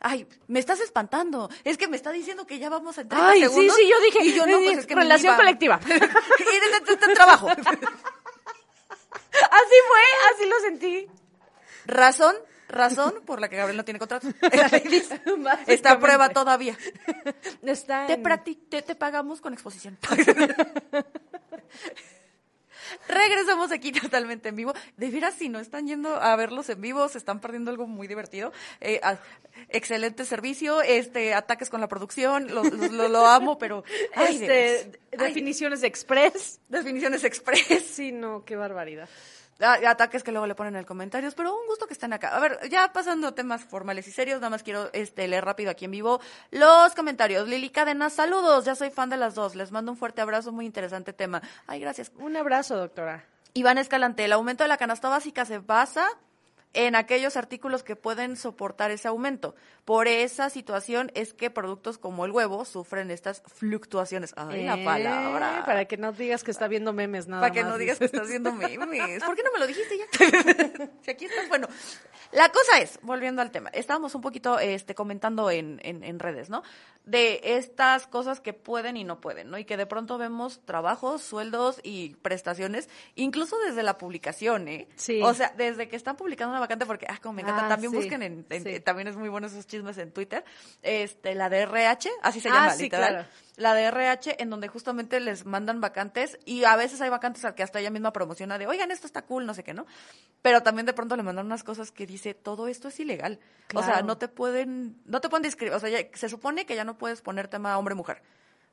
Ay, 0.00 0.26
me 0.48 0.60
estás 0.60 0.80
espantando. 0.80 1.48
Es 1.64 1.78
que 1.78 1.88
me 1.88 1.96
está 1.96 2.12
diciendo 2.12 2.46
que 2.46 2.58
ya 2.58 2.68
vamos 2.68 2.98
a 2.98 3.00
entrar 3.00 3.22
Ay, 3.22 3.40
sí, 3.48 3.70
sí, 3.70 3.88
yo 3.88 4.00
dije. 4.00 4.18
Y 4.22 4.34
yo 4.34 4.46
no, 4.46 4.58
pues 4.58 4.78
es 4.78 4.86
que 4.86 4.94
relación 4.94 5.34
colectiva. 5.34 5.80
y 5.86 5.88
de, 5.88 6.96
de 6.96 7.14
trabajo. 7.14 7.48
Así 9.50 9.74
fue, 9.88 10.02
así 10.32 10.48
lo 10.48 10.60
sentí. 10.60 11.08
Razón, 11.86 12.36
razón 12.74 13.14
por 13.24 13.40
la 13.40 13.48
que 13.48 13.56
Gabriel 13.56 13.76
no 13.76 13.84
tiene 13.84 13.98
contrato. 13.98 14.28
Está 15.66 15.92
a 15.92 15.98
prueba 15.98 16.28
todavía. 16.28 16.76
Está 17.62 18.06
te, 18.06 18.82
te, 18.82 18.94
pagamos 18.94 19.40
con 19.40 19.52
exposición. 19.52 19.98
Regresamos 23.08 23.72
aquí 23.72 23.92
totalmente 23.92 24.48
en 24.48 24.56
vivo. 24.56 24.72
De 24.96 25.10
veras, 25.10 25.34
si 25.34 25.48
no 25.48 25.58
están 25.58 25.86
yendo 25.86 26.16
a 26.16 26.36
verlos 26.36 26.68
en 26.68 26.80
vivo, 26.80 27.08
se 27.08 27.18
están 27.18 27.40
perdiendo 27.40 27.70
algo 27.70 27.86
muy 27.86 28.06
divertido. 28.06 28.52
Eh, 28.80 29.00
excelente 29.68 30.24
servicio, 30.24 30.82
este, 30.82 31.34
ataques 31.34 31.70
con 31.70 31.80
la 31.80 31.88
producción, 31.88 32.52
lo, 32.52 32.62
lo, 32.64 33.26
amo, 33.26 33.58
pero... 33.58 33.84
este, 34.28 35.00
definiciones 35.12 35.82
express. 35.82 36.60
Definiciones 36.68 37.24
express. 37.24 37.84
Sí, 37.84 38.12
no, 38.12 38.44
qué 38.44 38.56
barbaridad. 38.56 39.08
Ataques 39.60 40.22
que 40.22 40.32
luego 40.32 40.46
le 40.46 40.54
ponen 40.54 40.76
en 40.76 40.84
comentarios, 40.84 41.34
pero 41.34 41.54
un 41.54 41.66
gusto 41.66 41.86
que 41.86 41.94
estén 41.94 42.12
acá. 42.12 42.36
A 42.36 42.40
ver, 42.40 42.58
ya 42.70 42.92
pasando 42.92 43.28
a 43.28 43.34
temas 43.34 43.64
formales 43.64 44.06
y 44.08 44.12
serios, 44.12 44.40
nada 44.40 44.50
más 44.50 44.62
quiero 44.62 44.90
este, 44.92 45.28
leer 45.28 45.44
rápido 45.44 45.70
aquí 45.70 45.84
en 45.84 45.92
vivo 45.92 46.20
los 46.50 46.94
comentarios. 46.94 47.48
Lili 47.48 47.70
Cadena, 47.70 48.10
saludos, 48.10 48.64
ya 48.64 48.74
soy 48.74 48.90
fan 48.90 49.10
de 49.10 49.16
las 49.16 49.34
dos, 49.34 49.54
les 49.54 49.72
mando 49.72 49.92
un 49.92 49.98
fuerte 49.98 50.20
abrazo, 50.20 50.52
muy 50.52 50.66
interesante 50.66 51.12
tema. 51.12 51.42
Ay, 51.66 51.80
gracias. 51.80 52.10
Un 52.16 52.36
abrazo, 52.36 52.76
doctora. 52.76 53.24
Iván 53.54 53.78
Escalante, 53.78 54.24
el 54.24 54.32
aumento 54.32 54.64
de 54.64 54.68
la 54.68 54.76
canasta 54.76 55.08
básica 55.08 55.44
se 55.44 55.58
basa 55.58 56.08
en 56.74 56.96
aquellos 56.96 57.36
artículos 57.36 57.82
que 57.82 57.96
pueden 57.96 58.36
soportar 58.36 58.90
ese 58.90 59.08
aumento. 59.08 59.54
Por 59.84 60.08
esa 60.08 60.50
situación 60.50 61.10
es 61.14 61.32
que 61.32 61.50
productos 61.50 61.98
como 61.98 62.24
el 62.24 62.32
huevo 62.32 62.64
sufren 62.64 63.10
estas 63.10 63.42
fluctuaciones. 63.46 64.34
Ay, 64.36 64.64
la 64.64 64.76
eh, 64.76 64.84
palabra. 64.84 65.62
Para 65.64 65.84
que 65.86 65.96
no 65.96 66.12
digas 66.12 66.44
que 66.44 66.50
está 66.50 66.68
viendo 66.68 66.92
memes, 66.92 67.28
nada 67.28 67.42
Para 67.42 67.54
que 67.54 67.62
no 67.62 67.78
digas 67.78 67.98
que 67.98 68.06
estás 68.06 68.28
viendo 68.28 68.52
memes. 68.52 69.22
¿Por 69.22 69.36
qué 69.36 69.42
no 69.42 69.52
me 69.52 69.58
lo 69.60 69.66
dijiste 69.66 69.96
ya? 69.96 70.88
si 71.02 71.10
aquí 71.10 71.24
estás, 71.26 71.48
bueno. 71.48 71.68
La 72.32 72.48
cosa 72.48 72.80
es, 72.80 72.98
volviendo 73.02 73.42
al 73.42 73.52
tema, 73.52 73.70
estábamos 73.70 74.14
un 74.14 74.20
poquito 74.20 74.58
este, 74.58 74.94
comentando 74.94 75.50
en, 75.50 75.80
en, 75.84 76.02
en 76.02 76.18
redes, 76.18 76.50
¿no? 76.50 76.64
De 77.04 77.40
estas 77.42 78.06
cosas 78.06 78.40
que 78.40 78.54
pueden 78.54 78.96
y 78.96 79.04
no 79.04 79.20
pueden, 79.20 79.50
¿no? 79.50 79.58
Y 79.58 79.64
que 79.64 79.76
de 79.76 79.84
pronto 79.84 80.16
vemos 80.16 80.60
trabajos, 80.64 81.22
sueldos 81.22 81.80
y 81.82 82.14
prestaciones, 82.16 82.88
incluso 83.14 83.58
desde 83.58 83.82
la 83.82 83.98
publicación, 83.98 84.68
¿eh? 84.68 84.88
Sí. 84.96 85.20
O 85.22 85.34
sea, 85.34 85.52
desde 85.56 85.86
que 85.88 85.96
están 85.96 86.16
publicando 86.16 86.52
una 86.52 86.60
vacante, 86.60 86.86
porque, 86.86 87.06
ah, 87.08 87.18
como 87.22 87.34
me 87.34 87.42
encanta, 87.42 87.66
ah, 87.66 87.68
también 87.68 87.92
busquen 87.92 88.22
en, 88.22 88.44
también 88.82 89.08
es 89.08 89.16
muy 89.16 89.28
bueno 89.28 89.48
esos 89.48 89.66
chismes 89.66 89.98
en 89.98 90.12
Twitter, 90.12 90.44
este, 90.82 91.34
la 91.34 91.50
de 91.50 91.62
RH, 91.62 92.10
así 92.22 92.40
se 92.40 92.48
ah, 92.48 92.52
llama, 92.52 92.76
literal. 92.76 93.28
La 93.56 93.72
de 93.74 93.84
RH, 93.84 94.42
en 94.42 94.50
donde 94.50 94.66
justamente 94.66 95.20
les 95.20 95.46
mandan 95.46 95.80
vacantes 95.80 96.38
y 96.44 96.64
a 96.64 96.74
veces 96.74 97.00
hay 97.00 97.10
vacantes 97.10 97.44
al 97.44 97.54
que 97.54 97.62
hasta 97.62 97.78
ella 97.78 97.90
misma 97.90 98.12
promociona 98.12 98.58
de, 98.58 98.66
oigan, 98.66 98.90
esto 98.90 99.06
está 99.06 99.22
cool, 99.22 99.46
no 99.46 99.54
sé 99.54 99.62
qué, 99.62 99.72
¿no? 99.72 99.86
Pero 100.42 100.64
también 100.64 100.86
de 100.86 100.92
pronto 100.92 101.16
le 101.16 101.22
mandan 101.22 101.46
unas 101.46 101.62
cosas 101.62 101.92
que 101.92 102.04
dice, 102.04 102.34
todo 102.34 102.66
esto 102.66 102.88
es 102.88 102.98
ilegal. 102.98 103.38
O 103.72 103.82
sea, 103.82 104.02
no 104.02 104.18
te 104.18 104.26
pueden, 104.26 105.00
no 105.04 105.20
te 105.20 105.28
pueden 105.28 105.42
describir, 105.42 105.72
o 105.74 105.80
sea, 105.80 105.90
se 106.12 106.28
supone 106.28 106.66
que 106.66 106.74
ya 106.74 106.84
no 106.84 106.93
puedes 106.98 107.22
poner 107.22 107.48
tema 107.48 107.76
hombre-mujer. 107.78 108.22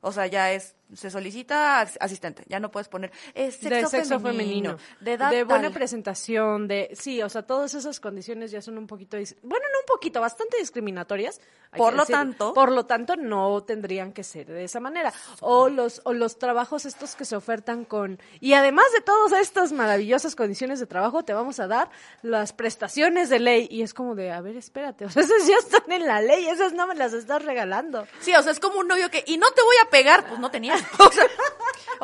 O 0.04 0.10
sea, 0.10 0.26
ya 0.26 0.52
es, 0.52 0.74
se 0.94 1.10
solicita 1.10 1.80
asistente, 1.80 2.44
ya 2.48 2.58
no 2.58 2.70
puedes 2.70 2.88
poner 2.88 3.12
es 3.34 3.54
sexo, 3.54 3.68
de 3.68 3.86
sexo 3.86 4.20
femenino, 4.20 4.76
de 5.00 5.12
edad 5.12 5.30
De 5.30 5.44
buena 5.44 5.70
presentación, 5.70 6.66
de, 6.68 6.90
sí, 6.94 7.22
o 7.22 7.28
sea, 7.28 7.42
todas 7.42 7.74
esas 7.74 8.00
condiciones 8.00 8.50
ya 8.50 8.60
son 8.60 8.78
un 8.78 8.88
poquito, 8.88 9.16
bueno, 9.16 9.66
no 9.72 9.80
un 9.80 9.86
poquito, 9.86 10.20
bastante 10.20 10.58
discriminatorias. 10.58 11.40
Por 11.76 11.94
lo 11.94 12.04
tanto. 12.04 12.52
Por 12.52 12.70
lo 12.70 12.84
tanto, 12.84 13.16
no 13.16 13.62
tendrían 13.62 14.12
que 14.12 14.24
ser 14.24 14.46
de 14.46 14.64
esa 14.64 14.78
manera. 14.78 15.12
O 15.40 15.70
los, 15.70 16.02
o 16.04 16.12
los 16.12 16.38
trabajos 16.38 16.84
estos 16.84 17.16
que 17.16 17.24
se 17.24 17.34
ofertan 17.34 17.86
con, 17.86 18.20
y 18.40 18.52
además 18.52 18.84
de 18.92 19.00
todas 19.00 19.40
estas 19.40 19.72
maravillosas 19.72 20.36
condiciones 20.36 20.80
de 20.80 20.86
trabajo, 20.86 21.24
te 21.24 21.32
vamos 21.32 21.60
a 21.60 21.68
dar 21.68 21.90
las 22.20 22.52
prestaciones 22.52 23.30
de 23.30 23.38
ley. 23.38 23.68
Y 23.70 23.82
es 23.82 23.94
como 23.94 24.14
de, 24.14 24.32
a 24.32 24.42
ver, 24.42 24.56
espérate, 24.56 25.04
o 25.06 25.10
sea, 25.10 25.22
esas 25.22 25.46
ya 25.46 25.56
están 25.56 25.90
en 25.90 26.06
la 26.06 26.20
ley, 26.20 26.46
esas 26.46 26.74
no 26.74 26.86
me 26.86 26.94
las 26.94 27.14
estás 27.14 27.42
regalando. 27.42 28.06
Sí, 28.20 28.34
o 28.34 28.42
sea, 28.42 28.52
es 28.52 28.60
como 28.60 28.80
un 28.80 28.88
novio 28.88 29.10
que, 29.10 29.24
y 29.26 29.38
no 29.38 29.50
te 29.52 29.62
voy 29.62 29.76
a 29.82 29.90
pegar, 29.92 30.26
pues 30.26 30.40
no 30.40 30.50
tenías. 30.50 30.82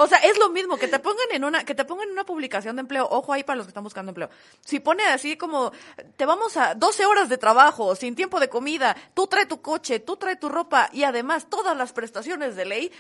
O 0.01 0.07
sea, 0.07 0.19
es 0.19 0.39
lo 0.39 0.51
mismo, 0.51 0.77
que 0.77 0.87
te 0.87 1.01
pongan 1.01 1.27
en 1.33 1.43
una, 1.43 1.65
que 1.65 1.75
te 1.75 1.85
pongan 1.85 2.07
en 2.07 2.13
una 2.13 2.25
publicación 2.25 2.77
de 2.77 2.81
empleo, 2.81 3.09
ojo 3.11 3.33
ahí 3.33 3.43
para 3.43 3.57
los 3.57 3.67
que 3.67 3.71
están 3.71 3.83
buscando 3.83 4.11
empleo. 4.11 4.31
Si 4.65 4.79
pone 4.79 5.05
así 5.05 5.37
como, 5.37 5.73
te 6.17 6.25
vamos 6.25 6.57
a 6.57 6.75
12 6.77 7.05
horas 7.05 7.29
de 7.29 7.37
trabajo, 7.37 7.97
sin 7.97 8.15
tiempo 8.15 8.39
de 8.39 8.49
comida, 8.49 8.97
tú 9.15 9.27
trae 9.27 9.47
tu 9.47 9.61
coche, 9.61 9.99
tú 9.99 10.17
trae 10.17 10.37
tu 10.37 10.49
ropa 10.49 10.89
y 10.93 11.03
además 11.03 11.47
todas 11.51 11.77
las 11.77 11.93
prestaciones 11.93 12.55
de 12.55 12.65
ley, 12.65 12.93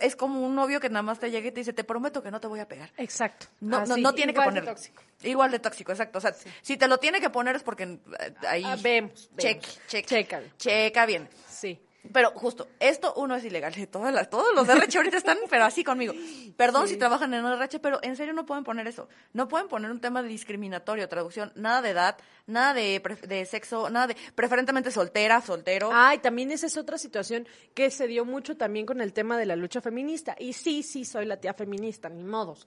es 0.00 0.16
como 0.16 0.44
un 0.44 0.56
novio 0.56 0.80
que 0.80 0.88
nada 0.88 1.02
más 1.02 1.20
te 1.20 1.30
llega 1.30 1.46
y 1.48 1.52
te 1.52 1.60
dice, 1.60 1.72
te 1.72 1.84
prometo 1.84 2.20
que 2.20 2.32
no 2.32 2.40
te 2.40 2.48
voy 2.48 2.58
a 2.58 2.66
pegar. 2.66 2.90
Exacto. 2.96 3.46
No, 3.60 3.86
no, 3.86 3.94
Así, 3.94 4.02
no 4.02 4.12
tiene 4.12 4.32
que 4.34 4.40
de 4.40 4.44
ponerlo. 4.44 4.70
tóxico. 4.70 5.00
Igual 5.22 5.52
de 5.52 5.60
tóxico, 5.60 5.92
exacto. 5.92 6.18
O 6.18 6.20
sea, 6.20 6.34
si 6.62 6.76
te 6.76 6.88
lo 6.88 6.98
tiene 6.98 7.20
que 7.20 7.30
poner 7.30 7.54
es 7.54 7.62
porque 7.62 7.84
eh, 7.84 8.34
ahí... 8.48 8.64
Ah, 8.64 8.76
vemos, 8.80 9.30
Check, 9.36 9.60
vemos. 9.62 9.80
check. 9.86 10.06
Chécale. 10.06 10.52
Checa 10.58 11.06
bien. 11.06 11.28
Sí. 11.48 11.80
Pero 12.12 12.30
justo, 12.32 12.68
esto 12.80 13.12
uno 13.16 13.34
es 13.36 13.44
ilegal. 13.44 13.74
Todas 13.90 14.12
las, 14.14 14.30
todos 14.30 14.54
los 14.54 14.68
RH 14.68 14.98
ahorita 14.98 15.16
están, 15.16 15.38
pero 15.50 15.64
así 15.64 15.84
conmigo. 15.84 16.14
Perdón 16.56 16.86
Sí. 16.88 16.94
si 16.94 16.98
trabajan 16.98 17.32
en 17.34 17.44
RH, 17.44 17.78
pero 17.80 17.98
en 18.02 18.16
serio 18.16 18.32
no 18.34 18.46
pueden 18.46 18.64
poner 18.64 18.86
eso. 18.88 19.08
No 19.32 19.48
pueden 19.48 19.68
poner 19.68 19.90
un 19.90 20.00
tema 20.00 20.22
de 20.22 20.28
discriminatorio, 20.28 21.08
traducción, 21.08 21.52
nada 21.54 21.82
de 21.82 21.90
edad, 21.90 22.16
nada 22.46 22.74
de, 22.74 23.00
de 23.26 23.44
sexo, 23.46 23.90
nada 23.90 24.08
de 24.08 24.16
preferentemente 24.34 24.90
soltera, 24.90 25.40
soltero. 25.40 25.90
Ah, 25.92 26.14
y 26.14 26.18
también 26.18 26.50
esa 26.50 26.66
es 26.66 26.76
otra 26.76 26.98
situación 26.98 27.46
que 27.74 27.90
se 27.90 28.06
dio 28.06 28.24
mucho 28.24 28.56
también 28.56 28.86
con 28.86 29.00
el 29.00 29.12
tema 29.12 29.36
de 29.38 29.46
la 29.46 29.56
lucha 29.56 29.80
feminista. 29.80 30.34
Y 30.38 30.52
sí, 30.52 30.82
sí, 30.82 31.04
soy 31.04 31.26
la 31.26 31.36
tía 31.38 31.54
feminista, 31.54 32.08
ni 32.08 32.24
modos. 32.24 32.66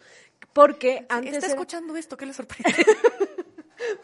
Porque 0.54 1.06
antes. 1.10 1.34
Está 1.34 1.46
era- 1.48 1.54
escuchando 1.56 1.96
esto, 1.96 2.18
¿qué 2.18 2.26
le 2.26 2.34
sorprende? 2.34 2.86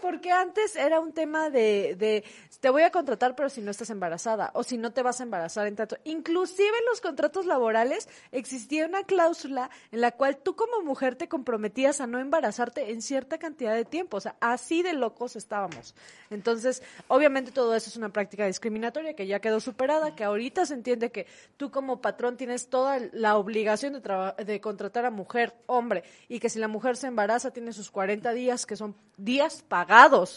Porque 0.02 0.32
antes 0.32 0.76
era 0.76 1.00
un 1.00 1.14
tema 1.14 1.50
de, 1.50 2.24
te 2.60 2.70
voy 2.70 2.84
a 2.84 2.92
contratar 2.92 3.36
pero 3.36 3.50
si 3.50 3.62
no 3.62 3.72
estás 3.72 3.90
embarazada 3.90 4.52
o 4.54 4.64
si 4.64 4.78
no 4.78 4.92
te 4.92 5.02
vas 5.02 5.20
a 5.20 5.24
embarazar 5.24 5.68
en 5.68 5.76
tanto. 5.76 5.98
Inclusive 6.04 6.68
en 6.68 6.86
los 6.90 7.02
contratos 7.02 7.46
laborales 7.46 8.08
existía 8.32 8.86
una 8.86 9.04
cláusula 9.04 9.70
en 9.92 10.02
la 10.02 10.12
cual 10.12 10.38
tú 10.38 10.56
como 10.56 10.82
mujer 10.82 11.16
te 11.16 11.28
comprometías 11.28 12.02
a 12.02 12.08
no 12.08 12.20
embarazarte 12.20 12.92
en 12.92 13.02
cierta 13.02 13.38
cantidad 13.38 13.74
de 13.74 13.86
tiempo. 13.86 14.18
O 14.18 14.22
sea, 14.22 14.36
así 14.40 14.84
de 14.84 14.94
locos 14.94 15.36
estábamos. 15.36 15.96
Entonces, 16.30 16.84
obviamente 17.08 17.52
todo 17.52 17.76
eso 17.76 17.90
es 17.90 17.98
una 17.98 18.10
práctica 18.10 18.46
discriminatoria 18.46 19.16
que 19.16 19.28
ya 19.28 19.40
quedó 19.40 19.60
superada, 19.60 20.16
que 20.16 20.24
ahorita 20.24 20.66
se 20.66 20.74
entiende 20.74 21.12
que 21.12 21.28
tú 21.58 21.72
como 21.72 22.02
patrón 22.02 22.38
tienes 22.38 22.70
toda 22.70 23.00
la 23.14 23.38
obligación 23.38 23.94
de, 23.94 24.34
de 24.46 24.62
contratar 24.62 25.06
a 25.06 25.12
mujer, 25.12 25.54
hombre, 25.66 26.04
y 26.28 26.40
que 26.40 26.50
si 26.50 26.60
la 26.60 26.68
mujer 26.68 26.98
se 26.98 27.08
embaraza 27.08 27.52
tiene 27.52 27.74
sus 27.74 27.92
40 27.92 28.32
días, 28.34 28.66
que 28.66 28.76
son 28.76 28.96
días 29.18 29.64
pagados. 29.68 29.87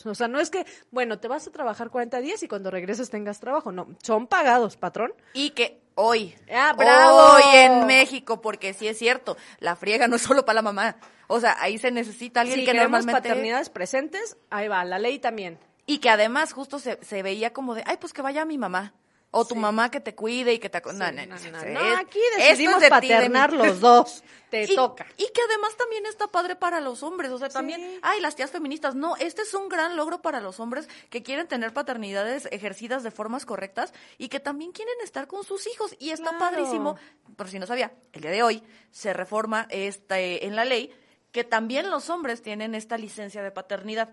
O 0.07 0.15
sea, 0.15 0.29
no 0.29 0.41
es 0.41 0.51
que, 0.51 0.65
bueno, 0.91 1.19
te 1.19 1.29
vas 1.29 1.47
a 1.47 1.51
trabajar 1.51 1.91
40 1.91 2.21
días 2.21 2.43
y 2.43 2.49
cuando 2.49 2.71
regreses 2.71 3.11
tengas 3.11 3.41
trabajo. 3.41 3.73
No, 3.73 3.89
son 4.03 4.27
pagados, 4.27 4.77
patrón. 4.77 5.13
y 5.35 5.51
que 5.51 5.81
hoy, 5.95 6.35
Ah, 6.53 6.73
bravo. 6.77 7.35
hoy 7.35 7.43
en 7.57 7.87
México, 7.87 8.41
porque 8.41 8.73
sí 8.73 8.89
es 8.89 8.99
cierto, 8.99 9.37
la 9.59 9.77
friega 9.77 10.09
no 10.09 10.17
es 10.17 10.23
solo 10.23 10.45
para 10.45 10.57
la 10.57 10.63
mamá. 10.63 10.97
O 11.27 11.41
sea, 11.41 11.57
ahí 11.61 11.79
se 11.79 11.91
necesita 11.91 12.41
alguien 12.41 12.61
Si 12.61 12.65
que 12.67 12.75
normalmente... 12.75 13.13
paternidades 13.13 13.71
presentes, 13.71 14.37
ahí 14.51 14.69
va, 14.69 14.85
la 14.85 14.99
ley 14.99 15.19
también. 15.19 15.59
Y 15.87 15.99
que 15.99 16.09
además 16.11 16.53
justo 16.53 16.79
se, 16.79 16.99
se 17.03 17.23
veía 17.23 17.53
como 17.53 17.75
de, 17.75 17.83
ay, 17.87 17.97
pues 18.01 18.13
que 18.13 18.23
vaya 18.23 18.45
mi 18.45 18.59
mamá. 18.59 18.95
O 19.33 19.45
tu 19.45 19.55
Sí. 19.55 19.61
mamá 19.61 19.91
que 19.93 20.01
te 20.01 20.15
cuide 20.15 20.53
y 20.55 20.59
que 20.59 20.69
te... 20.69 20.79
Sí, 20.79 20.85
no, 20.97 21.13
no, 21.13 21.27
no, 21.27 21.65
no, 21.65 21.97
aquí 21.99 22.19
decidimos 22.37 22.81
de 22.81 22.87
de 22.87 22.91
paternar 22.91 23.53
los 23.53 23.79
dos. 23.81 24.25
Te 24.51 24.65
y, 24.73 24.75
toca. 24.75 25.07
Y 25.17 25.29
que 25.33 25.41
además 25.49 25.77
también 25.77 26.05
está 26.07 26.27
padre 26.27 26.57
para 26.57 26.81
los 26.81 27.05
hombres. 27.05 27.31
O 27.31 27.39
sea, 27.39 27.49
también, 27.49 27.81
Sí. 27.81 27.99
ay, 28.03 28.21
las 28.21 28.35
tías 28.35 28.51
feministas. 28.51 28.97
No, 28.97 29.15
este 29.17 29.43
es 29.43 29.55
un 29.55 29.69
gran 29.69 29.95
logro 29.97 30.21
para 30.21 30.41
los 30.41 30.59
hombres 30.59 30.89
que 31.11 31.23
quieren 31.23 31.47
tener 31.47 31.73
paternidades 31.73 32.49
ejercidas 32.51 33.05
de 33.05 33.13
formas 33.13 33.47
correctas 33.47 33.93
y 34.19 34.29
que 34.31 34.41
también 34.41 34.73
quieren 34.73 34.97
estar 35.05 35.29
con 35.29 35.45
sus 35.45 35.69
hijos. 35.69 35.95
Y 36.01 36.11
está 36.11 36.31
Claro. 36.31 36.39
padrísimo. 36.41 36.97
Por 37.37 37.49
si 37.49 37.61
no 37.61 37.67
sabía, 37.67 37.93
el 38.13 38.23
día 38.23 38.33
de 38.33 38.43
hoy 38.43 38.65
se 38.91 39.13
reforma 39.13 39.67
este, 39.71 40.45
en 40.47 40.57
la 40.57 40.65
ley 40.65 40.93
que 41.31 41.45
también 41.45 41.89
los 41.89 42.11
hombres 42.11 42.43
tienen 42.43 42.75
esta 42.75 42.99
licencia 42.99 43.45
de 43.45 43.53
paternidad. 43.53 44.09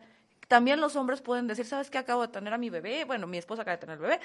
También 0.48 0.80
los 0.80 0.96
hombres 0.96 1.22
pueden 1.22 1.48
decir, 1.48 1.66
¿sabes 1.66 1.90
qué? 1.90 1.98
Acabo 1.98 2.22
de 2.22 2.28
tener 2.28 2.54
a 2.54 2.60
mi 2.60 2.70
bebé. 2.70 3.04
Bueno, 3.06 3.26
mi 3.26 3.40
esposa 3.40 3.64
acaba 3.64 3.76
de 3.78 3.82
tener 3.82 3.96
el 3.96 4.02
bebé. 4.04 4.20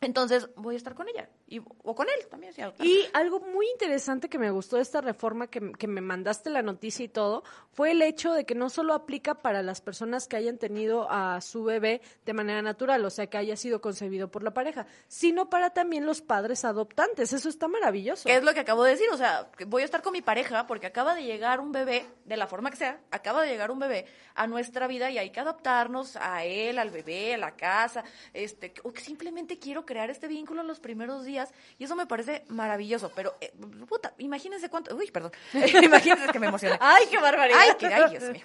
Entonces 0.00 0.48
voy 0.56 0.74
a 0.74 0.78
estar 0.78 0.94
con 0.94 1.08
ella. 1.08 1.28
Y, 1.46 1.60
o 1.60 1.94
con 1.94 2.08
él 2.08 2.26
también. 2.28 2.52
si 2.52 2.62
Y 2.82 3.06
algo 3.12 3.40
muy 3.40 3.66
interesante 3.70 4.28
que 4.28 4.38
me 4.38 4.50
gustó 4.50 4.76
de 4.76 4.82
esta 4.82 5.00
reforma, 5.00 5.46
que, 5.46 5.72
que 5.72 5.86
me 5.86 6.00
mandaste 6.00 6.50
la 6.50 6.62
noticia 6.62 7.04
y 7.04 7.08
todo, 7.08 7.44
fue 7.72 7.92
el 7.92 8.02
hecho 8.02 8.32
de 8.32 8.44
que 8.44 8.54
no 8.54 8.70
solo 8.70 8.94
aplica 8.94 9.34
para 9.36 9.62
las 9.62 9.80
personas 9.80 10.26
que 10.26 10.36
hayan 10.36 10.58
tenido 10.58 11.10
a 11.10 11.40
su 11.40 11.64
bebé 11.64 12.00
de 12.24 12.32
manera 12.32 12.62
natural, 12.62 13.04
o 13.04 13.10
sea, 13.10 13.28
que 13.28 13.38
haya 13.38 13.56
sido 13.56 13.80
concebido 13.80 14.30
por 14.30 14.42
la 14.42 14.52
pareja, 14.52 14.86
sino 15.08 15.50
para 15.50 15.70
también 15.70 16.06
los 16.06 16.20
padres 16.20 16.64
adoptantes. 16.64 17.32
Eso 17.32 17.48
está 17.48 17.68
maravilloso. 17.68 18.28
¿Qué 18.28 18.36
es 18.36 18.44
lo 18.44 18.54
que 18.54 18.60
acabo 18.60 18.84
de 18.84 18.92
decir? 18.92 19.08
O 19.12 19.16
sea, 19.16 19.50
voy 19.66 19.82
a 19.82 19.84
estar 19.84 20.02
con 20.02 20.12
mi 20.12 20.22
pareja 20.22 20.66
porque 20.66 20.86
acaba 20.86 21.14
de 21.14 21.24
llegar 21.24 21.60
un 21.60 21.72
bebé, 21.72 22.06
de 22.24 22.36
la 22.36 22.46
forma 22.46 22.70
que 22.70 22.76
sea, 22.76 23.00
acaba 23.10 23.42
de 23.42 23.48
llegar 23.48 23.70
un 23.70 23.78
bebé 23.78 24.06
a 24.34 24.46
nuestra 24.46 24.86
vida 24.86 25.10
y 25.10 25.18
hay 25.18 25.30
que 25.30 25.40
adaptarnos 25.40 26.16
a 26.16 26.44
él, 26.44 26.78
al 26.78 26.90
bebé, 26.90 27.34
a 27.34 27.38
la 27.38 27.56
casa, 27.56 28.04
este, 28.32 28.74
o 28.82 28.92
que 28.92 29.00
simplemente 29.00 29.58
quiero 29.58 29.83
crear 29.84 30.10
este 30.10 30.28
vínculo 30.28 30.60
en 30.60 30.66
los 30.66 30.80
primeros 30.80 31.24
días 31.24 31.52
y 31.78 31.84
eso 31.84 31.96
me 31.96 32.06
parece 32.06 32.44
maravilloso, 32.48 33.12
pero, 33.14 33.34
eh, 33.40 33.52
puta, 33.88 34.14
imagínense 34.18 34.68
cuánto, 34.68 34.94
uy, 34.94 35.10
perdón, 35.10 35.32
imagínense 35.82 36.32
que 36.32 36.38
me 36.38 36.46
emocioné. 36.46 36.76
¡Ay, 36.80 37.06
qué 37.10 37.18
barbaridad! 37.18 37.58
Ay, 37.60 37.70
qué, 37.78 37.86
ay, 37.86 38.10
Dios 38.10 38.30
mío. 38.30 38.44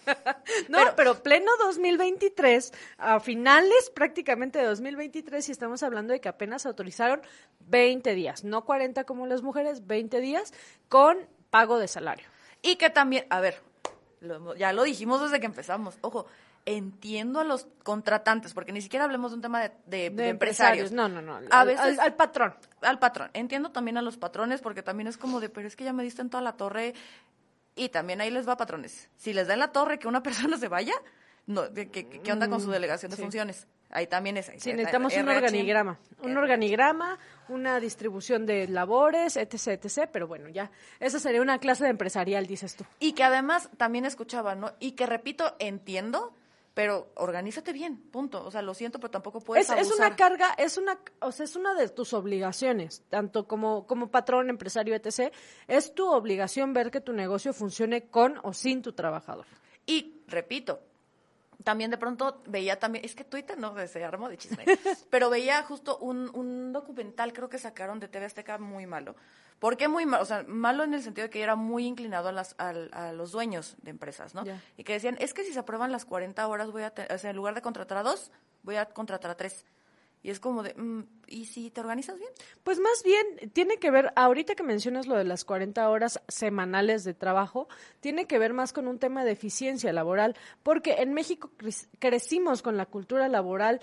No, 0.69 0.79
pero, 0.95 1.21
pleno 1.21 1.51
2023, 1.59 2.73
a 2.97 3.19
finales 3.19 3.91
prácticamente 3.93 4.59
de 4.59 4.65
2023, 4.65 5.49
y 5.49 5.51
estamos 5.51 5.83
hablando 5.83 6.13
de 6.13 6.21
que 6.21 6.29
apenas 6.29 6.65
autorizaron 6.65 7.21
20 7.59 8.13
días, 8.15 8.43
no 8.43 8.65
40 8.65 9.03
como 9.05 9.27
las 9.27 9.41
mujeres, 9.41 9.87
20 9.87 10.19
días 10.21 10.53
con 10.87 11.17
pago 11.49 11.79
de 11.79 11.87
salario. 11.87 12.27
Y 12.61 12.75
que 12.75 12.89
también, 12.89 13.25
a 13.29 13.39
ver, 13.39 13.61
lo 14.21 14.55
ya 14.55 14.73
lo 14.73 14.83
dijimos 14.83 15.21
desde 15.21 15.39
que 15.39 15.45
empezamos. 15.45 15.97
Ojo, 16.01 16.25
entiendo 16.65 17.39
a 17.39 17.43
los 17.43 17.67
contratantes, 17.83 18.53
porque 18.53 18.71
ni 18.71 18.81
siquiera 18.81 19.05
hablemos 19.05 19.31
de 19.31 19.35
un 19.35 19.41
tema 19.41 19.61
de, 19.61 19.69
de- 19.87 20.09
De, 20.09 20.23
de 20.23 20.29
empresarios. 20.29 20.91
No, 20.91 21.09
no, 21.09 21.21
no. 21.21 21.39
A 21.51 21.61
al- 21.61 21.67
veces- 21.67 21.81
al, 21.81 21.99
al 21.99 22.15
patrón. 22.15 22.53
Al 22.81 22.99
patrón. 22.99 23.29
Entiendo 23.33 23.71
también 23.71 23.97
a 23.97 24.01
los 24.01 24.17
patrones, 24.17 24.61
porque 24.61 24.83
también 24.83 25.07
es 25.07 25.17
como 25.17 25.39
de, 25.39 25.49
pero 25.49 25.67
es 25.67 25.75
que 25.75 25.83
ya 25.83 25.93
me 25.93 26.03
diste 26.03 26.21
en 26.21 26.29
toda 26.29 26.43
la 26.43 26.53
torre. 26.53 26.93
Y 27.75 27.89
también 27.89 28.19
ahí 28.21 28.29
les 28.29 28.47
va, 28.47 28.57
patrones. 28.57 29.09
Si 29.15 29.33
les 29.33 29.47
da 29.47 29.53
en 29.53 29.59
la 29.59 29.71
torre 29.71 29.99
que 29.99 30.07
una 30.07 30.21
persona 30.23 30.57
se 30.57 30.67
vaya, 30.67 30.93
no, 31.47 31.73
¿qué, 31.73 31.89
qué- 31.89 32.31
onda 32.31 32.47
con 32.49 32.61
su 32.61 32.69
delegación 32.71 33.09
de 33.09 33.15
sí. 33.17 33.23
funciones? 33.23 33.67
Ahí 33.91 34.05
también 34.05 34.37
es. 34.37 34.51
Sí, 34.57 34.71
necesitamos 34.71 35.15
un 35.17 35.29
organigrama. 35.29 35.97
Un 36.21 36.37
organigrama, 36.37 37.17
una 37.47 37.79
distribución 37.79 38.45
de 38.45 38.67
labores, 38.67 39.35
etc, 39.35 39.83
etc. 39.83 40.07
Pero 40.13 40.27
bueno, 40.27 40.47
ya. 40.49 40.69
Esa 40.99 41.17
sería 41.19 41.41
una 41.41 41.57
clase 41.57 41.85
de 41.85 41.89
empresarial, 41.89 42.45
dices 42.45 42.75
tú. 42.75 42.85
Y 42.99 43.13
que 43.13 43.23
además 43.23 43.67
también 43.77 44.05
escuchaba, 44.05 44.53
¿no? 44.53 44.73
Y 44.79 44.91
que 44.91 45.07
repito, 45.07 45.55
entiendo, 45.57 46.35
pero 46.79 47.11
organízate 47.15 47.73
bien, 47.73 47.97
punto. 48.09 48.41
O 48.45 48.51
sea, 48.51 48.61
lo 48.61 48.73
siento, 48.73 49.01
pero 49.01 49.11
tampoco 49.11 49.41
puedes 49.41 49.69
Es, 49.69 49.77
es 49.77 49.91
una 49.91 50.15
carga, 50.15 50.53
es 50.57 50.77
una, 50.77 50.97
o 51.19 51.33
sea, 51.33 51.43
es 51.43 51.57
una 51.57 51.73
de 51.73 51.89
tus 51.89 52.13
obligaciones, 52.13 53.03
tanto 53.09 53.49
como, 53.49 53.85
como 53.85 54.09
patrón, 54.09 54.49
empresario, 54.49 54.95
etc. 54.95 55.33
Es 55.67 55.93
tu 55.93 56.09
obligación 56.09 56.71
ver 56.71 56.89
que 56.89 57.01
tu 57.01 57.11
negocio 57.11 57.51
funcione 57.51 58.07
con 58.07 58.39
o 58.43 58.53
sin 58.53 58.81
tu 58.81 58.93
trabajador. 58.93 59.45
Y 59.85 60.21
repito, 60.27 60.79
también 61.63 61.91
de 61.91 61.97
pronto 61.97 62.41
veía 62.47 62.79
también, 62.79 63.03
es 63.05 63.15
que 63.15 63.23
Twitter 63.23 63.57
no 63.57 63.75
se 63.87 64.03
armó 64.03 64.29
de 64.29 64.37
chisme, 64.37 64.63
pero 65.09 65.29
veía 65.29 65.61
justo 65.63 65.97
un, 65.97 66.29
un 66.33 66.71
documental, 66.73 67.33
creo 67.33 67.49
que 67.49 67.57
sacaron 67.59 67.99
de 67.99 68.07
TV 68.07 68.25
Azteca 68.25 68.57
muy 68.57 68.85
malo. 68.85 69.15
¿Por 69.59 69.75
qué 69.75 69.89
muy 69.89 70.05
malo? 70.05 70.23
O 70.23 70.25
sea, 70.25 70.45
malo 70.47 70.85
en 70.85 70.93
el 70.93 71.03
sentido 71.03 71.27
de 71.27 71.29
que 71.29 71.41
era 71.43 71.57
muy 71.57 71.85
inclinado 71.85 72.29
a, 72.29 72.31
las, 72.31 72.55
al- 72.59 72.89
a 72.93 73.11
los 73.11 73.31
dueños 73.33 73.75
de 73.81 73.89
empresas, 73.89 74.33
¿no? 74.33 74.45
Y 74.77 74.85
que 74.85 74.93
decían, 74.93 75.17
es 75.19 75.33
que 75.33 75.43
si 75.43 75.51
se 75.51 75.59
aprueban 75.59 75.91
las 75.91 76.05
40 76.05 76.47
horas, 76.47 76.71
voy 76.71 76.83
a 76.83 76.93
o 77.13 77.17
sea, 77.17 77.31
en 77.31 77.35
lugar 77.35 77.55
de 77.55 77.61
contratar 77.61 77.97
a 77.97 78.03
dos, 78.03 78.31
voy 78.63 78.77
a 78.77 78.85
contratar 78.85 79.31
a 79.31 79.35
tres. 79.35 79.65
Y 80.21 80.31
es 80.31 80.39
como 80.41 80.63
de, 80.63 80.73
mm, 80.73 81.03
¿y 81.27 81.45
si 81.45 81.71
te 81.71 81.79
organizas 81.79 82.17
bien? 82.19 82.29
Pues 82.63 82.79
más 82.79 83.03
bien 83.03 83.51
tiene 83.53 83.77
que 83.77 83.89
ver, 83.89 84.11
ahorita 84.15 84.55
que 84.55 84.63
mencionas 84.63 85.07
lo 85.07 85.15
de 85.15 85.23
las 85.23 85.45
40 85.45 85.89
horas 85.89 86.21
semanales 86.27 87.03
de 87.05 87.13
trabajo, 87.13 87.69
tiene 88.01 88.25
que 88.25 88.37
ver 88.37 88.51
más 88.53 88.73
con 88.73 88.87
un 88.87 88.99
tema 88.99 89.23
de 89.23 89.31
eficiencia 89.31 89.93
laboral, 89.93 90.35
porque 90.61 90.95
en 90.99 91.13
México 91.13 91.49
cre- 91.57 91.87
crecimos 91.99 92.61
con 92.61 92.75
la 92.75 92.85
cultura 92.85 93.29
laboral 93.29 93.79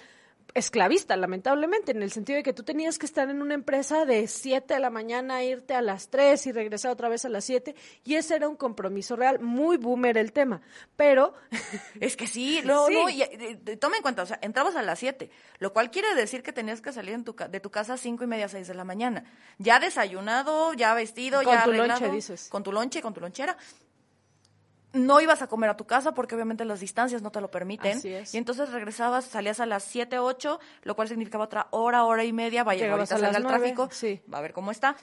esclavista, 0.57 1.17
lamentablemente, 1.17 1.93
en 1.93 2.03
el 2.03 2.11
sentido 2.11 2.37
de 2.39 2.43
que 2.43 2.53
tú 2.53 2.63
tenías 2.63 2.99
que 2.99 3.07
estar 3.07 3.29
en 3.29 3.43
una 3.43 3.55
empresa 3.55 4.05
de 4.05 4.27
7 4.27 4.75
de 4.75 4.81
la 4.81 4.91
mañana, 4.91 5.45
irte 5.45 5.75
a 5.75 5.83
las 5.83 6.09
3 6.09 6.47
y 6.47 6.53
regresar 6.53 6.91
otra 6.91 7.09
vez 7.09 7.25
a 7.25 7.29
las 7.29 7.45
7, 7.45 7.75
y 8.05 8.15
ese 8.15 8.37
era 8.37 8.49
un 8.49 8.57
compromiso 8.57 9.17
real, 9.17 9.39
muy 9.41 9.77
boomer 9.77 10.17
el 10.19 10.33
tema, 10.33 10.63
pero 10.97 11.35
Es 12.01 12.17
que 12.17 12.27
sí, 12.27 12.61
no, 12.65 12.87
Sí. 12.87 12.95
no, 12.95 13.09
y, 13.11 13.23
eh, 13.23 13.59
eh, 13.67 13.77
toma 13.77 13.97
en 13.97 14.03
cuenta, 14.03 14.23
o 14.23 14.27
sea, 14.27 14.39
entrabas 14.43 14.77
a 14.77 14.83
las 14.83 14.99
7, 14.99 15.31
lo 15.59 15.73
cual 15.73 15.91
quiere 15.91 16.15
decir 16.15 16.43
que 16.43 16.53
tenías 16.53 16.81
que 16.81 16.93
salir 16.93 17.15
en 17.15 17.25
tu 17.25 17.35
de 17.37 17.61
tu 17.61 17.71
casa 17.71 17.95
a 17.95 17.97
cinco 17.99 18.25
y 18.25 18.27
media, 18.27 18.49
6 18.49 18.67
de 18.67 18.75
la 18.75 18.85
mañana. 18.85 19.25
Ya 19.59 19.79
desayunado, 19.79 20.73
ya 20.73 20.95
vestido, 20.95 21.43
Con 21.43 21.53
ya 21.53 21.65
tu 21.65 21.71
arreglado, 21.71 22.01
lonche, 22.01 22.15
dices. 22.15 22.49
Con 22.49 22.63
tu 22.63 22.73
lonche, 22.73 23.03
con 23.03 23.13
tu 23.13 23.21
lonchera. 23.21 23.57
No 24.97 25.21
ibas 25.21 25.43
a 25.43 25.47
comer 25.47 25.71
a 25.71 25.77
tu 25.77 25.87
casa 25.87 26.15
porque 26.15 26.35
obviamente 26.35 26.65
las 26.65 26.81
distancias 26.81 27.23
no 27.23 27.31
te 27.31 27.41
lo 27.41 27.51
permiten. 27.51 27.99
Así 27.99 28.13
es. 28.13 28.35
Y 28.35 28.39
entonces 28.39 28.71
regresabas, 28.71 29.27
salías 29.27 29.61
a 29.61 29.67
las 29.67 29.85
7, 29.85 30.19
8, 30.19 30.61
lo 30.83 30.97
cual 30.97 31.09
significaba 31.09 31.45
otra 31.45 31.69
hora, 31.71 32.05
hora 32.05 32.25
y 32.25 32.33
media. 32.33 32.65
Vaya, 32.65 32.91
ahorita 32.91 33.15
a 33.15 33.19
salga 33.19 33.39
el 33.39 33.47
tráfico, 33.47 33.89
sí. 33.93 34.23
va 34.33 34.39
a 34.39 34.41
ver 34.43 34.53
cómo 34.53 34.71
está. 34.71 34.97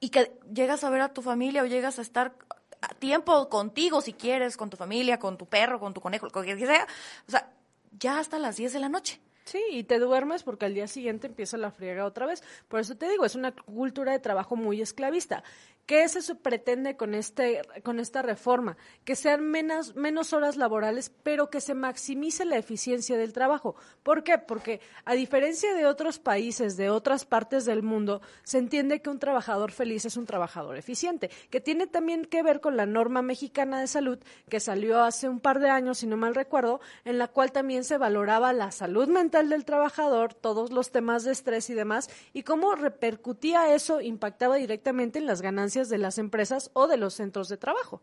Y 0.00 0.10
que 0.10 0.38
llegas 0.52 0.84
a 0.84 0.90
ver 0.90 1.00
a 1.00 1.12
tu 1.12 1.22
familia 1.22 1.62
o 1.62 1.66
llegas 1.66 1.98
a 1.98 2.02
estar 2.02 2.34
a 2.80 2.88
tiempo 2.94 3.48
contigo 3.48 4.00
si 4.00 4.12
quieres, 4.12 4.56
con 4.56 4.70
tu 4.70 4.76
familia, 4.76 5.18
con 5.18 5.36
tu 5.36 5.46
perro, 5.46 5.78
con 5.80 5.94
tu 5.94 6.00
conejo, 6.00 6.30
con 6.30 6.44
quien 6.44 6.58
sea. 6.58 6.86
O 7.26 7.30
sea, 7.30 7.50
ya 7.98 8.18
hasta 8.18 8.38
las 8.38 8.56
10 8.56 8.72
de 8.72 8.80
la 8.80 8.88
noche. 8.88 9.20
Sí, 9.44 9.60
y 9.72 9.82
te 9.82 9.98
duermes 9.98 10.44
porque 10.44 10.66
al 10.66 10.74
día 10.74 10.86
siguiente 10.86 11.26
empieza 11.26 11.56
la 11.56 11.70
friega 11.70 12.04
otra 12.04 12.26
vez. 12.26 12.42
Por 12.68 12.80
eso 12.80 12.96
te 12.96 13.08
digo, 13.08 13.24
es 13.24 13.34
una 13.34 13.52
cultura 13.52 14.12
de 14.12 14.20
trabajo 14.20 14.54
muy 14.54 14.80
esclavista. 14.80 15.42
¿Qué 15.86 16.08
se 16.08 16.36
pretende 16.36 16.96
con, 16.96 17.14
este, 17.14 17.62
con 17.82 17.98
esta 17.98 18.22
reforma? 18.22 18.76
Que 19.04 19.16
sean 19.16 19.42
menos, 19.42 19.96
menos 19.96 20.32
horas 20.32 20.56
laborales, 20.56 21.10
pero 21.24 21.50
que 21.50 21.60
se 21.60 21.74
maximice 21.74 22.44
la 22.44 22.58
eficiencia 22.58 23.16
del 23.16 23.32
trabajo. 23.32 23.74
¿Por 24.04 24.22
qué? 24.22 24.38
Porque 24.38 24.80
a 25.04 25.14
diferencia 25.14 25.74
de 25.74 25.86
otros 25.86 26.20
países, 26.20 26.76
de 26.76 26.90
otras 26.90 27.24
partes 27.24 27.64
del 27.64 27.82
mundo, 27.82 28.22
se 28.44 28.58
entiende 28.58 29.02
que 29.02 29.10
un 29.10 29.18
trabajador 29.18 29.72
feliz 29.72 30.04
es 30.04 30.16
un 30.16 30.26
trabajador 30.26 30.76
eficiente, 30.76 31.28
que 31.50 31.60
tiene 31.60 31.88
también 31.88 32.24
que 32.24 32.44
ver 32.44 32.60
con 32.60 32.76
la 32.76 32.86
norma 32.86 33.20
mexicana 33.20 33.80
de 33.80 33.88
salud 33.88 34.20
que 34.48 34.60
salió 34.60 35.02
hace 35.02 35.28
un 35.28 35.40
par 35.40 35.58
de 35.58 35.70
años, 35.70 35.98
si 35.98 36.06
no 36.06 36.16
mal 36.16 36.36
recuerdo, 36.36 36.80
en 37.04 37.18
la 37.18 37.26
cual 37.26 37.50
también 37.50 37.82
se 37.82 37.98
valoraba 37.98 38.52
la 38.52 38.70
salud 38.70 39.08
mental 39.08 39.48
del 39.48 39.64
trabajador, 39.64 40.34
todos 40.34 40.70
los 40.70 40.92
temas 40.92 41.24
de 41.24 41.32
estrés 41.32 41.68
y 41.68 41.74
demás, 41.74 42.10
y 42.32 42.44
cómo 42.44 42.76
repercutía 42.76 43.74
eso, 43.74 44.00
impactaba 44.00 44.54
directamente 44.54 45.18
en 45.18 45.26
las 45.26 45.42
ganancias 45.42 45.69
de 45.74 45.98
las 45.98 46.18
empresas 46.18 46.70
o 46.74 46.86
de 46.86 46.96
los 46.96 47.14
centros 47.14 47.48
de 47.48 47.56
trabajo. 47.56 48.02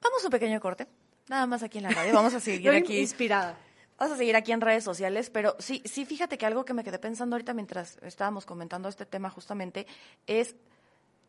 Vamos 0.00 0.22
a 0.22 0.26
un 0.26 0.30
pequeño 0.30 0.60
corte, 0.60 0.86
nada 1.28 1.46
más 1.46 1.62
aquí 1.62 1.78
en 1.78 1.84
la 1.84 1.90
radio, 1.90 2.14
vamos 2.14 2.34
a 2.34 2.40
seguir 2.40 2.70
aquí. 2.74 2.98
Inspirada. 2.98 3.58
Vamos 3.98 4.14
a 4.14 4.18
seguir 4.18 4.36
aquí 4.36 4.52
en 4.52 4.60
redes 4.60 4.84
sociales, 4.84 5.30
pero 5.30 5.56
sí, 5.58 5.82
sí, 5.86 6.04
fíjate 6.04 6.36
que 6.36 6.44
algo 6.44 6.64
que 6.64 6.74
me 6.74 6.84
quedé 6.84 6.98
pensando 6.98 7.34
ahorita 7.34 7.54
mientras 7.54 7.96
estábamos 8.02 8.44
comentando 8.44 8.88
este 8.88 9.06
tema 9.06 9.30
justamente 9.30 9.86
es 10.26 10.54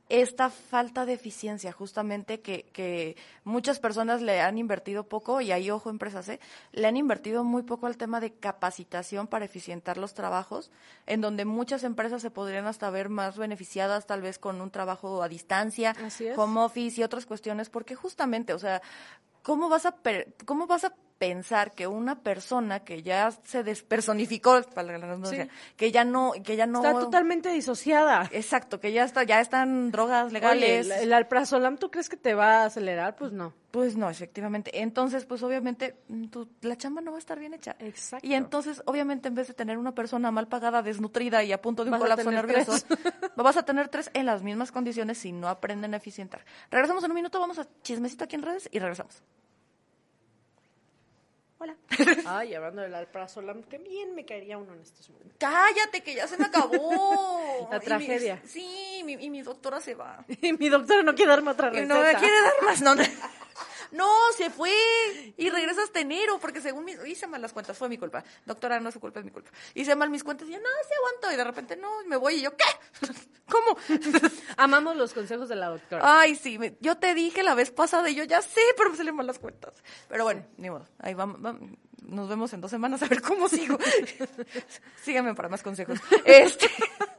esta 0.09 0.49
falta 0.49 1.05
de 1.05 1.13
eficiencia, 1.13 1.71
justamente 1.71 2.39
que, 2.39 2.63
que 2.71 3.17
muchas 3.43 3.79
personas 3.79 4.21
le 4.21 4.41
han 4.41 4.57
invertido 4.57 5.03
poco, 5.03 5.41
y 5.41 5.51
ahí 5.51 5.69
ojo 5.69 5.89
empresas, 5.89 6.29
¿eh? 6.29 6.39
le 6.71 6.87
han 6.87 6.95
invertido 6.95 7.43
muy 7.43 7.63
poco 7.63 7.87
al 7.87 7.97
tema 7.97 8.19
de 8.19 8.33
capacitación 8.33 9.27
para 9.27 9.45
eficientar 9.45 9.97
los 9.97 10.13
trabajos, 10.13 10.71
en 11.05 11.21
donde 11.21 11.45
muchas 11.45 11.83
empresas 11.83 12.21
se 12.21 12.31
podrían 12.31 12.67
hasta 12.67 12.89
ver 12.89 13.09
más 13.09 13.37
beneficiadas 13.37 14.07
tal 14.07 14.21
vez 14.21 14.39
con 14.39 14.61
un 14.61 14.71
trabajo 14.71 15.21
a 15.21 15.27
distancia, 15.27 15.95
home 16.35 16.61
office 16.61 17.01
y 17.01 17.03
otras 17.03 17.25
cuestiones, 17.25 17.69
porque 17.69 17.95
justamente, 17.95 18.53
o 18.53 18.59
sea, 18.59 18.81
¿cómo 19.43 19.67
vas 19.69 19.85
a, 19.85 19.95
cómo 20.45 20.67
vas 20.67 20.85
a 20.85 20.93
pensar 21.17 21.73
que 21.73 21.87
una 21.87 22.19
persona 22.19 22.81
que 22.81 23.03
ya 23.03 23.31
se 23.43 23.63
despersonificó, 23.63 24.61
para 24.73 24.97
la 24.97 25.17
que 25.75 25.91
ya 25.91 26.03
no, 26.03 26.33
que 26.43 26.55
ya 26.55 26.65
no 26.65 26.79
está 26.79 26.99
totalmente 26.99 27.49
disociada. 27.49 28.29
Exacto, 28.31 28.79
que 28.79 28.91
ya 28.91 29.03
está, 29.03 29.23
ya 29.23 29.39
están 29.39 29.91
drogas 29.91 30.31
legales. 30.31 30.89
el, 30.89 31.13
alprazolam, 31.13 31.77
¿tú 31.77 31.89
crees 31.91 32.09
que 32.09 32.17
te 32.17 32.33
va 32.33 32.61
a 32.61 32.65
acelerar? 32.65 33.15
Pues 33.15 33.31
no. 33.31 33.53
Pues 33.71 33.97
no, 33.97 34.09
efectivamente. 34.09 34.81
Entonces, 34.81 35.25
pues 35.25 35.43
obviamente 35.43 35.97
mm, 36.07 36.25
la 36.61 36.77
chamba 36.77 37.01
no 37.01 37.11
va 37.11 37.17
a 37.17 37.19
estar 37.19 37.37
bien 37.37 37.53
hecha. 37.53 37.75
Exacto. 37.79 38.25
Y 38.25 38.33
entonces, 38.33 38.81
obviamente, 38.85 39.27
en 39.27 39.35
vez 39.35 39.47
de 39.47 39.53
tener 39.53 39.77
una 39.77 39.93
persona 39.93 40.31
mal 40.31 40.47
pagada, 40.47 40.81
desnutrida 40.81 41.43
y 41.43 41.51
a 41.51 41.61
punto 41.61 41.83
de 41.83 41.91
un 41.91 41.99
colapso 41.99 42.31
nervioso, 42.31 42.73
vas 43.35 43.57
a 43.57 43.63
tener 43.63 43.89
tres 43.89 44.09
en 44.13 44.25
las 44.25 44.41
mismas 44.41 44.71
condiciones 44.71 45.17
si 45.17 45.31
no 45.31 45.47
aprenden 45.47 45.93
a 45.93 45.97
eficientar. 45.97 46.45
Regresamos 46.71 47.03
en 47.03 47.11
un 47.11 47.15
minuto, 47.15 47.39
vamos 47.39 47.59
a 47.59 47.67
chismecito 47.83 48.23
aquí 48.23 48.35
en 48.35 48.43
redes 48.43 48.69
y 48.71 48.79
regresamos. 48.79 49.21
Hola. 51.59 51.75
Ay, 52.25 52.53
hablando 52.53 52.83
del 52.83 52.93
alprazolam, 52.93 53.63
que 53.63 53.79
bien 53.79 54.13
me 54.13 54.25
caería 54.25 54.57
uno 54.57 54.73
en 54.73 54.81
estos 54.81 55.09
momentos. 55.09 55.37
Cállate, 55.39 56.01
que 56.01 56.13
ya 56.13 56.27
se 56.27 56.37
me 56.37 56.45
acabó. 56.45 57.67
La 57.71 57.79
tragedia. 57.79 58.39
sí, 58.45 59.03
y 59.03 59.29
mi 59.29 59.41
doctora 59.41 59.81
se 59.81 59.95
va. 59.95 60.23
Y 60.41 60.53
mi 60.53 60.69
doctora 60.69 61.01
no 61.03 61.15
quiere 61.15 61.31
darme 61.31 61.51
otra 61.51 61.69
receta. 61.69 61.93
No 61.93 62.01
me 62.01 62.13
quiere 62.15 62.41
dar 62.41 62.53
más, 62.63 62.81
no. 62.81 62.95
No, 63.91 64.09
se 64.35 64.49
fue 64.49 64.71
y 65.37 65.49
regresa 65.49 65.83
hasta 65.83 65.99
enero 65.99 66.39
porque 66.39 66.61
según 66.61 66.85
mis, 66.85 66.97
hice 67.05 67.27
mal 67.27 67.41
las 67.41 67.53
cuentas, 67.53 67.77
fue 67.77 67.89
mi 67.89 67.97
culpa. 67.97 68.23
Doctora, 68.45 68.79
no 68.79 68.89
es 68.89 68.93
su 68.93 68.99
culpa, 68.99 69.19
es 69.19 69.25
mi 69.25 69.31
culpa. 69.31 69.51
Hice 69.73 69.95
mal 69.95 70.09
mis 70.09 70.23
cuentas 70.23 70.47
y 70.47 70.51
yo, 70.51 70.57
no, 70.59 70.69
se 70.87 70.95
aguanto. 70.95 71.31
Y 71.33 71.35
de 71.37 71.43
repente, 71.43 71.75
no, 71.75 72.03
me 72.05 72.15
voy 72.15 72.35
y 72.35 72.41
yo, 72.41 72.55
¿qué? 72.55 72.65
¿Cómo? 73.49 73.77
Amamos 74.57 74.95
los 74.95 75.13
consejos 75.13 75.49
de 75.49 75.55
la 75.55 75.67
doctora. 75.67 76.19
Ay, 76.19 76.35
sí, 76.35 76.59
yo 76.81 76.97
te 76.97 77.13
dije 77.13 77.43
la 77.43 77.55
vez 77.55 77.71
pasada 77.71 78.09
y 78.09 78.15
yo 78.15 78.23
ya 78.23 78.41
sé, 78.41 78.61
pero 78.75 78.89
me 78.89 78.97
salen 78.97 79.15
mal 79.15 79.27
las 79.27 79.39
cuentas. 79.39 79.73
Pero 80.09 80.23
bueno, 80.23 80.45
ni 80.57 80.69
modo, 80.69 80.85
ahí 80.99 81.13
vamos, 81.13 81.39
nos 82.03 82.29
vemos 82.29 82.53
en 82.53 82.61
dos 82.61 82.71
semanas 82.71 83.01
a 83.03 83.07
ver 83.07 83.21
cómo 83.21 83.47
sigo. 83.49 83.77
Síganme 85.03 85.35
para 85.35 85.49
más 85.49 85.63
consejos. 85.63 85.99
Este, 86.25 86.69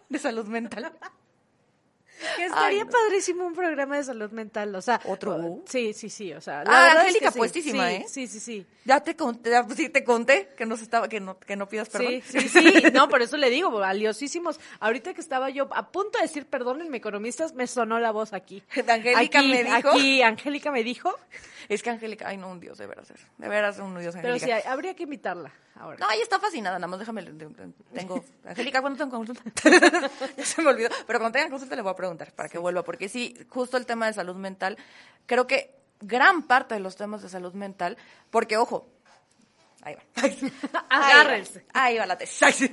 de 0.08 0.18
salud 0.18 0.46
mental. 0.46 0.92
Que 2.36 2.46
estaría 2.46 2.84
padrísimo 2.84 3.46
un 3.46 3.54
programa 3.54 3.96
de 3.96 4.04
salud 4.04 4.30
mental, 4.30 4.74
o 4.74 4.82
sea. 4.82 5.00
¿Otro? 5.04 5.62
Sí, 5.66 5.92
sí, 5.92 6.10
sí, 6.10 6.32
o 6.32 6.40
sea. 6.40 6.64
ah, 6.66 6.92
Angélica 6.98 7.30
puestísima, 7.30 7.92
¿eh? 7.92 8.04
Sí, 8.08 8.26
sí, 8.26 8.40
sí. 8.40 8.66
Ya 8.84 9.00
te 9.00 9.16
conté, 9.16 9.50
sí 9.76 9.88
te 9.88 10.02
conté 10.02 10.48
que 10.56 10.66
no 10.66 10.74
estaba, 10.74 11.08
que 11.08 11.20
no, 11.20 11.38
que 11.38 11.56
no 11.56 11.68
pidas 11.68 11.88
perdón. 11.88 12.22
Sí, 12.24 12.40
sí, 12.40 12.48
sí, 12.48 12.82
no, 12.92 13.08
por 13.08 13.22
eso 13.22 13.36
le 13.36 13.50
digo, 13.50 13.70
valiosísimos. 13.70 14.58
Ahorita 14.80 15.14
que 15.14 15.20
estaba 15.20 15.50
yo 15.50 15.68
a 15.72 15.90
punto 15.90 16.18
de 16.18 16.22
decir 16.22 16.46
perdón 16.46 16.82
en 16.82 16.94
economistas, 16.94 17.54
me 17.54 17.66
sonó 17.66 17.98
la 17.98 18.10
voz 18.10 18.32
aquí. 18.32 18.62
Angélica 18.86 19.42
me 19.42 19.64
dijo. 19.64 19.90
Aquí, 19.90 20.22
Angélica 20.22 20.70
me 20.70 20.82
dijo. 20.82 21.14
Es 21.68 21.82
que 21.82 21.90
Angélica, 21.90 22.28
ay 22.28 22.38
no, 22.38 22.50
un 22.50 22.60
dios, 22.60 22.78
de 22.78 22.86
veras, 22.86 23.08
de 23.36 23.48
veras 23.48 23.78
un 23.78 23.98
dios 23.98 24.16
Angélica. 24.16 24.46
Pero 24.46 24.60
sí, 24.62 24.68
habría 24.68 24.94
que 24.94 25.02
invitarla. 25.02 25.52
Ahora. 25.78 25.98
No, 25.98 26.10
ella 26.10 26.22
está 26.22 26.38
fascinada, 26.38 26.78
nada 26.78 26.88
más 26.88 26.98
déjame, 26.98 27.22
tengo, 27.22 28.24
Angélica, 28.44 28.80
¿cuándo 28.80 28.98
tengo 28.98 29.16
consulta? 29.16 29.42
ya 30.36 30.44
se 30.44 30.62
me 30.62 30.70
olvidó, 30.70 30.88
pero 31.06 31.18
cuando 31.18 31.38
tenga 31.38 31.50
consulta 31.50 31.76
le 31.76 31.82
voy 31.82 31.92
a 31.92 31.96
preguntar 31.96 32.32
para 32.32 32.48
que 32.48 32.58
vuelva, 32.58 32.82
porque 32.82 33.08
sí, 33.08 33.36
justo 33.48 33.76
el 33.76 33.86
tema 33.86 34.06
de 34.06 34.12
salud 34.12 34.34
mental, 34.34 34.76
creo 35.26 35.46
que 35.46 35.74
gran 36.00 36.42
parte 36.42 36.74
de 36.74 36.80
los 36.80 36.96
temas 36.96 37.22
de 37.22 37.28
salud 37.28 37.52
mental, 37.54 37.96
porque 38.30 38.56
ojo, 38.56 38.88
ahí 39.82 39.94
va. 39.94 40.82
Agárrense. 40.88 41.64
Ahí 41.72 41.96
va, 41.98 42.06
la 42.06 42.18
tesis. 42.18 42.70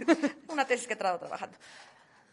Una 0.48 0.66
tesis 0.66 0.88
que 0.88 0.94
he 0.94 0.98
estado 0.98 1.20
trabajando 1.20 1.58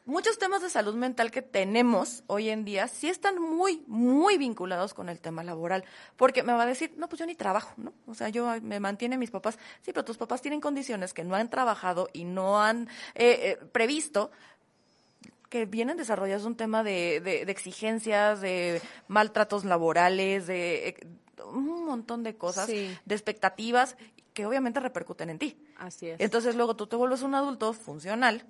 muchos 0.04 0.38
temas 0.38 0.62
de 0.62 0.70
salud 0.70 0.94
mental 0.94 1.30
que 1.30 1.42
tenemos 1.42 2.24
hoy 2.26 2.48
en 2.48 2.64
día 2.64 2.88
sí 2.88 3.08
están 3.08 3.40
muy, 3.40 3.82
muy 3.86 4.38
vinculados 4.38 4.94
con 4.94 5.08
el 5.08 5.20
tema 5.20 5.44
laboral. 5.44 5.84
Porque 6.16 6.42
me 6.42 6.52
va 6.52 6.62
a 6.62 6.66
decir, 6.66 6.92
no, 6.96 7.08
pues 7.08 7.20
yo 7.20 7.26
ni 7.26 7.34
trabajo, 7.34 7.74
¿no? 7.76 7.92
O 8.06 8.14
sea, 8.14 8.28
yo 8.28 8.48
me 8.62 8.80
mantiene 8.80 9.16
mis 9.16 9.30
papás. 9.30 9.58
Sí, 9.82 9.92
pero 9.92 10.04
tus 10.04 10.16
papás 10.16 10.42
tienen 10.42 10.60
condiciones 10.60 11.14
que 11.14 11.24
no 11.24 11.34
han 11.34 11.50
trabajado 11.50 12.08
y 12.12 12.24
no 12.24 12.62
han 12.62 12.88
eh, 13.14 13.58
eh, 13.58 13.58
previsto 13.72 14.30
que 15.48 15.66
vienen 15.66 15.98
desarrollados 15.98 16.46
un 16.46 16.56
tema 16.56 16.82
de, 16.82 17.20
de, 17.20 17.42
exigencias, 17.42 18.40
de 18.40 18.80
maltratos 19.06 19.66
laborales, 19.66 20.46
de 20.46 20.88
eh, 20.88 21.06
un 21.44 21.84
montón 21.84 22.22
de 22.22 22.36
cosas, 22.36 22.68
de 22.68 22.96
expectativas 23.06 23.96
que 24.32 24.46
obviamente 24.46 24.80
repercuten 24.80 25.28
en 25.28 25.38
ti. 25.38 25.58
Así 25.76 26.08
es. 26.08 26.20
Entonces 26.20 26.54
luego 26.56 26.74
tú 26.74 26.86
te 26.86 26.96
vuelves 26.96 27.20
un 27.20 27.34
adulto 27.34 27.74
funcional, 27.74 28.46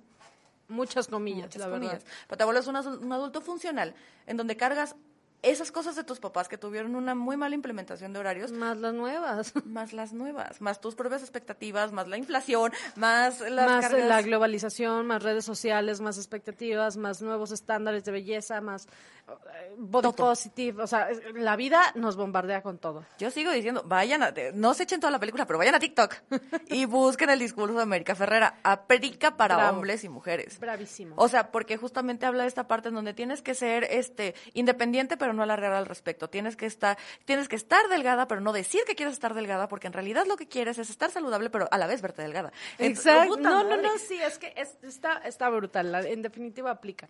Muchas 0.73 1.07
comillas, 1.07 1.55
la 1.55 1.67
verdad. 1.67 2.01
Pero 2.27 2.37
te 2.37 2.43
vuelves 2.43 2.67
un 2.67 3.13
adulto 3.13 3.41
funcional 3.41 3.93
en 4.25 4.37
donde 4.37 4.57
cargas 4.57 4.95
esas 5.43 5.71
cosas 5.71 5.95
de 5.95 6.03
tus 6.03 6.19
papás 6.19 6.47
que 6.47 6.57
tuvieron 6.57 6.95
una 6.95 7.15
muy 7.15 7.37
mala 7.37 7.53
implementación 7.53 8.13
de 8.13 8.19
horarios. 8.19 8.51
Más 8.51 8.77
las 8.77 8.93
nuevas. 8.93 9.53
Más 9.65 9.93
las 9.93 10.13
nuevas, 10.13 10.61
más 10.61 10.79
tus 10.79 10.95
propias 10.95 11.21
expectativas, 11.21 11.91
más 11.91 12.07
la 12.07 12.17
inflación, 12.17 12.71
más 12.95 13.39
las 13.41 13.65
Más 13.65 13.91
la 13.91 14.21
globalización, 14.21 15.07
más 15.07 15.23
redes 15.23 15.45
sociales, 15.45 15.99
más 15.99 16.17
expectativas, 16.17 16.95
más 16.95 17.21
nuevos 17.21 17.51
estándares 17.51 18.05
de 18.05 18.11
belleza, 18.11 18.61
más 18.61 18.87
eh, 19.27 19.75
body 19.77 20.13
positive. 20.13 20.81
O 20.83 20.87
sea, 20.87 21.09
la 21.33 21.55
vida 21.55 21.91
nos 21.95 22.15
bombardea 22.15 22.61
con 22.61 22.77
todo. 22.77 23.05
Yo 23.17 23.31
sigo 23.31 23.51
diciendo, 23.51 23.83
vayan 23.85 24.23
a, 24.23 24.33
no 24.53 24.73
se 24.73 24.83
echen 24.83 24.99
toda 24.99 25.11
la 25.11 25.19
película, 25.19 25.45
pero 25.45 25.59
vayan 25.59 25.75
a 25.75 25.79
TikTok 25.79 26.15
y 26.67 26.85
busquen 26.85 27.29
el 27.29 27.39
discurso 27.39 27.75
de 27.75 27.83
América 27.83 28.15
Ferrera. 28.15 28.59
Aplica 28.63 29.35
para 29.37 29.71
hombres 29.71 30.03
y 30.03 30.09
mujeres. 30.09 30.59
Bravísimo. 30.59 31.15
O 31.17 31.27
sea, 31.27 31.51
porque 31.51 31.77
justamente 31.77 32.25
habla 32.25 32.43
de 32.43 32.49
esta 32.49 32.67
parte 32.67 32.89
en 32.89 32.95
donde 32.95 33.13
tienes 33.13 33.41
que 33.41 33.55
ser 33.55 33.85
este 33.85 34.35
independiente, 34.53 35.17
pero 35.17 35.32
no 35.33 35.43
alargar 35.43 35.73
al 35.73 35.85
respecto. 35.85 36.29
Tienes 36.29 36.55
que 36.55 36.65
estar, 36.65 36.97
tienes 37.25 37.47
que 37.47 37.55
estar 37.55 37.87
delgada, 37.89 38.27
pero 38.27 38.41
no 38.41 38.53
decir 38.53 38.81
que 38.85 38.95
quieres 38.95 39.13
estar 39.13 39.33
delgada, 39.33 39.67
porque 39.67 39.87
en 39.87 39.93
realidad 39.93 40.25
lo 40.27 40.37
que 40.37 40.47
quieres 40.47 40.77
es 40.77 40.89
estar 40.89 41.11
saludable, 41.11 41.49
pero 41.49 41.67
a 41.71 41.77
la 41.77 41.87
vez 41.87 42.01
verte 42.01 42.21
delgada. 42.21 42.51
Exacto. 42.79 43.37
No, 43.37 43.63
no, 43.63 43.77
no, 43.77 43.97
sí, 43.97 44.19
es 44.21 44.37
que 44.37 44.53
está, 44.83 45.17
está 45.25 45.49
brutal. 45.49 45.93
En 46.05 46.21
definitiva 46.21 46.71
aplica. 46.71 47.09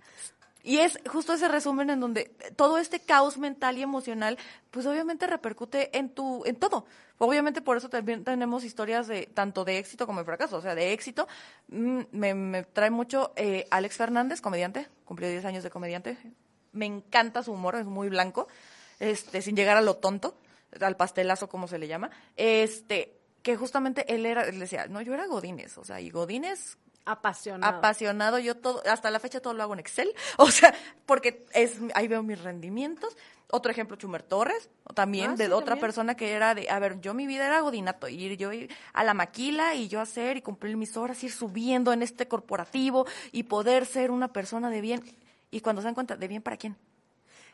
Y 0.65 0.77
es 0.77 0.97
justo 1.09 1.33
ese 1.33 1.49
resumen 1.49 1.89
en 1.89 1.99
donde 1.99 2.31
todo 2.55 2.77
este 2.77 3.01
caos 3.01 3.37
mental 3.37 3.77
y 3.77 3.81
emocional, 3.81 4.37
pues 4.71 4.85
obviamente 4.85 5.27
repercute 5.27 5.95
en 5.97 6.09
tu, 6.09 6.43
en 6.45 6.55
todo. 6.55 6.85
Obviamente 7.17 7.61
por 7.61 7.75
eso 7.75 7.89
también 7.89 8.23
tenemos 8.23 8.63
historias 8.63 9.07
de 9.07 9.27
tanto 9.27 9.65
de 9.65 9.77
éxito 9.77 10.05
como 10.05 10.19
de 10.19 10.25
fracaso. 10.25 10.57
O 10.57 10.61
sea, 10.61 10.73
de 10.73 10.93
éxito 10.93 11.27
mm, 11.67 12.01
me, 12.11 12.63
trae 12.63 12.89
mucho 12.89 13.33
eh, 13.35 13.67
Alex 13.71 13.97
Fernández, 13.97 14.39
comediante, 14.39 14.87
cumplió 15.03 15.29
10 15.29 15.43
años 15.43 15.63
de 15.63 15.69
comediante, 15.69 16.17
me 16.73 16.85
encanta 16.85 17.41
su 17.43 17.53
humor, 17.53 17.75
es 17.75 17.85
muy 17.85 18.09
blanco, 18.09 18.47
este, 18.99 19.41
sin 19.41 19.55
llegar 19.55 19.77
a 19.77 19.81
lo 19.81 19.95
tonto, 19.97 20.35
al 20.81 20.95
pastelazo 20.97 21.47
como 21.49 21.67
se 21.67 21.77
le 21.77 21.87
llama, 21.87 22.09
este, 22.35 23.17
que 23.41 23.55
justamente 23.55 24.13
él 24.13 24.25
era, 24.25 24.43
él 24.43 24.59
decía, 24.59 24.87
no, 24.87 25.01
yo 25.01 25.13
era 25.13 25.27
Godínez, 25.27 25.77
o 25.77 25.83
sea, 25.85 26.01
y 26.01 26.09
Godínez 26.09 26.77
Apasionado. 27.05 27.77
apasionado. 27.79 28.39
Yo 28.39 28.55
todo, 28.55 28.81
hasta 28.89 29.11
la 29.11 29.19
fecha 29.19 29.41
todo 29.41 29.53
lo 29.53 29.61
hago 29.61 29.73
en 29.73 29.79
Excel. 29.81 30.13
O 30.37 30.49
sea, 30.49 30.73
porque 31.05 31.45
es, 31.53 31.77
ahí 31.95 32.07
veo 32.07 32.23
mis 32.23 32.41
rendimientos. 32.41 33.17
Otro 33.51 33.71
ejemplo, 33.73 33.97
Chumer 33.97 34.23
Torres, 34.23 34.69
también 34.95 35.31
Ah, 35.31 35.35
de 35.35 35.45
sí, 35.47 35.51
otra 35.51 35.65
también. 35.65 35.81
persona 35.81 36.15
que 36.15 36.31
era 36.31 36.55
de, 36.55 36.69
a 36.69 36.79
ver, 36.79 37.01
yo 37.01 37.13
mi 37.13 37.27
vida 37.27 37.45
era 37.45 37.59
godinato, 37.59 38.07
ir 38.07 38.37
yo 38.37 38.53
ir 38.53 38.73
a 38.93 39.03
la 39.03 39.13
maquila 39.13 39.75
y 39.75 39.89
yo 39.89 39.99
hacer 39.99 40.37
y 40.37 40.41
cumplir 40.41 40.77
mis 40.77 40.95
horas, 40.95 41.21
ir 41.25 41.31
subiendo 41.33 41.91
en 41.91 42.01
este 42.03 42.27
corporativo 42.29 43.05
y 43.33 43.43
poder 43.43 43.85
ser 43.85 44.09
una 44.09 44.29
persona 44.31 44.69
de 44.69 44.79
bien. 44.81 45.03
Y 45.53 45.61
cuando 45.61 45.81
se 45.81 45.85
dan 45.85 45.93
cuenta, 45.93 46.15
¿de 46.15 46.27
bien 46.27 46.41
para 46.41 46.57
quién? 46.57 46.75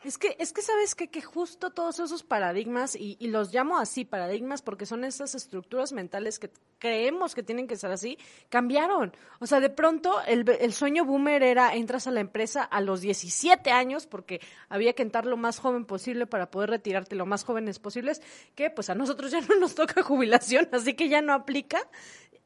Es 0.02 0.16
que, 0.16 0.34
es 0.38 0.54
que 0.54 0.62
sabes 0.62 0.94
qué? 0.94 1.10
que 1.10 1.20
justo 1.20 1.68
todos 1.68 2.00
esos 2.00 2.22
paradigmas, 2.22 2.96
y, 2.96 3.18
y 3.20 3.28
los 3.28 3.52
llamo 3.52 3.76
así 3.76 4.06
paradigmas 4.06 4.62
porque 4.62 4.86
son 4.86 5.04
esas 5.04 5.34
estructuras 5.34 5.92
mentales 5.92 6.38
que 6.38 6.50
creemos 6.78 7.34
que 7.34 7.42
tienen 7.42 7.66
que 7.66 7.76
ser 7.76 7.90
así, 7.90 8.16
cambiaron. 8.48 9.12
O 9.40 9.46
sea, 9.46 9.60
de 9.60 9.68
pronto 9.68 10.22
el, 10.26 10.48
el 10.48 10.72
sueño 10.72 11.04
boomer 11.04 11.42
era 11.42 11.74
entras 11.74 12.06
a 12.06 12.10
la 12.12 12.20
empresa 12.20 12.62
a 12.62 12.80
los 12.80 13.02
17 13.02 13.70
años 13.70 14.06
porque 14.06 14.40
había 14.70 14.94
que 14.94 15.02
entrar 15.02 15.26
lo 15.26 15.36
más 15.36 15.58
joven 15.58 15.84
posible 15.84 16.26
para 16.26 16.50
poder 16.50 16.70
retirarte 16.70 17.14
lo 17.14 17.26
más 17.26 17.44
jóvenes 17.44 17.78
posibles, 17.78 18.22
que 18.54 18.70
pues 18.70 18.88
a 18.88 18.94
nosotros 18.94 19.30
ya 19.32 19.42
no 19.42 19.56
nos 19.56 19.74
toca 19.74 20.02
jubilación, 20.02 20.66
así 20.72 20.94
que 20.94 21.10
ya 21.10 21.20
no 21.20 21.34
aplica. 21.34 21.78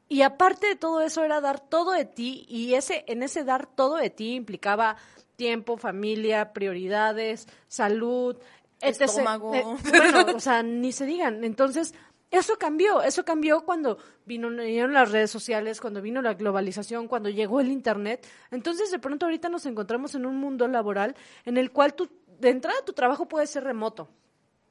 Y 0.07 0.21
aparte 0.21 0.67
de 0.67 0.75
todo 0.75 1.01
eso 1.01 1.23
era 1.23 1.41
dar 1.41 1.59
todo 1.61 1.93
de 1.93 2.05
ti 2.05 2.45
y 2.47 2.75
ese 2.75 3.05
en 3.07 3.23
ese 3.23 3.43
dar 3.43 3.65
todo 3.65 3.95
de 3.95 4.11
ti 4.11 4.35
implicaba 4.35 4.97
tiempo, 5.35 5.77
familia, 5.77 6.53
prioridades, 6.53 7.47
salud, 7.67 8.37
etc. 8.81 9.01
Estómago. 9.01 9.53
Eh, 9.55 9.63
bueno, 9.89 10.25
o 10.35 10.39
sea, 10.39 10.63
ni 10.63 10.91
se 10.91 11.05
digan. 11.05 11.43
Entonces, 11.43 11.93
eso 12.31 12.57
cambió, 12.57 13.01
eso 13.01 13.23
cambió 13.23 13.63
cuando 13.63 13.97
vino, 14.25 14.49
vinieron 14.49 14.93
las 14.93 15.11
redes 15.11 15.31
sociales, 15.31 15.79
cuando 15.79 16.01
vino 16.01 16.21
la 16.21 16.33
globalización, 16.33 17.07
cuando 17.07 17.29
llegó 17.29 17.61
el 17.61 17.71
internet. 17.71 18.27
Entonces, 18.51 18.91
de 18.91 18.99
pronto 18.99 19.25
ahorita 19.25 19.49
nos 19.49 19.65
encontramos 19.65 20.15
en 20.15 20.25
un 20.25 20.37
mundo 20.37 20.67
laboral 20.67 21.15
en 21.45 21.57
el 21.57 21.71
cual 21.71 21.93
tú, 21.93 22.09
de 22.39 22.49
entrada 22.49 22.77
tu 22.85 22.93
trabajo 22.93 23.27
puede 23.27 23.47
ser 23.47 23.63
remoto. 23.63 24.09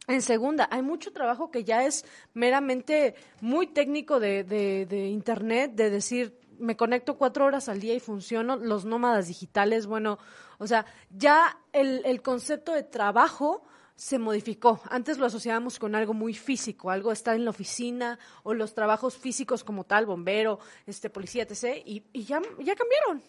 En 0.06 0.20
segunda, 0.20 0.68
hay 0.70 0.82
mucho 0.82 1.12
trabajo 1.12 1.50
que 1.50 1.64
ya 1.64 1.86
es 1.86 2.04
meramente 2.34 3.14
muy 3.40 3.66
técnico 3.66 4.20
de, 4.20 4.44
de, 4.44 4.84
de 4.84 5.08
Internet, 5.08 5.72
de 5.74 5.88
decir, 5.88 6.38
me 6.58 6.76
conecto 6.76 7.16
cuatro 7.16 7.44
horas 7.44 7.68
al 7.68 7.80
día 7.80 7.94
y 7.94 8.00
funciono, 8.00 8.56
los 8.56 8.84
nómadas 8.84 9.28
digitales, 9.28 9.86
bueno, 9.86 10.18
o 10.58 10.66
sea, 10.66 10.86
ya 11.10 11.58
el, 11.72 12.02
el 12.04 12.22
concepto 12.22 12.72
de 12.72 12.82
trabajo 12.82 13.62
se 13.96 14.18
modificó. 14.18 14.80
Antes 14.90 15.18
lo 15.18 15.26
asociábamos 15.26 15.78
con 15.78 15.94
algo 15.94 16.14
muy 16.14 16.34
físico, 16.34 16.90
algo 16.90 17.12
estar 17.12 17.36
en 17.36 17.44
la 17.44 17.50
oficina 17.50 18.18
o 18.42 18.54
los 18.54 18.74
trabajos 18.74 19.16
físicos 19.16 19.62
como 19.62 19.84
tal, 19.84 20.06
bombero, 20.06 20.58
este 20.86 21.10
policía, 21.10 21.44
etc. 21.44 21.82
Y, 21.84 22.04
y 22.12 22.24
ya, 22.24 22.40
ya 22.58 22.74
cambiaron. 22.74 23.22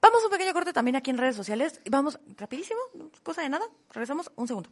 Vamos 0.00 0.22
a 0.22 0.26
un 0.26 0.30
pequeño 0.30 0.52
corte 0.52 0.72
también 0.72 0.96
aquí 0.96 1.10
en 1.10 1.18
redes 1.18 1.36
sociales. 1.36 1.80
Vamos 1.90 2.18
rapidísimo, 2.36 2.80
cosa 3.22 3.42
de 3.42 3.48
nada. 3.48 3.66
Regresamos 3.90 4.30
un 4.36 4.46
segundo. 4.46 4.70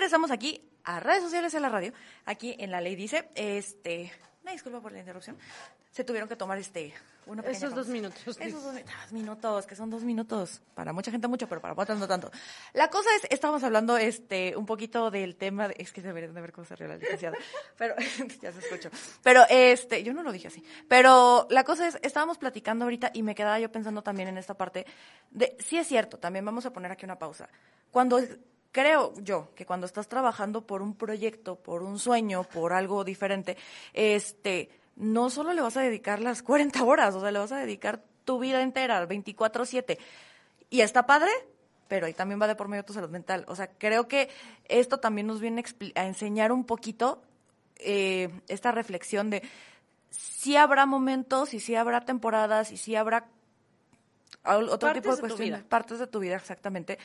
Regresamos 0.00 0.30
aquí 0.30 0.66
a 0.84 0.98
redes 0.98 1.22
sociales 1.22 1.52
en 1.52 1.60
la 1.60 1.68
radio. 1.68 1.92
Aquí 2.24 2.56
en 2.58 2.70
la 2.70 2.80
ley 2.80 2.96
dice, 2.96 3.28
este, 3.34 4.10
una 4.42 4.52
disculpa 4.52 4.80
por 4.80 4.92
la 4.92 5.00
interrupción. 5.00 5.36
Se 5.90 6.04
tuvieron 6.04 6.26
que 6.26 6.36
tomar 6.36 6.56
este 6.56 6.94
una 7.26 7.42
Esos 7.42 7.74
dos 7.74 7.86
minutos. 7.88 8.18
Esos 8.26 8.62
dos, 8.64 8.74
dos 8.74 9.12
minutos, 9.12 9.66
que 9.66 9.76
son 9.76 9.90
dos 9.90 10.02
minutos. 10.02 10.62
Para 10.74 10.94
mucha 10.94 11.10
gente 11.10 11.28
mucho, 11.28 11.46
pero 11.50 11.60
para 11.60 11.74
otras 11.74 11.98
no 11.98 12.08
tanto. 12.08 12.30
La 12.72 12.88
cosa 12.88 13.10
es, 13.16 13.28
estábamos 13.30 13.62
hablando 13.62 13.98
este 13.98 14.56
un 14.56 14.64
poquito 14.64 15.10
del 15.10 15.36
tema, 15.36 15.68
de- 15.68 15.74
es 15.76 15.92
que 15.92 16.00
deberían 16.00 16.32
de 16.32 16.40
ver 16.40 16.52
cómo 16.52 16.64
se 16.64 16.76
ríe 16.76 16.88
la 16.88 16.96
licenciada, 16.96 17.36
pero 17.76 17.94
ya 18.40 18.52
se 18.52 18.60
escuchó. 18.60 18.88
Pero 19.22 19.44
este, 19.50 20.02
yo 20.02 20.14
no 20.14 20.22
lo 20.22 20.32
dije 20.32 20.48
así. 20.48 20.64
Pero 20.88 21.46
la 21.50 21.64
cosa 21.64 21.86
es, 21.86 21.98
estábamos 22.00 22.38
platicando 22.38 22.86
ahorita 22.86 23.10
y 23.12 23.22
me 23.22 23.34
quedaba 23.34 23.60
yo 23.60 23.70
pensando 23.70 24.00
también 24.00 24.28
en 24.30 24.38
esta 24.38 24.54
parte 24.54 24.86
de, 25.30 25.58
sí 25.58 25.76
es 25.76 25.86
cierto, 25.86 26.18
también 26.18 26.42
vamos 26.46 26.64
a 26.64 26.72
poner 26.72 26.90
aquí 26.90 27.04
una 27.04 27.18
pausa. 27.18 27.50
Cuando 27.90 28.18
creo 28.72 29.12
yo 29.20 29.50
que 29.54 29.66
cuando 29.66 29.86
estás 29.86 30.08
trabajando 30.08 30.66
por 30.66 30.82
un 30.82 30.94
proyecto, 30.94 31.56
por 31.56 31.82
un 31.82 31.98
sueño, 31.98 32.44
por 32.44 32.72
algo 32.72 33.04
diferente, 33.04 33.56
este, 33.92 34.70
no 34.96 35.30
solo 35.30 35.52
le 35.52 35.62
vas 35.62 35.76
a 35.76 35.82
dedicar 35.82 36.20
las 36.20 36.42
40 36.44 36.82
horas, 36.84 37.14
o 37.14 37.20
sea, 37.20 37.30
le 37.30 37.38
vas 37.38 37.52
a 37.52 37.58
dedicar 37.58 38.02
tu 38.24 38.38
vida 38.38 38.62
entera, 38.62 39.06
24/7. 39.06 39.98
Y 40.70 40.82
está 40.82 41.06
padre, 41.06 41.30
pero 41.88 42.06
ahí 42.06 42.14
también 42.14 42.40
va 42.40 42.46
de 42.46 42.54
por 42.54 42.68
medio 42.68 42.84
tu 42.84 42.92
salud 42.92 43.10
mental. 43.10 43.44
O 43.48 43.56
sea, 43.56 43.68
creo 43.68 44.06
que 44.06 44.30
esto 44.68 44.98
también 44.98 45.26
nos 45.26 45.40
viene 45.40 45.64
a, 45.96 46.06
enseñar 46.06 46.52
un 46.52 46.64
poquito 46.64 47.22
eh, 47.76 48.30
esta 48.46 48.70
reflexión 48.70 49.30
de 49.30 49.42
si 50.10 50.56
habrá 50.56 50.86
momentos 50.86 51.54
y 51.54 51.60
si 51.60 51.74
habrá 51.74 52.02
temporadas 52.02 52.70
y 52.70 52.76
si 52.76 52.94
habrá 52.94 53.26
otro 54.44 54.92
tipo 54.92 55.14
de 55.14 55.20
cuestiones, 55.20 55.62
partes 55.64 55.98
de 55.98 56.06
tu 56.06 56.18
vida 56.18 56.36
exactamente, 56.36 56.98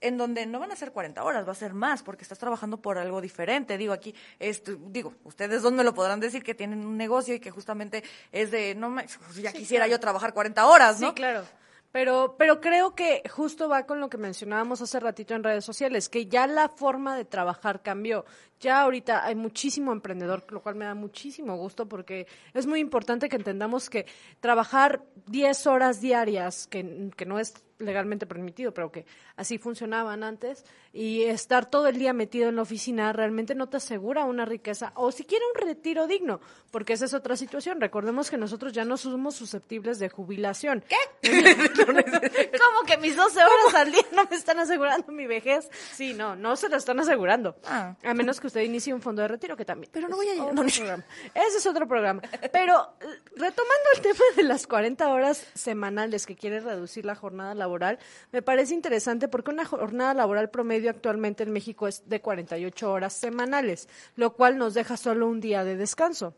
en 0.00 0.18
donde 0.18 0.46
no 0.46 0.60
van 0.60 0.72
a 0.72 0.76
ser 0.76 0.92
40 0.92 1.22
horas, 1.24 1.46
va 1.46 1.52
a 1.52 1.56
ser 1.56 1.74
más, 1.74 2.02
porque 2.02 2.22
estás 2.22 2.38
trabajando 2.38 2.78
por 2.78 2.98
algo 2.98 3.20
diferente. 3.20 3.78
Digo, 3.78 3.92
aquí, 3.92 4.14
esto, 4.38 4.76
digo, 4.88 5.14
ustedes 5.24 5.62
dos 5.62 5.72
me 5.72 5.84
lo 5.84 5.94
podrán 5.94 6.20
decir 6.20 6.42
que 6.42 6.54
tienen 6.54 6.84
un 6.86 6.96
negocio 6.96 7.34
y 7.34 7.40
que 7.40 7.50
justamente 7.50 8.02
es 8.32 8.50
de, 8.50 8.74
no, 8.74 8.94
ya 9.40 9.52
quisiera 9.52 9.86
yo 9.86 9.98
trabajar 10.00 10.34
40 10.34 10.66
horas, 10.66 11.00
¿no? 11.00 11.08
Sí, 11.08 11.14
claro. 11.14 11.44
Pero, 11.92 12.34
pero 12.36 12.60
creo 12.60 12.94
que 12.94 13.22
justo 13.26 13.70
va 13.70 13.86
con 13.86 14.00
lo 14.00 14.10
que 14.10 14.18
mencionábamos 14.18 14.82
hace 14.82 15.00
ratito 15.00 15.34
en 15.34 15.42
redes 15.42 15.64
sociales, 15.64 16.10
que 16.10 16.26
ya 16.26 16.46
la 16.46 16.68
forma 16.68 17.16
de 17.16 17.24
trabajar 17.24 17.80
cambió. 17.80 18.26
Ya 18.60 18.82
ahorita 18.82 19.24
hay 19.24 19.34
muchísimo 19.34 19.92
emprendedor, 19.92 20.44
lo 20.52 20.60
cual 20.60 20.74
me 20.74 20.84
da 20.84 20.94
muchísimo 20.94 21.56
gusto 21.56 21.88
porque 21.88 22.26
es 22.52 22.66
muy 22.66 22.80
importante 22.80 23.30
que 23.30 23.36
entendamos 23.36 23.88
que 23.88 24.04
trabajar 24.40 25.04
10 25.26 25.66
horas 25.68 26.02
diarias, 26.02 26.66
que, 26.66 27.10
que 27.16 27.24
no 27.24 27.38
es 27.38 27.54
legalmente 27.78 28.26
permitido, 28.26 28.72
pero 28.72 28.90
que 28.90 29.06
así 29.36 29.58
funcionaban 29.58 30.22
antes, 30.24 30.64
y 30.92 31.22
estar 31.24 31.68
todo 31.68 31.88
el 31.88 31.98
día 31.98 32.12
metido 32.12 32.48
en 32.48 32.56
la 32.56 32.62
oficina 32.62 33.12
realmente 33.12 33.54
no 33.54 33.68
te 33.68 33.76
asegura 33.76 34.24
una 34.24 34.44
riqueza 34.44 34.92
o 34.94 35.12
siquiera 35.12 35.44
un 35.54 35.66
retiro 35.66 36.06
digno, 36.06 36.40
porque 36.70 36.94
esa 36.94 37.04
es 37.04 37.14
otra 37.14 37.36
situación. 37.36 37.80
Recordemos 37.80 38.30
que 38.30 38.38
nosotros 38.38 38.72
ya 38.72 38.84
no 38.84 38.96
somos 38.96 39.34
susceptibles 39.34 39.98
de 39.98 40.08
jubilación. 40.08 40.82
¿Qué? 40.88 40.96
¿Cómo 42.66 42.86
que 42.86 42.96
mis 42.98 43.16
12 43.16 43.38
horas 43.38 43.74
al 43.74 43.92
día 43.92 44.02
no 44.12 44.26
me 44.28 44.36
están 44.36 44.58
asegurando 44.58 45.12
mi 45.12 45.26
vejez? 45.26 45.68
Sí, 45.92 46.14
no, 46.14 46.34
no 46.36 46.56
se 46.56 46.68
lo 46.68 46.76
están 46.76 46.98
asegurando. 46.98 47.56
Ah. 47.64 47.94
A 48.04 48.14
menos 48.14 48.40
que 48.40 48.48
usted 48.48 48.62
inicie 48.62 48.92
un 48.92 49.00
fondo 49.00 49.22
de 49.22 49.28
retiro, 49.28 49.56
que 49.56 49.64
también. 49.64 49.90
Pero 49.92 50.08
no 50.08 50.16
voy 50.16 50.28
a 50.28 50.34
llegar. 50.34 51.04
Ese 51.34 51.58
es 51.58 51.66
otro 51.66 51.86
programa. 51.86 52.22
Pero 52.52 52.94
retomando 53.36 53.88
el 53.94 54.00
tema 54.02 54.24
de 54.36 54.42
las 54.42 54.66
40 54.66 55.08
horas 55.08 55.46
semanales 55.54 56.26
que 56.26 56.36
quiere 56.36 56.60
reducir 56.60 57.04
la 57.04 57.14
jornada 57.14 57.54
laboral, 57.54 57.98
me 58.32 58.42
parece 58.42 58.74
interesante 58.74 59.28
porque 59.28 59.50
una 59.50 59.64
jornada 59.64 60.14
laboral 60.14 60.50
promedio 60.50 60.90
actualmente 60.90 61.44
en 61.44 61.52
México 61.52 61.86
es 61.86 62.08
de 62.08 62.20
48 62.20 62.90
horas 62.90 63.12
semanales, 63.12 63.88
lo 64.16 64.34
cual 64.34 64.58
nos 64.58 64.74
deja 64.74 64.96
solo 64.96 65.28
un 65.28 65.40
día 65.40 65.64
de 65.64 65.76
descanso. 65.76 66.34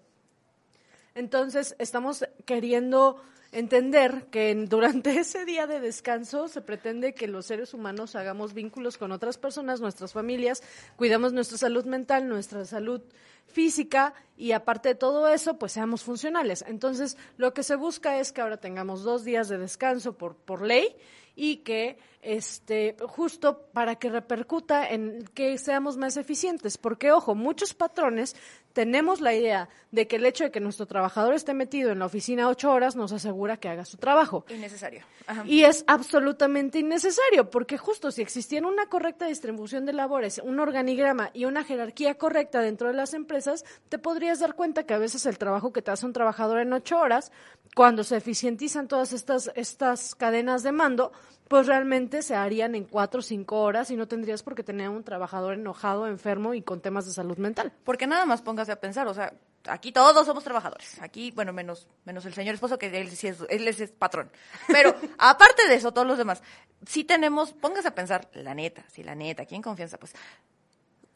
Entonces, 1.14 1.74
estamos 1.78 2.24
queriendo 2.44 3.20
entender 3.52 4.26
que 4.30 4.54
durante 4.54 5.10
ese 5.20 5.44
día 5.44 5.66
de 5.66 5.80
descanso 5.80 6.48
se 6.48 6.60
pretende 6.60 7.14
que 7.14 7.28
los 7.28 7.46
seres 7.46 7.74
humanos 7.74 8.14
hagamos 8.14 8.54
vínculos 8.54 8.98
con 8.98 9.12
otras 9.12 9.38
personas, 9.38 9.80
nuestras 9.80 10.12
familias, 10.12 10.62
cuidamos 10.96 11.32
nuestra 11.32 11.58
salud 11.58 11.84
mental, 11.84 12.28
nuestra 12.28 12.64
salud 12.64 13.02
física 13.46 14.14
y 14.36 14.52
aparte 14.52 14.90
de 14.90 14.94
todo 14.94 15.28
eso, 15.28 15.58
pues 15.58 15.72
seamos 15.72 16.02
funcionales. 16.02 16.64
Entonces, 16.66 17.16
lo 17.36 17.54
que 17.54 17.62
se 17.62 17.76
busca 17.76 18.18
es 18.20 18.32
que 18.32 18.40
ahora 18.40 18.58
tengamos 18.58 19.02
dos 19.02 19.24
días 19.24 19.48
de 19.48 19.58
descanso 19.58 20.16
por, 20.16 20.36
por 20.36 20.62
ley 20.62 20.94
y 21.34 21.58
que 21.58 21.98
este 22.20 22.96
justo 23.00 23.68
para 23.72 23.94
que 23.94 24.10
repercuta 24.10 24.88
en 24.88 25.24
que 25.34 25.56
seamos 25.56 25.96
más 25.96 26.16
eficientes, 26.16 26.78
porque 26.78 27.12
ojo, 27.12 27.36
muchos 27.36 27.74
patrones 27.74 28.34
tenemos 28.78 29.20
la 29.20 29.34
idea 29.34 29.68
de 29.90 30.06
que 30.06 30.14
el 30.14 30.24
hecho 30.24 30.44
de 30.44 30.52
que 30.52 30.60
nuestro 30.60 30.86
trabajador 30.86 31.34
esté 31.34 31.52
metido 31.52 31.90
en 31.90 31.98
la 31.98 32.06
oficina 32.06 32.48
ocho 32.48 32.70
horas 32.70 32.94
nos 32.94 33.10
asegura 33.10 33.56
que 33.56 33.68
haga 33.68 33.84
su 33.84 33.96
trabajo. 33.96 34.44
Innecesario. 34.50 35.02
Y 35.46 35.64
es 35.64 35.82
absolutamente 35.88 36.78
innecesario, 36.78 37.50
porque 37.50 37.76
justo 37.76 38.12
si 38.12 38.22
existiera 38.22 38.68
una 38.68 38.86
correcta 38.86 39.26
distribución 39.26 39.84
de 39.84 39.94
labores, 39.94 40.40
un 40.44 40.60
organigrama 40.60 41.30
y 41.34 41.46
una 41.46 41.64
jerarquía 41.64 42.14
correcta 42.14 42.60
dentro 42.60 42.86
de 42.86 42.94
las 42.94 43.14
empresas, 43.14 43.64
te 43.88 43.98
podrías 43.98 44.38
dar 44.38 44.54
cuenta 44.54 44.84
que 44.84 44.94
a 44.94 44.98
veces 44.98 45.26
el 45.26 45.38
trabajo 45.38 45.72
que 45.72 45.82
te 45.82 45.90
hace 45.90 46.06
un 46.06 46.12
trabajador 46.12 46.60
en 46.60 46.72
ocho 46.72 47.00
horas, 47.00 47.32
cuando 47.74 48.04
se 48.04 48.16
eficientizan 48.16 48.86
todas 48.86 49.12
estas, 49.12 49.50
estas 49.56 50.14
cadenas 50.14 50.62
de 50.62 50.70
mando, 50.70 51.10
pues 51.48 51.66
realmente 51.66 52.22
se 52.22 52.34
harían 52.34 52.74
en 52.74 52.84
cuatro 52.84 53.20
o 53.20 53.22
cinco 53.22 53.62
horas 53.62 53.90
y 53.90 53.96
no 53.96 54.06
tendrías 54.06 54.42
por 54.42 54.54
qué 54.54 54.62
tener 54.62 54.88
un 54.88 55.02
trabajador 55.02 55.54
enojado, 55.54 56.06
enfermo 56.06 56.54
y 56.54 56.62
con 56.62 56.80
temas 56.80 57.06
de 57.06 57.12
salud 57.12 57.38
mental. 57.38 57.72
Porque 57.84 58.06
nada 58.06 58.26
más 58.26 58.42
póngase 58.42 58.72
a 58.72 58.80
pensar, 58.80 59.08
o 59.08 59.14
sea, 59.14 59.32
aquí 59.66 59.92
todos 59.92 60.26
somos 60.26 60.44
trabajadores. 60.44 61.00
Aquí, 61.00 61.30
bueno, 61.30 61.52
menos, 61.52 61.88
menos 62.04 62.24
el 62.26 62.34
señor 62.34 62.54
esposo, 62.54 62.78
que 62.78 62.86
él 62.86 63.10
sí 63.10 63.28
es, 63.28 63.38
él 63.48 63.66
es, 63.66 63.90
patrón. 63.92 64.30
Pero 64.68 64.94
aparte 65.18 65.66
de 65.66 65.74
eso, 65.74 65.92
todos 65.92 66.06
los 66.06 66.18
demás, 66.18 66.42
sí 66.86 67.04
tenemos, 67.04 67.52
póngase 67.52 67.88
a 67.88 67.94
pensar, 67.94 68.28
la 68.34 68.54
neta, 68.54 68.84
sí, 68.88 69.02
la 69.02 69.14
neta, 69.14 69.42
aquí 69.42 69.54
en 69.54 69.62
confianza, 69.62 69.98
pues, 69.98 70.14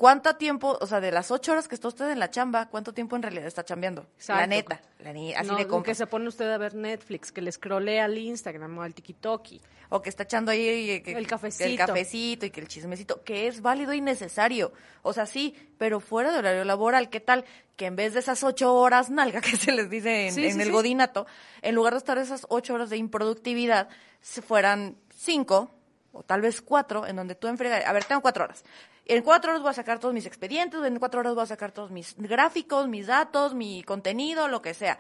¿Cuánto 0.03 0.35
tiempo, 0.35 0.77
o 0.81 0.87
sea, 0.89 1.01
de 1.01 1.13
las 1.13 1.31
ocho 1.31 1.53
horas 1.53 1.69
que 1.69 1.77
está 1.77 1.87
usted 1.87 2.11
en 2.11 2.19
la 2.19 2.29
chamba, 2.29 2.67
cuánto 2.67 2.93
tiempo 2.93 3.15
en 3.15 3.23
realidad 3.23 3.47
está 3.47 3.65
chambeando? 3.65 4.09
La 4.27 4.49
neta, 4.49 4.83
la 4.99 5.11
así 5.11 5.47
no, 5.47 5.55
de 5.57 5.83
que 5.85 5.95
se 5.95 6.09
pone 6.09 6.27
usted 6.27 6.51
a 6.51 6.59
ver 6.59 6.75
Netflix, 6.75 7.31
que 7.31 7.41
le 7.41 7.53
scrollea 7.53 8.07
al 8.07 8.19
Instagram 8.19 8.79
o 8.79 8.83
al 8.83 8.95
TikTok. 8.95 9.47
O 9.91 10.03
que 10.03 10.09
está 10.09 10.25
echando 10.25 10.51
ahí 10.51 10.91
eh, 10.91 11.03
el 11.07 11.29
cafecito. 11.29 11.65
el 11.67 11.79
cafecito 11.79 12.47
y 12.47 12.51
que 12.51 12.61
el 12.61 12.67
chismecito, 12.67 13.23
que 13.23 13.47
es 13.47 13.63
válido 13.63 13.93
y 13.93 14.01
necesario. 14.01 14.73
O 15.03 15.13
sea, 15.13 15.25
sí, 15.25 15.55
pero 15.79 16.01
fuera 16.01 16.33
de 16.33 16.39
horario 16.41 16.65
laboral, 16.65 17.09
¿qué 17.09 17.21
tal? 17.21 17.45
Que 17.77 17.87
en 17.87 17.95
vez 17.95 18.13
de 18.15 18.19
esas 18.19 18.43
ocho 18.43 18.75
horas 18.75 19.09
nalga 19.09 19.41
que 19.41 19.57
se 19.57 19.71
les 19.71 19.89
dice 19.89 20.27
en, 20.27 20.61
el 20.61 20.73
godinato, 20.73 21.29
en 21.61 21.77
lugar 21.77 21.93
de 21.93 21.99
estar 21.99 22.19
esas 22.19 22.45
ocho 22.49 22.75
horas 22.75 22.91
de 22.91 22.97
improductividad, 22.97 23.89
se 24.21 24.43
fueran 24.43 24.97
cinco 25.15 25.71
o 26.13 26.23
tal 26.23 26.41
vez 26.41 26.61
cuatro, 26.61 27.07
en 27.07 27.17
donde 27.17 27.35
tú 27.35 27.49
enfregas, 27.49 27.85
a 27.85 27.93
ver, 27.93 28.05
tengo 28.05 28.21
cuatro 28.21 28.45
horas. 28.45 28.65
En 29.07 29.23
cuatro 29.23 29.51
horas 29.51 29.63
voy 29.63 29.71
a 29.71 29.75
sacar 29.75 29.99
todos 29.99 30.15
mis 30.15 30.27
expedientes, 30.27 30.81
en 30.85 30.99
cuatro 30.99 31.21
horas 31.21 31.35
voy 31.35 31.43
a 31.43 31.47
sacar 31.47 31.73
todos 31.73 31.91
mis 31.91 32.15
gráficos, 32.17 32.89
mis 32.89 33.07
datos, 33.07 33.55
mi 33.55 33.83
contenido, 33.83 34.49
lo 34.49 34.63
que 34.63 34.75
sea. 34.75 34.99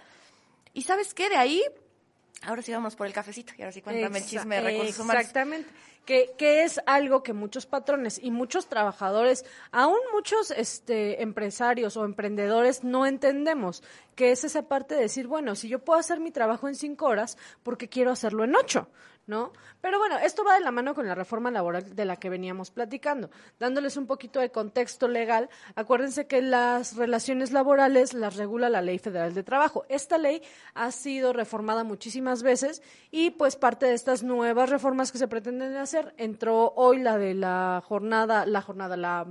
¿Y 0.72 0.82
sabes 0.82 1.14
qué? 1.14 1.28
De 1.28 1.36
ahí, 1.36 1.62
ahora 2.42 2.62
sí 2.62 2.72
vamos 2.72 2.96
por 2.96 3.06
el 3.06 3.12
cafecito, 3.12 3.52
y 3.56 3.62
ahora 3.62 3.72
sí 3.72 3.82
cuéntame 3.82 4.18
el 4.18 4.26
chisme 4.26 4.56
de 4.56 4.60
recursos 4.62 4.98
humanos. 4.98 5.20
Exactamente. 5.20 5.70
Que, 6.04 6.34
que, 6.36 6.64
es 6.64 6.80
algo 6.86 7.22
que 7.22 7.32
muchos 7.32 7.66
patrones 7.66 8.18
y 8.20 8.32
muchos 8.32 8.66
trabajadores, 8.66 9.44
aún 9.70 10.00
muchos 10.12 10.50
este, 10.50 11.22
empresarios 11.22 11.96
o 11.96 12.04
emprendedores 12.04 12.82
no 12.82 13.06
entendemos, 13.06 13.84
que 14.16 14.32
es 14.32 14.42
esa 14.42 14.62
parte 14.62 14.96
de 14.96 15.02
decir, 15.02 15.28
bueno, 15.28 15.54
si 15.54 15.68
yo 15.68 15.78
puedo 15.78 16.00
hacer 16.00 16.18
mi 16.18 16.32
trabajo 16.32 16.66
en 16.66 16.74
cinco 16.74 17.06
horas, 17.06 17.38
¿por 17.62 17.78
qué 17.78 17.88
quiero 17.88 18.10
hacerlo 18.10 18.42
en 18.42 18.56
ocho? 18.56 18.88
¿No? 19.26 19.52
Pero 19.80 19.98
bueno, 19.98 20.18
esto 20.18 20.44
va 20.44 20.54
de 20.54 20.60
la 20.60 20.70
mano 20.70 20.94
con 20.94 21.06
la 21.06 21.14
reforma 21.14 21.50
laboral 21.50 21.94
de 21.94 22.04
la 22.04 22.16
que 22.16 22.30
veníamos 22.30 22.70
platicando. 22.70 23.30
Dándoles 23.58 23.96
un 23.96 24.06
poquito 24.06 24.40
de 24.40 24.50
contexto 24.50 25.08
legal, 25.08 25.48
acuérdense 25.74 26.26
que 26.26 26.42
las 26.42 26.96
relaciones 26.96 27.52
laborales 27.52 28.14
las 28.14 28.36
regula 28.36 28.68
la 28.68 28.82
Ley 28.82 28.98
Federal 28.98 29.34
de 29.34 29.42
Trabajo. 29.42 29.84
Esta 29.88 30.18
ley 30.18 30.42
ha 30.74 30.90
sido 30.90 31.32
reformada 31.32 31.84
muchísimas 31.84 32.42
veces 32.42 32.82
y 33.10 33.30
pues 33.30 33.56
parte 33.56 33.86
de 33.86 33.94
estas 33.94 34.22
nuevas 34.22 34.70
reformas 34.70 35.12
que 35.12 35.18
se 35.18 35.28
pretenden 35.28 35.76
hacer 35.76 36.14
entró 36.16 36.72
hoy 36.76 36.98
la 36.98 37.18
de 37.18 37.34
la 37.34 37.82
jornada, 37.86 38.46
la 38.46 38.62
jornada, 38.62 38.96
la 38.96 39.26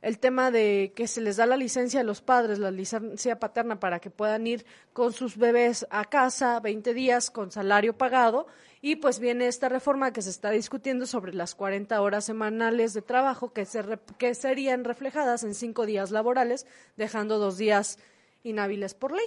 el 0.00 0.18
tema 0.18 0.50
de 0.50 0.92
que 0.94 1.08
se 1.08 1.20
les 1.20 1.36
da 1.36 1.46
la 1.46 1.56
licencia 1.56 2.00
a 2.00 2.04
los 2.04 2.20
padres, 2.20 2.58
la 2.58 2.70
licencia 2.70 3.38
paterna 3.38 3.80
para 3.80 3.98
que 3.98 4.10
puedan 4.10 4.46
ir 4.46 4.64
con 4.92 5.12
sus 5.12 5.36
bebés 5.36 5.86
a 5.90 6.04
casa 6.04 6.60
20 6.60 6.94
días 6.94 7.30
con 7.30 7.50
salario 7.50 7.96
pagado 7.96 8.46
y 8.80 8.96
pues 8.96 9.18
viene 9.18 9.46
esta 9.46 9.68
reforma 9.68 10.12
que 10.12 10.22
se 10.22 10.30
está 10.30 10.50
discutiendo 10.50 11.06
sobre 11.06 11.34
las 11.34 11.54
40 11.54 12.00
horas 12.00 12.24
semanales 12.24 12.94
de 12.94 13.02
trabajo 13.02 13.52
que, 13.52 13.64
se 13.64 13.82
que 14.18 14.34
serían 14.34 14.84
reflejadas 14.84 15.42
en 15.44 15.54
cinco 15.54 15.86
días 15.86 16.10
laborales, 16.10 16.66
dejando 16.96 17.38
dos 17.38 17.58
días 17.58 17.98
inhábiles 18.44 18.94
por 18.94 19.12
ley. 19.12 19.26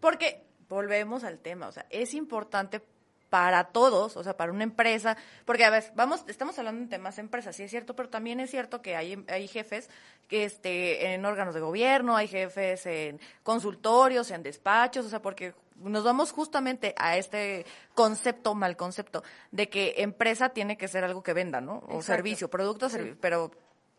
Porque 0.00 0.44
volvemos 0.68 1.24
al 1.24 1.38
tema, 1.38 1.68
o 1.68 1.72
sea, 1.72 1.86
es 1.90 2.14
importante 2.14 2.82
para 3.30 3.64
todos, 3.64 4.16
o 4.16 4.24
sea, 4.24 4.36
para 4.36 4.52
una 4.52 4.64
empresa, 4.64 5.16
porque 5.44 5.64
a 5.64 5.70
ver, 5.70 5.92
vamos, 5.94 6.24
estamos 6.28 6.58
hablando 6.58 6.82
de 6.82 6.88
temas 6.88 7.16
de 7.16 7.22
empresas, 7.22 7.54
sí 7.54 7.62
es 7.62 7.70
cierto, 7.70 7.94
pero 7.94 8.08
también 8.08 8.40
es 8.40 8.50
cierto 8.50 8.80
que 8.80 8.96
hay, 8.96 9.24
hay 9.28 9.48
jefes 9.48 9.90
que 10.28 10.44
este, 10.44 11.14
en 11.14 11.24
órganos 11.24 11.54
de 11.54 11.60
gobierno, 11.60 12.16
hay 12.16 12.28
jefes 12.28 12.86
en 12.86 13.20
consultorios, 13.42 14.30
en 14.30 14.42
despachos, 14.42 15.06
o 15.06 15.08
sea, 15.08 15.20
porque 15.20 15.54
nos 15.76 16.04
vamos 16.04 16.32
justamente 16.32 16.94
a 16.98 17.16
este 17.16 17.66
concepto, 17.94 18.54
mal 18.54 18.76
concepto, 18.76 19.22
de 19.50 19.68
que 19.68 19.94
empresa 19.98 20.50
tiene 20.50 20.76
que 20.76 20.88
ser 20.88 21.04
algo 21.04 21.22
que 21.22 21.32
venda, 21.32 21.60
¿no? 21.60 21.84
O 21.88 22.02
servicio, 22.02 22.48
producto, 22.48 22.88
servicio, 22.88 23.16
pero 23.20 23.50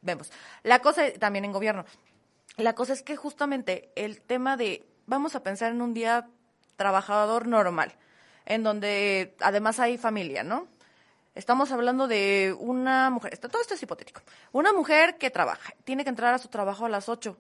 vemos. 0.02 0.32
La 0.64 0.80
cosa 0.80 1.12
también 1.20 1.46
en 1.46 1.52
gobierno, 1.52 1.86
la 2.58 2.74
cosa 2.76 2.94
es 2.94 3.04
que 3.04 3.16
justamente 3.16 3.92
el 3.96 4.22
tema 4.22 4.58
de, 4.58 4.86
vamos 5.06 5.36
a 5.36 5.44
pensar 5.44 5.72
en 5.72 5.82
un 5.82 5.94
día 5.94 6.28
trabajador 6.76 7.48
normal, 7.48 7.96
en 8.50 8.64
donde 8.64 9.36
además 9.40 9.80
hay 9.80 9.98
familia, 9.98 10.44
¿no? 10.44 10.68
Estamos 11.36 11.72
hablando 11.72 12.10
de 12.10 12.54
una 12.60 13.10
mujer, 13.10 13.38
todo 13.38 13.62
esto 13.62 13.76
es 13.76 13.84
hipotético, 13.84 14.22
una 14.52 14.74
mujer 14.74 15.18
que 15.18 15.30
trabaja, 15.30 15.74
tiene 15.86 16.04
que 16.04 16.10
entrar 16.10 16.34
a 16.34 16.38
su 16.38 16.50
trabajo 16.50 16.86
a 16.86 16.90
las 16.90 17.08
8 17.08 17.38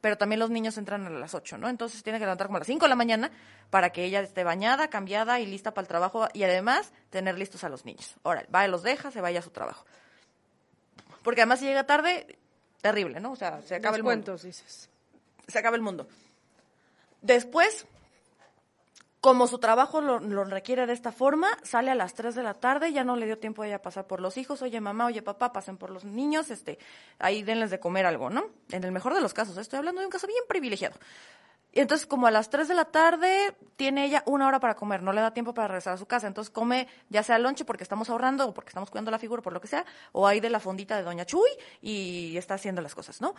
pero 0.00 0.18
también 0.18 0.38
los 0.38 0.50
niños 0.50 0.78
entran 0.78 1.04
a 1.06 1.10
las 1.10 1.34
8, 1.34 1.58
¿no? 1.58 1.68
Entonces 1.68 2.02
tiene 2.02 2.20
que 2.20 2.24
levantar 2.24 2.46
como 2.46 2.58
a 2.58 2.60
las 2.60 2.66
5 2.68 2.84
de 2.84 2.88
la 2.88 2.94
mañana 2.94 3.30
para 3.70 3.90
que 3.90 4.04
ella 4.04 4.20
esté 4.20 4.44
bañada, 4.44 4.88
cambiada 4.88 5.40
y 5.40 5.46
lista 5.46 5.74
para 5.74 5.82
el 5.82 5.88
trabajo 5.88 6.28
y 6.32 6.44
además 6.44 6.92
tener 7.10 7.36
listos 7.36 7.64
a 7.64 7.68
los 7.68 7.84
niños. 7.84 8.14
Ahora, 8.22 8.46
va 8.54 8.64
y 8.66 8.70
los 8.70 8.82
deja, 8.82 9.10
se 9.10 9.20
vaya 9.20 9.40
a 9.40 9.42
su 9.42 9.50
trabajo. 9.50 9.84
Porque 11.24 11.40
además 11.40 11.58
si 11.58 11.66
llega 11.66 11.84
tarde, 11.86 12.38
terrible, 12.80 13.18
¿no? 13.18 13.32
O 13.32 13.36
sea, 13.36 13.62
se 13.62 13.74
acaba 13.74 13.96
el 13.96 14.04
mundo. 14.04 14.36
Dices. 14.36 14.88
Se 15.48 15.58
acaba 15.58 15.74
el 15.74 15.82
mundo. 15.82 16.06
Después, 17.22 17.86
como 19.26 19.48
su 19.48 19.58
trabajo 19.58 20.00
lo, 20.00 20.20
lo 20.20 20.44
requiere 20.44 20.86
de 20.86 20.92
esta 20.92 21.10
forma, 21.10 21.48
sale 21.64 21.90
a 21.90 21.96
las 21.96 22.14
3 22.14 22.36
de 22.36 22.44
la 22.44 22.54
tarde, 22.54 22.92
ya 22.92 23.02
no 23.02 23.16
le 23.16 23.26
dio 23.26 23.38
tiempo 23.38 23.62
a 23.62 23.66
ella 23.66 23.82
pasar 23.82 24.06
por 24.06 24.20
los 24.20 24.36
hijos, 24.36 24.62
oye 24.62 24.80
mamá, 24.80 25.06
oye 25.06 25.20
papá, 25.20 25.52
pasen 25.52 25.78
por 25.78 25.90
los 25.90 26.04
niños, 26.04 26.48
este, 26.52 26.78
ahí 27.18 27.42
denles 27.42 27.72
de 27.72 27.80
comer 27.80 28.06
algo, 28.06 28.30
¿no? 28.30 28.44
En 28.70 28.84
el 28.84 28.92
mejor 28.92 29.14
de 29.14 29.20
los 29.20 29.34
casos, 29.34 29.56
estoy 29.56 29.78
hablando 29.78 30.00
de 30.00 30.06
un 30.06 30.12
caso 30.12 30.28
bien 30.28 30.44
privilegiado. 30.46 30.94
Y 31.76 31.80
entonces, 31.80 32.06
como 32.06 32.26
a 32.26 32.30
las 32.30 32.48
3 32.48 32.68
de 32.68 32.74
la 32.74 32.86
tarde, 32.86 33.54
tiene 33.76 34.06
ella 34.06 34.22
una 34.24 34.46
hora 34.46 34.60
para 34.60 34.76
comer, 34.76 35.02
no 35.02 35.12
le 35.12 35.20
da 35.20 35.34
tiempo 35.34 35.52
para 35.52 35.68
regresar 35.68 35.92
a 35.92 35.98
su 35.98 36.06
casa. 36.06 36.26
Entonces, 36.26 36.50
come 36.50 36.88
ya 37.10 37.22
sea 37.22 37.38
lonche 37.38 37.66
porque 37.66 37.82
estamos 37.82 38.08
ahorrando 38.08 38.48
o 38.48 38.54
porque 38.54 38.70
estamos 38.70 38.88
cuidando 38.90 39.10
la 39.10 39.18
figura, 39.18 39.42
por 39.42 39.52
lo 39.52 39.60
que 39.60 39.68
sea, 39.68 39.84
o 40.12 40.26
ahí 40.26 40.40
de 40.40 40.48
la 40.48 40.58
fondita 40.58 40.96
de 40.96 41.02
Doña 41.02 41.26
Chuy 41.26 41.50
y 41.82 42.34
está 42.38 42.54
haciendo 42.54 42.80
las 42.80 42.94
cosas, 42.94 43.20
¿no? 43.20 43.34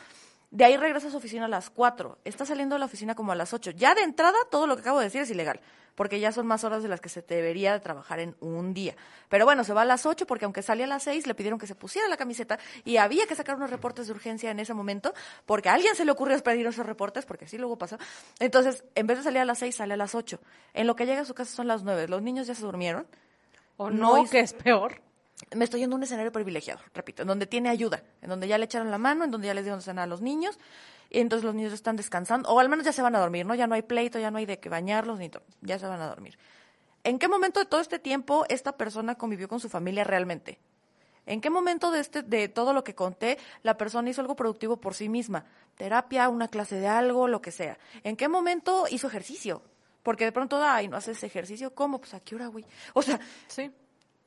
De 0.52 0.66
ahí 0.66 0.78
regresa 0.78 1.08
a 1.08 1.10
su 1.10 1.18
oficina 1.18 1.46
a 1.46 1.48
las 1.48 1.72
4. 1.72 2.20
Está 2.26 2.46
saliendo 2.46 2.76
de 2.76 2.80
la 2.80 2.86
oficina 2.86 3.16
como 3.16 3.32
a 3.32 3.36
las 3.36 3.54
8. 3.54 3.72
Ya 3.72 3.96
de 3.96 4.04
entrada, 4.04 4.38
todo 4.52 4.68
lo 4.68 4.76
que 4.76 4.82
acabo 4.82 5.00
de 5.00 5.06
decir 5.06 5.22
es 5.22 5.32
ilegal, 5.32 5.60
porque 5.98 6.20
ya 6.20 6.32
son 6.32 6.46
más 6.46 6.64
horas 6.64 6.84
de 6.84 6.90
las 6.90 7.02
que 7.02 7.10
se 7.10 7.24
debería 7.24 7.74
de 7.74 7.80
trabajar 7.80 8.20
en 8.20 8.36
un 8.40 8.72
día. 8.76 8.96
Pero 9.30 9.46
bueno, 9.46 9.64
se 9.64 9.74
va 9.74 9.82
a 9.82 9.86
las 9.86 10.06
8 10.06 10.28
porque 10.28 10.46
aunque 10.46 10.62
salía 10.62 10.86
a 10.86 10.88
las 10.88 11.02
6, 11.02 11.26
le 11.26 11.34
pidieron 11.34 11.58
que 11.58 11.66
se 11.66 11.74
pusiera 11.74 12.08
la 12.08 12.18
camiseta 12.18 12.60
y 12.86 12.98
había 12.98 13.26
que 13.26 13.34
sacar 13.34 13.56
unos 13.56 13.72
reportes 13.72 14.06
de 14.06 14.14
urgencia 14.14 14.52
en 14.52 14.60
ese 14.60 14.76
momento, 14.76 15.16
porque 15.48 15.70
a 15.70 15.74
alguien 15.74 15.96
se 15.96 16.06
le 16.06 16.12
ocurrió 16.12 16.38
pedir 16.44 16.68
esos 16.68 16.86
reportes, 16.86 17.26
porque 17.26 17.46
así 17.46 17.58
luego 17.58 17.80
pasa. 17.80 17.98
Entonces, 18.40 18.84
en 18.94 19.08
vez 19.08 19.18
de 19.18 19.24
salir 19.24 19.40
a 19.40 19.46
las 19.46 19.58
6, 19.58 19.76
sale 19.76 19.96
a 19.96 19.98
las 19.98 20.14
8. 20.14 20.40
En 20.76 20.86
lo 20.86 20.96
que 20.96 21.08
llega 21.08 21.22
a 21.22 21.26
su 21.26 21.34
casa 21.34 21.56
son 21.56 21.68
las 21.68 21.82
9. 21.82 22.08
Los 22.08 22.22
niños 22.22 22.46
ya 22.46 22.54
se 22.54 22.62
durmieron. 22.62 23.08
O 23.78 23.90
No 23.90 24.18
no, 24.18 24.30
que 24.30 24.42
es 24.42 24.54
peor. 24.54 25.02
me 25.56 25.64
estoy 25.66 25.80
yendo 25.80 25.96
a 25.96 25.98
un 25.98 26.04
escenario 26.04 26.32
privilegiado, 26.32 26.80
repito, 26.94 27.24
en 27.24 27.28
donde 27.28 27.48
tiene 27.48 27.70
ayuda, 27.70 28.04
en 28.22 28.30
donde 28.30 28.48
ya 28.48 28.60
le 28.60 28.66
echaron 28.66 28.92
la 28.92 29.00
mano, 29.00 29.24
en 29.24 29.32
donde 29.32 29.48
ya 29.48 29.56
les 29.56 29.64
dieron 29.64 29.82
cenar 29.82 30.04
a 30.04 30.08
los 30.08 30.22
niños, 30.22 30.60
y 31.10 31.20
entonces 31.20 31.46
los 31.46 31.56
niños 31.56 31.74
están 31.74 31.96
descansando, 31.96 32.50
o 32.50 32.60
al 32.60 32.70
menos 32.70 32.86
ya 32.86 32.92
se 32.92 33.02
van 33.02 33.16
a 33.16 33.20
dormir, 33.20 33.46
¿no? 33.46 33.56
Ya 33.56 33.68
no 33.68 33.76
hay 33.76 33.82
pleito, 33.82 34.20
ya 34.20 34.32
no 34.32 34.38
hay 34.38 34.46
de 34.46 34.60
que 34.60 34.70
bañarlos, 34.70 35.20
ni 35.20 35.30
ya 35.62 35.80
se 35.80 35.88
van 35.88 36.02
a 36.02 36.08
dormir. 36.08 36.38
¿En 37.04 37.20
qué 37.20 37.28
momento 37.28 37.60
de 37.60 37.66
todo 37.66 37.80
este 37.80 38.00
tiempo 38.00 38.46
esta 38.50 38.76
persona 38.76 39.16
convivió 39.16 39.48
con 39.48 39.60
su 39.60 39.70
familia 39.70 40.04
realmente? 40.04 40.60
¿En 41.26 41.42
qué 41.42 41.50
momento 41.50 41.92
de 41.92 42.00
este, 42.00 42.24
de 42.24 42.48
todo 42.48 42.74
lo 42.74 42.84
que 42.84 42.96
conté, 42.96 43.38
la 43.62 43.78
persona 43.78 44.10
hizo 44.10 44.22
algo 44.22 44.36
productivo 44.36 44.78
por 44.78 44.94
sí 44.94 45.10
misma? 45.10 45.46
Terapia, 45.76 46.30
una 46.30 46.48
clase 46.48 46.80
de 46.80 46.88
algo, 46.88 47.28
lo 47.28 47.42
que 47.42 47.52
sea. 47.52 47.78
¿En 48.04 48.16
qué 48.16 48.30
momento 48.30 48.86
hizo 48.90 49.08
ejercicio? 49.08 49.62
Porque 50.04 50.24
de 50.24 50.32
pronto, 50.32 50.62
ay, 50.64 50.88
no 50.88 50.96
haces 50.96 51.22
ejercicio, 51.24 51.76
¿cómo? 51.76 52.00
Pues 52.00 52.14
a 52.14 52.22
qué 52.22 52.36
hora, 52.36 52.48
güey. 52.48 52.66
O 52.94 53.02
sea, 53.02 53.20
Sí. 53.48 53.72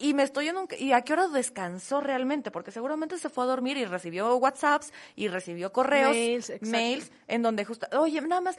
Y 0.00 0.14
me 0.14 0.22
estoy 0.22 0.48
en 0.48 0.56
un... 0.56 0.66
¿Y 0.78 0.92
a 0.92 1.02
qué 1.02 1.12
hora 1.12 1.28
descansó 1.28 2.00
realmente? 2.00 2.50
Porque 2.50 2.70
seguramente 2.70 3.18
se 3.18 3.28
fue 3.28 3.44
a 3.44 3.46
dormir 3.46 3.76
y 3.76 3.84
recibió 3.84 4.34
WhatsApps 4.36 4.92
y 5.14 5.28
recibió 5.28 5.72
correos, 5.72 6.16
Mails, 6.62 7.12
en 7.28 7.42
donde 7.42 7.66
justo... 7.66 7.86
Oye, 7.98 8.18
nada 8.22 8.40
más, 8.40 8.56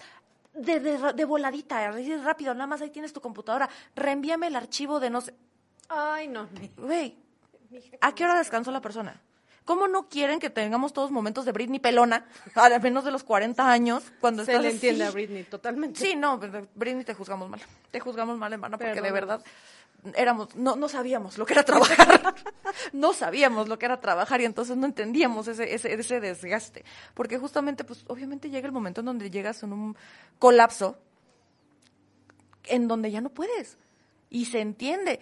de, 0.53 0.79
de, 0.79 1.13
de 1.13 1.25
voladita, 1.25 1.89
así 1.89 2.15
rápido, 2.17 2.53
nada 2.53 2.67
más 2.67 2.81
ahí 2.81 2.91
tienes 2.91 3.11
tu 3.11 3.21
computadora, 3.21 3.67
reenvíame 3.95 4.47
el 4.47 4.55
archivo 4.55 4.99
de 4.99 5.09
no 5.09 5.21
sé... 5.21 5.33
Ay, 5.89 6.27
no. 6.27 6.47
Güey, 6.77 7.17
¿a 8.01 8.13
qué 8.13 8.23
hora 8.23 8.37
descansó 8.37 8.71
la 8.71 8.81
persona? 8.81 9.19
¿Cómo 9.65 9.87
no 9.87 10.09
quieren 10.09 10.39
que 10.39 10.49
tengamos 10.49 10.93
todos 10.93 11.11
momentos 11.11 11.45
de 11.45 11.53
Britney 11.53 11.79
pelona, 11.79 12.27
a 12.55 12.79
menos 12.79 13.03
de 13.03 13.11
los 13.11 13.23
40 13.23 13.71
años, 13.71 14.03
cuando 14.19 14.45
Se 14.45 14.51
estás 14.51 14.63
le 14.63 14.71
entiende 14.71 15.05
así? 15.05 15.09
a 15.09 15.13
Britney, 15.13 15.43
totalmente. 15.43 15.99
Sí, 15.99 16.15
no, 16.15 16.39
Britney, 16.75 17.03
te 17.03 17.15
juzgamos 17.15 17.49
mal. 17.49 17.61
Te 17.89 17.99
juzgamos 17.99 18.37
mal, 18.37 18.53
hermana, 18.53 18.77
porque 18.77 19.01
de 19.01 19.11
verdad 19.11 19.43
éramos, 20.15 20.55
no, 20.55 20.75
no 20.75 20.89
sabíamos 20.89 21.37
lo 21.37 21.45
que 21.45 21.53
era 21.53 21.63
trabajar. 21.63 22.35
no 22.93 23.13
sabíamos 23.13 23.67
lo 23.67 23.77
que 23.77 23.85
era 23.85 23.99
trabajar 23.99 24.41
y 24.41 24.45
entonces 24.45 24.77
no 24.77 24.85
entendíamos 24.85 25.47
ese, 25.47 25.73
ese, 25.73 25.93
ese 25.93 26.19
desgaste. 26.19 26.83
Porque 27.13 27.37
justamente, 27.37 27.83
pues, 27.83 28.03
obviamente 28.07 28.49
llega 28.49 28.67
el 28.67 28.73
momento 28.73 29.01
en 29.01 29.05
donde 29.05 29.29
llegas 29.29 29.63
en 29.63 29.73
un 29.73 29.97
colapso 30.39 30.97
en 32.65 32.87
donde 32.87 33.11
ya 33.11 33.21
no 33.21 33.29
puedes. 33.29 33.77
Y 34.29 34.45
se 34.45 34.61
entiende. 34.61 35.19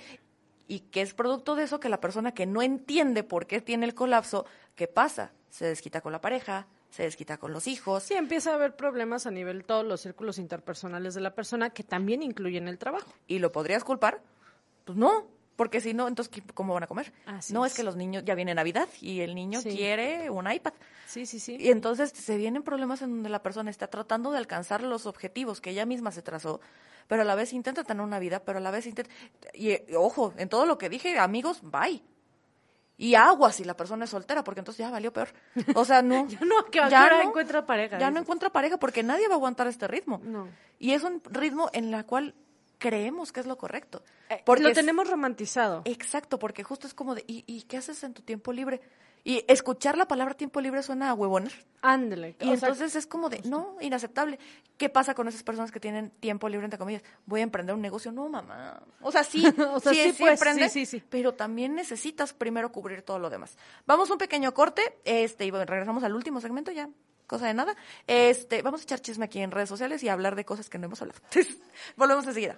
Y 0.67 0.82
que 0.82 1.01
es 1.01 1.13
producto 1.13 1.55
de 1.55 1.63
eso 1.63 1.80
que 1.80 1.89
la 1.89 1.99
persona 1.99 2.34
que 2.34 2.45
no 2.45 2.61
entiende 2.61 3.23
por 3.23 3.47
qué 3.47 3.59
tiene 3.61 3.86
el 3.86 3.95
colapso, 3.95 4.45
¿qué 4.75 4.88
pasa? 4.88 5.32
Se 5.49 5.65
desquita 5.65 6.01
con 6.01 6.11
la 6.11 6.21
pareja, 6.21 6.67
se 6.91 7.03
desquita 7.03 7.38
con 7.38 7.53
los 7.53 7.67
hijos, 7.67 8.03
Sí, 8.03 8.13
empieza 8.13 8.51
a 8.51 8.55
haber 8.55 8.75
problemas 8.75 9.25
a 9.25 9.32
nivel 9.32 9.63
todos 9.63 9.86
los 9.86 10.01
círculos 10.01 10.38
interpersonales 10.38 11.15
de 11.15 11.21
la 11.21 11.34
persona 11.34 11.71
que 11.71 11.84
también 11.84 12.21
incluyen 12.21 12.67
el 12.67 12.77
trabajo. 12.77 13.11
¿Y 13.27 13.39
lo 13.39 13.51
podrías 13.51 13.84
culpar? 13.84 14.21
Pues 14.89 14.97
no, 14.97 15.27
porque 15.55 15.81
si 15.81 15.93
no, 15.93 16.07
entonces 16.07 16.31
¿qué- 16.33 16.41
¿cómo 16.55 16.73
van 16.73 16.81
a 16.81 16.87
comer? 16.87 17.13
Así 17.27 17.53
no, 17.53 17.63
es 17.63 17.73
es. 17.73 17.77
que 17.77 17.83
los 17.83 17.95
niños, 17.95 18.23
ya 18.25 18.33
viene 18.33 18.55
Navidad 18.55 18.87
y 19.01 19.19
el 19.19 19.35
niño 19.35 19.61
Sí. 19.61 19.69
quiere 19.69 20.31
un 20.31 20.51
iPad. 20.51 20.73
Sí, 21.05 21.27
sí, 21.27 21.39
sí. 21.39 21.57
Y 21.59 21.69
entonces 21.69 22.09
se 22.09 22.37
vienen 22.37 22.63
problemas 22.63 23.03
en 23.03 23.11
donde 23.11 23.29
la 23.29 23.43
persona 23.43 23.69
está 23.69 23.85
tratando 23.87 24.31
de 24.31 24.39
alcanzar 24.39 24.81
los 24.81 25.05
objetivos 25.05 25.61
que 25.61 25.69
ella 25.69 25.85
misma 25.85 26.11
se 26.11 26.23
trazó, 26.23 26.59
pero 27.07 27.21
a 27.21 27.25
la 27.25 27.35
vez 27.35 27.53
intenta 27.53 27.83
tener 27.83 28.01
una 28.03 28.17
vida, 28.17 28.39
pero 28.43 28.57
a 28.57 28.61
la 28.61 28.71
vez 28.71 28.87
intenta... 28.87 29.11
Y 29.53 29.69
eh, 29.69 29.85
ojo, 29.95 30.33
en 30.37 30.49
todo 30.49 30.65
lo 30.65 30.79
que 30.79 30.89
dije, 30.89 31.19
amigos, 31.19 31.59
bye. 31.61 32.01
Y 32.97 33.13
agua 33.15 33.51
si 33.51 33.63
la 33.63 33.77
persona 33.77 34.05
es 34.05 34.09
soltera, 34.09 34.43
porque 34.43 34.61
entonces 34.61 34.79
ya 34.85 34.89
valió 34.89 35.13
peor. 35.13 35.29
O 35.75 35.85
sea, 35.85 36.01
no. 36.01 36.27
Ya 36.29 36.39
no, 36.41 36.65
que 36.65 36.79
ya 36.89 37.09
no. 37.11 37.21
encuentra 37.21 37.65
pareja. 37.65 37.99
Ya 37.99 38.09
no 38.09 38.19
encuentra 38.19 38.49
pareja 38.49 38.77
porque 38.77 39.03
nadie 39.03 39.27
va 39.27 39.35
a 39.35 39.37
aguantar 39.37 39.67
este 39.67 39.87
ritmo. 39.87 40.19
No. 40.23 40.47
Y 40.79 40.93
es 40.93 41.03
un 41.03 41.21
ritmo 41.29 41.69
en 41.73 41.93
el 41.93 42.05
cual 42.05 42.33
creemos 42.80 43.32
que 43.32 43.41
es 43.41 43.45
lo 43.45 43.57
correcto. 43.57 44.03
Eh, 44.30 44.41
Porque 44.45 44.63
lo 44.63 44.69
es- 44.69 44.75
tenemos 44.75 45.07
romantizado. 45.09 45.84
Exacto, 45.86 46.39
porque 46.39 46.63
justo 46.63 46.88
es 46.88 46.95
como 46.95 47.13
de, 47.13 47.23
¿y, 47.27 47.43
¿y 47.45 47.61
qué 47.63 47.77
haces 47.77 48.03
en 48.03 48.13
tu 48.15 48.23
tiempo 48.23 48.51
libre? 48.51 48.82
Y 49.25 49.43
escuchar 49.49 49.97
la 49.97 50.07
palabra 50.07 50.34
tiempo 50.34 50.61
libre 50.61 50.82
suena 50.82 51.09
a 51.09 51.13
huevoner. 51.13 51.51
Ándale. 51.82 52.38
Y 52.39 52.45
sea, 52.45 52.53
entonces 52.53 52.95
es 52.95 53.05
como 53.05 53.30
de, 53.30 53.41
no, 53.41 53.75
inaceptable. 53.82 54.39
¿Qué 54.77 54.88
pasa 54.88 55.13
con 55.13 55.27
esas 55.27 55.43
personas 55.43 55.71
que 55.73 55.80
tienen 55.82 56.09
tiempo 56.21 56.47
libre, 56.47 56.63
entre 56.65 56.80
comillas? 56.80 57.03
Voy 57.25 57.41
a 57.41 57.43
emprender 57.43 57.75
un 57.75 57.82
negocio. 57.82 58.13
No, 58.13 58.30
mamá. 58.30 58.82
O 59.01 59.11
sea, 59.11 59.25
sí, 59.25 59.43
O 59.73 59.80
sea, 59.82 59.93
sí, 59.93 60.13
pues, 60.17 60.32
emprendes, 60.34 60.71
sí, 60.71 60.86
sí, 60.86 60.99
sí. 60.99 61.05
pero 61.09 61.34
también 61.34 61.75
necesitas 61.75 62.32
primero 62.34 62.71
cubrir 62.71 63.01
todo 63.01 63.19
lo 63.19 63.30
demás. 63.30 63.57
Vamos 63.86 64.09
a 64.09 64.13
un 64.13 64.19
pequeño 64.19 64.53
corte, 64.53 64.99
este, 65.03 65.45
y 65.45 65.51
bueno, 65.51 65.65
regresamos 65.65 66.01
al 66.05 66.15
último 66.15 66.39
segmento 66.39 66.71
ya. 66.71 66.89
Cosa 67.30 67.45
de 67.45 67.53
nada. 67.53 67.75
Este, 68.07 68.63
vamos 68.63 68.82
a 68.82 68.84
echar 68.86 69.01
chisme 69.01 69.25
aquí 69.25 69.39
en 69.39 69.51
redes 69.51 69.69
sociales 69.69 70.01
y 70.01 70.09
hablar 70.09 70.36
de 70.36 70.45
cosas 70.45 70.67
que 70.67 70.80
no 70.80 70.88
hemos 70.88 70.99
hablado. 71.03 71.19
Volvemos 71.95 72.25
enseguida. 72.25 72.57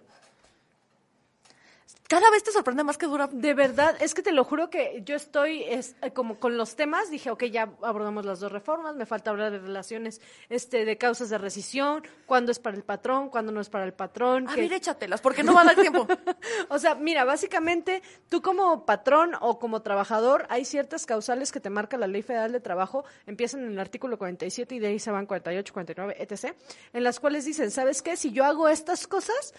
Cada 2.12 2.30
vez 2.30 2.44
te 2.44 2.52
sorprende 2.52 2.84
más 2.84 2.98
que 2.98 3.06
dura 3.06 3.28
De 3.32 3.54
verdad, 3.54 3.96
es 4.02 4.14
que 4.14 4.22
te 4.22 4.34
lo 4.34 4.44
juro 4.44 4.70
que 4.70 5.02
yo 5.06 5.16
estoy 5.16 5.64
es, 5.64 5.96
eh, 6.02 6.12
como 6.12 6.42
con 6.42 6.58
los 6.58 6.76
temas, 6.76 7.10
dije, 7.10 7.32
ok, 7.32 7.46
ya 7.46 7.70
abordamos 7.82 8.26
las 8.26 8.42
dos 8.42 8.52
reformas, 8.52 8.98
me 8.98 9.06
falta 9.06 9.30
hablar 9.30 9.50
de 9.50 9.60
relaciones, 9.60 10.20
este, 10.50 10.84
de 10.84 10.98
causas 10.98 11.30
de 11.30 11.38
rescisión, 11.38 12.04
cuándo 12.26 12.52
es 12.52 12.60
para 12.60 12.76
el 12.76 12.84
patrón, 12.84 13.30
cuándo 13.30 13.54
no 13.54 13.62
es 13.62 13.70
para 13.70 13.86
el 13.86 13.94
patrón. 13.94 14.50
A 14.50 14.56
que- 14.56 14.60
ver, 14.60 14.74
échatelas, 14.74 15.22
porque 15.22 15.42
no 15.42 15.54
va 15.54 15.62
a 15.62 15.64
dar 15.64 15.76
tiempo. 15.78 16.06
O 16.68 16.80
sea, 16.80 16.96
mira, 16.96 17.24
básicamente 17.24 18.02
tú 18.28 18.42
como 18.42 18.86
patrón 18.86 19.32
o 19.40 19.58
como 19.58 19.82
trabajador, 19.82 20.48
hay 20.50 20.66
ciertas 20.66 21.06
causales 21.06 21.54
que 21.54 21.62
te 21.62 21.70
marca 21.70 21.98
la 21.98 22.08
Ley 22.08 22.24
Federal 22.24 22.52
de 22.52 22.60
Trabajo, 22.60 23.06
empiezan 23.26 23.62
en 23.64 23.72
el 23.72 23.80
artículo 23.80 24.18
47 24.18 24.76
y 24.76 24.80
de 24.80 24.88
ahí 24.88 25.00
se 25.00 25.12
van 25.12 25.26
48, 25.26 25.72
49, 25.72 26.16
etc., 26.20 26.56
en 26.92 27.04
las 27.06 27.22
cuales 27.22 27.46
dicen, 27.46 27.72
¿sabes 27.72 28.02
qué? 28.02 28.18
Si 28.18 28.32
yo 28.34 28.44
hago 28.44 28.68
estas 28.68 29.08
cosas, 29.08 29.54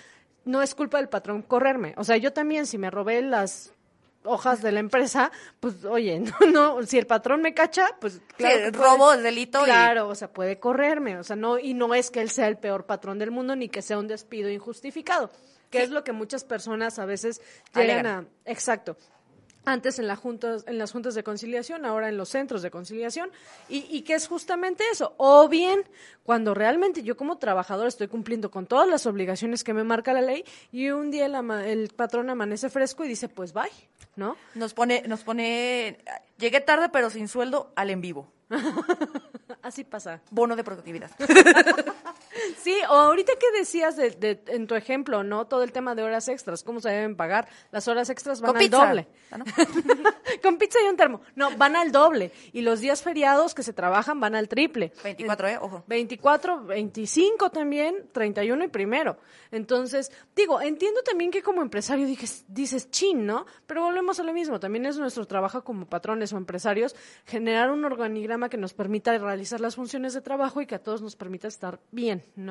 no 0.44 0.62
es 0.62 0.74
culpa 0.74 0.98
del 0.98 1.08
patrón 1.08 1.42
correrme. 1.42 1.94
O 1.96 2.04
sea, 2.04 2.16
yo 2.16 2.32
también, 2.32 2.66
si 2.66 2.78
me 2.78 2.90
robé 2.90 3.22
las 3.22 3.72
hojas 4.24 4.62
de 4.62 4.70
la 4.70 4.80
empresa, 4.80 5.32
pues 5.60 5.84
oye, 5.84 6.20
no, 6.46 6.76
no 6.78 6.82
si 6.86 6.98
el 6.98 7.06
patrón 7.06 7.42
me 7.42 7.54
cacha, 7.54 7.88
pues 8.00 8.20
claro. 8.36 8.66
Sí, 8.66 8.70
robo, 8.70 9.16
delito 9.16 9.62
y- 9.62 9.64
Claro, 9.64 10.08
o 10.08 10.14
sea, 10.14 10.32
puede 10.32 10.60
correrme, 10.60 11.18
o 11.18 11.24
sea, 11.24 11.34
no 11.36 11.58
y 11.58 11.74
no 11.74 11.92
es 11.94 12.10
que 12.10 12.20
él 12.20 12.30
sea 12.30 12.46
el 12.48 12.56
peor 12.56 12.86
patrón 12.86 13.18
del 13.18 13.30
mundo 13.32 13.56
ni 13.56 13.68
que 13.68 13.82
sea 13.82 13.98
un 13.98 14.06
despido 14.06 14.48
injustificado, 14.48 15.30
que 15.70 15.78
Sí. 15.78 15.84
es 15.84 15.90
lo 15.90 16.04
que 16.04 16.12
muchas 16.12 16.44
personas 16.44 16.98
a 17.00 17.04
veces 17.06 17.40
llegan 17.74 18.06
Alegan. 18.06 18.28
a 18.46 18.50
exacto. 18.50 18.96
Antes 19.64 19.98
en, 20.00 20.08
la 20.08 20.16
juntas, 20.16 20.64
en 20.66 20.76
las 20.78 20.90
juntas 20.90 21.14
de 21.14 21.22
conciliación, 21.22 21.84
ahora 21.84 22.08
en 22.08 22.16
los 22.16 22.30
centros 22.30 22.62
de 22.62 22.70
conciliación, 22.72 23.30
y, 23.68 23.86
y 23.88 24.02
que 24.02 24.14
es 24.14 24.26
justamente 24.26 24.82
eso. 24.90 25.14
O 25.18 25.48
bien, 25.48 25.84
cuando 26.24 26.52
realmente 26.52 27.04
yo 27.04 27.16
como 27.16 27.38
trabajador 27.38 27.86
estoy 27.86 28.08
cumpliendo 28.08 28.50
con 28.50 28.66
todas 28.66 28.88
las 28.88 29.06
obligaciones 29.06 29.62
que 29.62 29.72
me 29.72 29.84
marca 29.84 30.12
la 30.12 30.20
ley, 30.20 30.44
y 30.72 30.90
un 30.90 31.12
día 31.12 31.26
el, 31.26 31.34
ama- 31.36 31.64
el 31.66 31.90
patrón 31.90 32.28
amanece 32.28 32.70
fresco 32.70 33.04
y 33.04 33.08
dice, 33.08 33.28
pues 33.28 33.52
bye, 33.52 33.70
¿no? 34.16 34.36
Nos 34.56 34.74
pone, 34.74 35.04
nos 35.06 35.22
pone, 35.22 35.98
llegué 36.38 36.60
tarde 36.60 36.88
pero 36.88 37.08
sin 37.08 37.28
sueldo 37.28 37.70
al 37.76 37.90
en 37.90 38.00
vivo. 38.00 38.26
Así 39.62 39.84
pasa. 39.84 40.20
Bono 40.30 40.56
de 40.56 40.64
productividad. 40.64 41.10
Sí, 42.58 42.74
o 42.88 42.92
ahorita 42.92 43.32
que 43.38 43.58
decías 43.58 43.96
de, 43.96 44.10
de- 44.10 44.42
en 44.48 44.66
tu 44.66 44.74
ejemplo, 44.74 45.22
¿no? 45.24 45.46
Todo 45.46 45.62
el 45.62 45.72
tema 45.72 45.94
de 45.94 46.02
horas 46.02 46.28
extras, 46.28 46.62
cómo 46.62 46.80
se 46.80 46.88
deben 46.90 47.16
pagar. 47.16 47.48
Las 47.70 47.88
horas 47.88 48.10
extras 48.10 48.40
van 48.40 48.52
Con 48.52 48.56
al 48.56 48.62
pizza. 48.64 48.86
doble. 48.86 49.08
Ah, 49.30 49.38
¿no? 49.38 49.44
Con 50.42 50.58
pizza 50.58 50.78
y 50.84 50.88
un 50.88 50.96
termo. 50.96 51.20
No, 51.34 51.56
van 51.56 51.76
al 51.76 51.92
doble. 51.92 52.32
Y 52.52 52.62
los 52.62 52.80
días 52.80 53.02
feriados 53.02 53.54
que 53.54 53.62
se 53.62 53.72
trabajan 53.72 54.20
van 54.20 54.34
al 54.34 54.48
triple. 54.48 54.92
24, 55.04 55.48
¿eh? 55.48 55.58
Ojo. 55.60 55.84
24, 55.86 56.64
25 56.64 57.50
también, 57.50 58.08
31 58.12 58.64
y 58.64 58.68
primero. 58.68 59.16
Entonces, 59.50 60.10
digo, 60.34 60.60
entiendo 60.60 61.02
también 61.02 61.30
que 61.30 61.42
como 61.42 61.62
empresario 61.62 62.06
dices, 62.06 62.44
dices 62.48 62.90
chin, 62.90 63.26
¿no? 63.26 63.46
Pero 63.66 63.82
volvemos 63.82 64.18
a 64.18 64.22
lo 64.22 64.32
mismo. 64.32 64.58
También 64.60 64.86
es 64.86 64.98
nuestro 64.98 65.26
trabajo 65.26 65.62
como 65.62 65.86
patrones 65.86 66.32
o 66.32 66.36
empresarios 66.38 66.94
generar 67.26 67.70
un 67.70 67.84
organigrama 67.84 68.48
que 68.48 68.56
nos 68.56 68.72
permita 68.74 69.16
realizar 69.18 69.60
las 69.60 69.76
funciones 69.76 70.14
de 70.14 70.20
trabajo 70.22 70.60
y 70.62 70.66
que 70.66 70.74
a 70.74 70.82
todos 70.82 71.02
nos 71.02 71.16
permita 71.16 71.48
estar 71.48 71.80
bien, 71.90 72.22
¿no? 72.34 72.41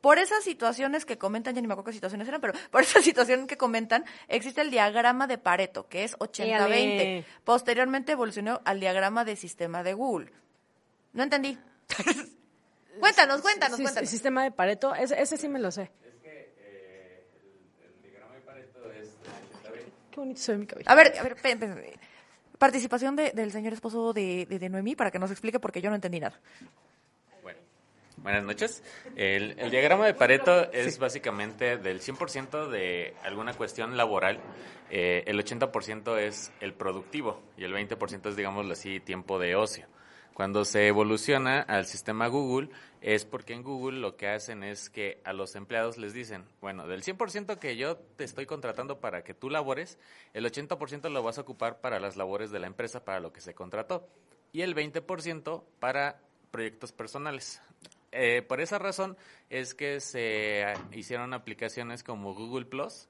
Por 0.00 0.18
esas 0.18 0.44
situaciones 0.44 1.04
que 1.04 1.18
comentan, 1.18 1.54
ya 1.54 1.60
ni 1.60 1.66
me 1.66 1.72
acuerdo 1.72 1.88
qué 1.90 1.94
situaciones 1.94 2.28
eran, 2.28 2.40
pero 2.40 2.52
por 2.70 2.82
esa 2.82 3.00
situación 3.02 3.46
que 3.46 3.56
comentan, 3.56 4.04
existe 4.28 4.60
el 4.60 4.70
diagrama 4.70 5.26
de 5.26 5.38
Pareto, 5.38 5.88
que 5.88 6.04
es 6.04 6.16
80-20. 6.18 6.42
Éale. 6.44 7.24
Posteriormente 7.44 8.12
evolucionó 8.12 8.60
al 8.64 8.78
diagrama 8.78 9.24
de 9.24 9.34
sistema 9.36 9.82
de 9.82 9.94
Google. 9.94 10.30
No 11.12 11.22
entendí. 11.24 11.58
cuéntanos, 13.00 13.40
cuéntanos, 13.42 13.76
Sí, 13.78 13.82
cuéntanos. 13.82 13.96
El 14.02 14.06
sistema 14.08 14.44
de 14.44 14.52
Pareto, 14.52 14.94
ese, 14.94 15.20
ese 15.20 15.36
sí 15.36 15.48
me 15.48 15.58
lo 15.58 15.70
sé. 15.72 15.90
Qué 20.10 20.20
bonito 20.20 20.40
se 20.40 20.52
ve 20.52 20.58
mi 20.58 20.66
cabello. 20.66 20.88
A 20.90 20.94
ver, 20.94 21.12
a 21.18 21.22
ver, 21.22 21.36
participación 22.58 23.16
de- 23.16 23.32
del 23.32 23.52
señor 23.52 23.72
esposo 23.74 24.12
de, 24.14 24.46
de, 24.48 24.58
de 24.58 24.68
Noemí 24.70 24.96
para 24.96 25.10
que 25.10 25.18
nos 25.18 25.30
explique 25.30 25.60
porque 25.60 25.82
yo 25.82 25.90
no 25.90 25.96
entendí 25.96 26.20
nada. 26.20 26.40
Buenas 28.16 28.44
noches. 28.44 28.82
El, 29.14 29.58
el 29.58 29.70
diagrama 29.70 30.06
de 30.06 30.14
Pareto 30.14 30.72
es 30.72 30.98
básicamente 30.98 31.76
del 31.76 32.00
100% 32.00 32.68
de 32.68 33.14
alguna 33.22 33.52
cuestión 33.52 33.96
laboral, 33.96 34.40
eh, 34.90 35.24
el 35.26 35.38
80% 35.38 36.18
es 36.18 36.52
el 36.60 36.72
productivo 36.72 37.42
y 37.56 37.64
el 37.64 37.74
20% 37.74 38.28
es, 38.28 38.36
digámoslo 38.36 38.72
así, 38.72 39.00
tiempo 39.00 39.38
de 39.38 39.54
ocio. 39.54 39.86
Cuando 40.32 40.64
se 40.64 40.86
evoluciona 40.86 41.60
al 41.60 41.86
sistema 41.86 42.26
Google 42.28 42.68
es 43.00 43.24
porque 43.24 43.54
en 43.54 43.62
Google 43.62 44.00
lo 44.00 44.16
que 44.16 44.28
hacen 44.28 44.62
es 44.64 44.90
que 44.90 45.20
a 45.24 45.32
los 45.32 45.54
empleados 45.54 45.96
les 45.96 46.12
dicen, 46.12 46.44
bueno, 46.60 46.86
del 46.86 47.02
100% 47.02 47.58
que 47.58 47.76
yo 47.76 47.96
te 47.96 48.24
estoy 48.24 48.46
contratando 48.46 49.00
para 49.00 49.24
que 49.24 49.34
tú 49.34 49.50
labores, 49.50 49.98
el 50.34 50.44
80% 50.44 51.10
lo 51.10 51.22
vas 51.22 51.38
a 51.38 51.42
ocupar 51.42 51.80
para 51.80 52.00
las 52.00 52.16
labores 52.16 52.50
de 52.50 52.60
la 52.60 52.66
empresa 52.66 53.04
para 53.04 53.20
lo 53.20 53.32
que 53.32 53.40
se 53.40 53.54
contrató 53.54 54.08
y 54.52 54.62
el 54.62 54.74
20% 54.74 55.64
para 55.80 56.20
proyectos 56.50 56.92
personales. 56.92 57.62
Eh, 58.18 58.40
por 58.40 58.62
esa 58.62 58.78
razón 58.78 59.14
es 59.50 59.74
que 59.74 60.00
se 60.00 60.72
hicieron 60.92 61.34
aplicaciones 61.34 62.02
como 62.02 62.34
Google 62.34 62.64
Plus. 62.64 63.08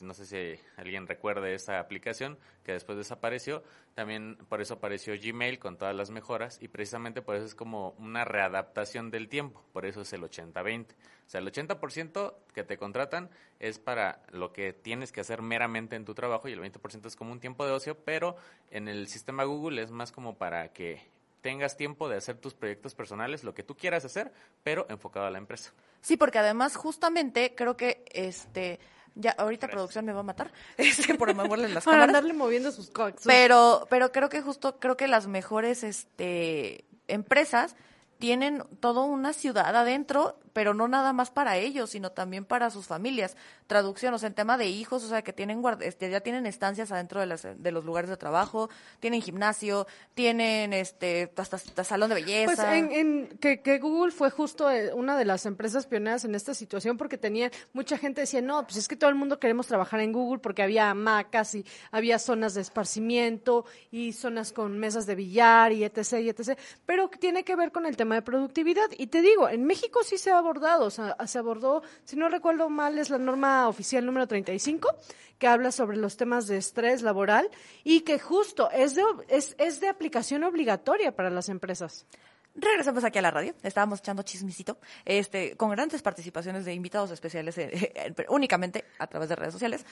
No 0.00 0.14
sé 0.14 0.24
si 0.26 0.62
alguien 0.76 1.06
recuerde 1.06 1.54
esa 1.54 1.80
aplicación 1.80 2.38
que 2.64 2.72
después 2.72 2.96
desapareció. 2.96 3.62
También 3.94 4.38
por 4.48 4.62
eso 4.62 4.74
apareció 4.74 5.12
Gmail 5.20 5.58
con 5.58 5.76
todas 5.76 5.94
las 5.94 6.10
mejoras 6.10 6.58
y 6.62 6.68
precisamente 6.68 7.20
por 7.20 7.36
eso 7.36 7.44
es 7.44 7.54
como 7.54 7.90
una 7.98 8.24
readaptación 8.24 9.10
del 9.10 9.28
tiempo. 9.28 9.62
Por 9.72 9.84
eso 9.84 10.00
es 10.00 10.12
el 10.14 10.22
80-20. 10.22 10.86
O 10.92 10.94
sea, 11.26 11.40
el 11.40 11.52
80% 11.52 12.34
que 12.54 12.64
te 12.64 12.78
contratan 12.78 13.28
es 13.58 13.78
para 13.78 14.22
lo 14.30 14.52
que 14.54 14.72
tienes 14.72 15.12
que 15.12 15.20
hacer 15.20 15.42
meramente 15.42 15.94
en 15.96 16.06
tu 16.06 16.14
trabajo 16.14 16.48
y 16.48 16.52
el 16.52 16.60
20% 16.60 17.06
es 17.06 17.16
como 17.16 17.32
un 17.32 17.40
tiempo 17.40 17.66
de 17.66 17.72
ocio, 17.72 17.98
pero 18.02 18.36
en 18.70 18.88
el 18.88 19.08
sistema 19.08 19.44
Google 19.44 19.82
es 19.82 19.90
más 19.90 20.10
como 20.10 20.38
para 20.38 20.72
que 20.72 21.17
tengas 21.40 21.76
tiempo 21.76 22.08
de 22.08 22.16
hacer 22.16 22.36
tus 22.38 22.54
proyectos 22.54 22.94
personales, 22.94 23.44
lo 23.44 23.54
que 23.54 23.62
tú 23.62 23.76
quieras 23.76 24.04
hacer, 24.04 24.32
pero 24.62 24.86
enfocado 24.88 25.26
a 25.26 25.30
la 25.30 25.38
empresa. 25.38 25.72
Sí, 26.00 26.16
porque 26.16 26.38
además 26.38 26.76
justamente 26.76 27.54
creo 27.54 27.76
que 27.76 28.04
este 28.12 28.78
ya 29.14 29.32
ahorita 29.32 29.66
Gracias. 29.66 29.76
producción 29.76 30.04
me 30.04 30.12
va 30.12 30.20
a 30.20 30.24
matar 30.24 30.52
este 30.76 31.14
por 31.14 31.34
moverle 31.34 31.68
las 31.68 31.84
Para 31.84 31.96
cámaras. 31.96 32.08
andarle 32.08 32.32
moviendo 32.34 32.70
sus 32.70 32.90
cosas. 32.90 33.22
Pero, 33.24 33.86
pero 33.90 34.12
creo 34.12 34.28
que 34.28 34.42
justo, 34.42 34.78
creo 34.78 34.96
que 34.96 35.08
las 35.08 35.26
mejores 35.26 35.82
este, 35.82 36.84
empresas 37.08 37.74
tienen 38.18 38.64
toda 38.80 39.02
una 39.02 39.32
ciudad 39.32 39.74
adentro, 39.76 40.38
pero 40.52 40.74
no 40.74 40.88
nada 40.88 41.12
más 41.12 41.30
para 41.30 41.56
ellos, 41.56 41.90
sino 41.90 42.10
también 42.12 42.44
para 42.44 42.70
sus 42.70 42.86
familias. 42.86 43.36
Traducción, 43.66 44.14
o 44.14 44.18
sea, 44.18 44.28
en 44.28 44.34
tema 44.34 44.56
de 44.58 44.66
hijos, 44.66 45.04
o 45.04 45.08
sea, 45.08 45.22
que 45.22 45.32
tienen 45.32 45.62
este, 45.80 46.10
ya 46.10 46.20
tienen 46.20 46.46
estancias 46.46 46.90
adentro 46.92 47.20
de, 47.20 47.26
las, 47.26 47.46
de 47.56 47.72
los 47.72 47.84
lugares 47.84 48.10
de 48.10 48.16
trabajo, 48.16 48.70
tienen 49.00 49.20
gimnasio, 49.22 49.86
tienen 50.14 50.72
este 50.72 51.32
hasta, 51.36 51.56
hasta 51.56 51.84
salón 51.84 52.08
de 52.10 52.14
belleza. 52.16 52.46
Pues 52.54 52.58
en, 52.60 52.92
en- 52.92 53.28
que, 53.40 53.60
que 53.62 53.78
Google 53.78 54.12
fue 54.12 54.30
justo 54.30 54.70
eh, 54.70 54.92
una 54.94 55.16
de 55.16 55.24
las 55.24 55.46
empresas 55.46 55.86
pioneras 55.86 56.24
en 56.24 56.34
esta 56.34 56.54
situación 56.54 56.96
porque 56.96 57.18
tenía 57.18 57.50
mucha 57.72 57.98
gente 57.98 58.20
decía, 58.22 58.40
no, 58.42 58.64
pues 58.64 58.76
es 58.76 58.88
que 58.88 58.96
todo 58.96 59.10
el 59.10 59.16
mundo 59.16 59.38
queremos 59.38 59.66
trabajar 59.66 60.00
en 60.00 60.12
Google 60.12 60.38
porque 60.40 60.62
había 60.62 60.90
hamacas 60.90 61.54
y 61.54 61.64
había 61.90 62.18
zonas 62.18 62.54
de 62.54 62.62
esparcimiento 62.62 63.64
y 63.90 64.12
zonas 64.12 64.52
con 64.52 64.78
mesas 64.78 65.06
de 65.06 65.14
billar 65.14 65.72
y 65.72 65.84
etc. 65.84 66.14
y 66.20 66.28
etc. 66.28 66.58
Pero 66.86 67.08
tiene 67.08 67.44
que 67.44 67.56
ver 67.56 67.72
con 67.72 67.86
el 67.86 67.96
tema 67.96 68.14
de 68.14 68.22
productividad. 68.22 68.86
Y 68.96 69.08
te 69.08 69.20
digo, 69.22 69.48
en 69.48 69.64
México 69.64 70.00
sí 70.04 70.18
se 70.18 70.30
ha 70.30 70.37
abordado, 70.38 70.90
se 70.90 71.38
abordó, 71.38 71.82
si 72.04 72.16
no 72.16 72.28
recuerdo 72.28 72.68
mal, 72.68 72.98
es 72.98 73.10
la 73.10 73.18
norma 73.18 73.68
oficial 73.68 74.06
número 74.06 74.26
35 74.26 74.88
que 75.38 75.46
habla 75.46 75.72
sobre 75.72 75.96
los 75.96 76.16
temas 76.16 76.46
de 76.46 76.56
estrés 76.56 77.02
laboral 77.02 77.48
y 77.84 78.00
que 78.00 78.18
justo 78.18 78.70
es 78.70 78.94
de, 78.94 79.02
es, 79.28 79.54
es 79.58 79.80
de 79.80 79.88
aplicación 79.88 80.44
obligatoria 80.44 81.14
para 81.14 81.30
las 81.30 81.48
empresas. 81.48 82.06
Regresamos 82.54 83.04
aquí 83.04 83.18
a 83.18 83.22
la 83.22 83.30
radio. 83.30 83.54
Estábamos 83.62 84.00
echando 84.00 84.22
chismecito, 84.24 84.78
este, 85.04 85.56
con 85.56 85.70
grandes 85.70 86.02
participaciones 86.02 86.64
de 86.64 86.74
invitados 86.74 87.12
especiales, 87.12 87.56
eh, 87.58 87.70
eh, 87.72 88.26
únicamente 88.28 88.84
a 88.98 89.06
través 89.06 89.28
de 89.28 89.36
redes 89.36 89.52
sociales. 89.52 89.86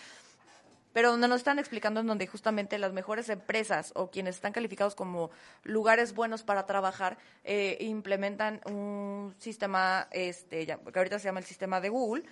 Pero 0.96 1.10
donde 1.10 1.28
nos 1.28 1.40
están 1.40 1.58
explicando 1.58 2.00
en 2.00 2.06
donde 2.06 2.26
justamente 2.26 2.78
las 2.78 2.94
mejores 2.94 3.28
empresas 3.28 3.92
o 3.96 4.10
quienes 4.10 4.36
están 4.36 4.54
calificados 4.54 4.94
como 4.94 5.30
lugares 5.62 6.14
buenos 6.14 6.42
para 6.42 6.64
trabajar 6.64 7.18
eh, 7.44 7.76
implementan 7.80 8.62
un 8.64 9.34
sistema, 9.38 10.08
este, 10.10 10.64
ya- 10.64 10.78
que 10.78 10.98
ahorita 10.98 11.18
se 11.18 11.26
llama 11.26 11.40
el 11.40 11.44
sistema 11.44 11.82
de 11.82 11.90
Google, 11.90 12.22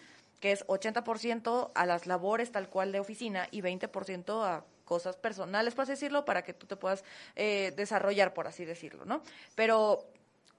que 0.40 0.50
es 0.52 0.64
80% 0.66 1.72
a 1.74 1.84
las 1.84 2.06
labores 2.06 2.52
tal 2.52 2.70
cual 2.70 2.90
de 2.90 3.00
oficina 3.00 3.48
y 3.50 3.60
20% 3.60 4.42
a 4.42 4.64
cosas 4.86 5.18
personales, 5.18 5.74
por 5.74 5.82
así 5.82 5.92
decirlo, 5.92 6.24
para 6.24 6.42
que 6.42 6.54
tú 6.54 6.66
te 6.66 6.76
puedas 6.76 7.04
eh, 7.36 7.74
desarrollar, 7.76 8.32
por 8.32 8.46
así 8.46 8.64
decirlo, 8.64 9.04
¿no? 9.04 9.20
Pero 9.56 10.06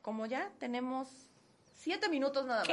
como 0.03 0.27
ya 0.27 0.51
tenemos 0.59 1.07
siete 1.73 2.07
minutos 2.09 2.45
nada 2.45 2.59
más. 2.59 2.69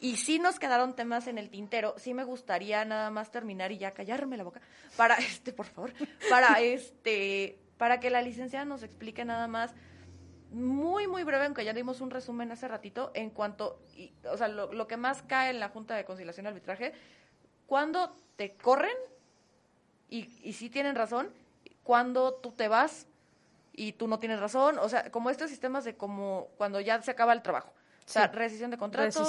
Y 0.00 0.16
sí 0.16 0.38
nos 0.38 0.58
quedaron 0.60 0.94
temas 0.94 1.26
en 1.26 1.38
el 1.38 1.50
tintero. 1.50 1.94
Sí 1.98 2.14
me 2.14 2.22
gustaría 2.24 2.84
nada 2.84 3.10
más 3.10 3.30
terminar 3.32 3.72
y 3.72 3.78
ya 3.78 3.92
callarme 3.92 4.36
la 4.36 4.44
boca. 4.44 4.60
Para 4.96 5.14
este, 5.18 5.52
por 5.52 5.66
favor. 5.66 5.92
Para 6.30 6.60
este. 6.60 7.58
Para 7.78 8.00
que 8.00 8.10
la 8.10 8.22
licenciada 8.22 8.64
nos 8.64 8.82
explique 8.82 9.24
nada 9.24 9.46
más. 9.48 9.74
Muy, 10.50 11.06
muy 11.06 11.24
breve, 11.24 11.44
aunque 11.44 11.64
ya 11.64 11.74
dimos 11.74 12.00
un 12.00 12.10
resumen 12.10 12.50
hace 12.52 12.68
ratito, 12.68 13.10
en 13.14 13.30
cuanto. 13.30 13.82
y- 13.96 14.12
o 14.30 14.36
sea, 14.38 14.48
lo, 14.48 14.72
lo 14.72 14.86
que 14.86 14.96
más 14.96 15.22
cae 15.22 15.50
en 15.50 15.60
la 15.60 15.68
Junta 15.68 15.94
de 15.94 16.04
Conciliación 16.04 16.46
y 16.46 16.48
Arbitraje. 16.48 16.92
Cuando 17.66 18.16
te 18.36 18.56
corren, 18.56 18.96
y, 20.08 20.20
y 20.42 20.52
sí 20.54 20.70
tienen 20.70 20.94
razón, 20.94 21.28
cuando 21.82 22.34
tú 22.34 22.52
te 22.52 22.66
vas 22.68 23.06
y 23.74 23.92
tú 23.92 24.08
no 24.08 24.18
tienes 24.18 24.40
razón. 24.40 24.78
O 24.78 24.88
sea, 24.88 25.10
como 25.10 25.28
estos 25.30 25.50
sistemas 25.50 25.84
de 25.84 25.96
como 25.96 26.48
cuando 26.56 26.80
ya 26.80 27.02
se 27.02 27.10
acaba 27.10 27.32
el 27.34 27.42
trabajo. 27.42 27.72
O 28.06 28.08
sea, 28.10 28.28
Sí. 28.30 28.36
rescisión 28.36 28.70
de 28.70 28.78
contrato 28.78 29.22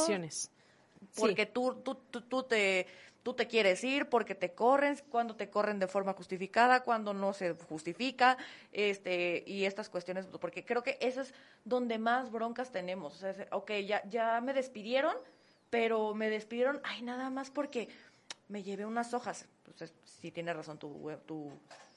Decisiones. 0.99 1.15
Sí. 1.15 1.21
porque 1.21 1.45
tú, 1.45 1.75
tú, 1.83 1.95
tú, 1.95 2.21
tú 2.21 2.43
te 2.43 2.87
tú 3.23 3.33
te 3.33 3.47
quieres 3.47 3.83
ir 3.83 4.09
porque 4.09 4.35
te 4.35 4.53
corren, 4.53 4.97
cuando 5.09 5.35
te 5.35 5.49
corren 5.49 5.79
de 5.79 5.87
forma 5.87 6.13
justificada, 6.13 6.83
cuando 6.83 7.13
no 7.13 7.33
se 7.33 7.53
justifica, 7.53 8.37
este, 8.71 9.43
y 9.45 9.65
estas 9.65 9.89
cuestiones, 9.89 10.25
porque 10.39 10.63
creo 10.63 10.83
que 10.83 10.97
eso 11.01 11.21
es 11.21 11.33
donde 11.65 11.97
más 11.97 12.31
broncas 12.31 12.71
tenemos. 12.71 13.15
O 13.15 13.17
sea, 13.17 13.47
ok, 13.51 13.71
ya, 13.85 14.03
ya 14.09 14.41
me 14.41 14.53
despidieron, 14.53 15.15
pero 15.69 16.13
me 16.13 16.29
despidieron, 16.29 16.81
ay, 16.83 17.01
nada 17.01 17.29
más 17.29 17.51
porque 17.51 17.89
me 18.47 18.63
llevé 18.63 18.85
unas 18.85 19.13
hojas. 19.13 19.47
Entonces, 19.67 19.93
sí 20.03 20.31
tiene 20.31 20.53
razón 20.53 20.77
tu, 20.79 21.11
tu, 21.25 21.51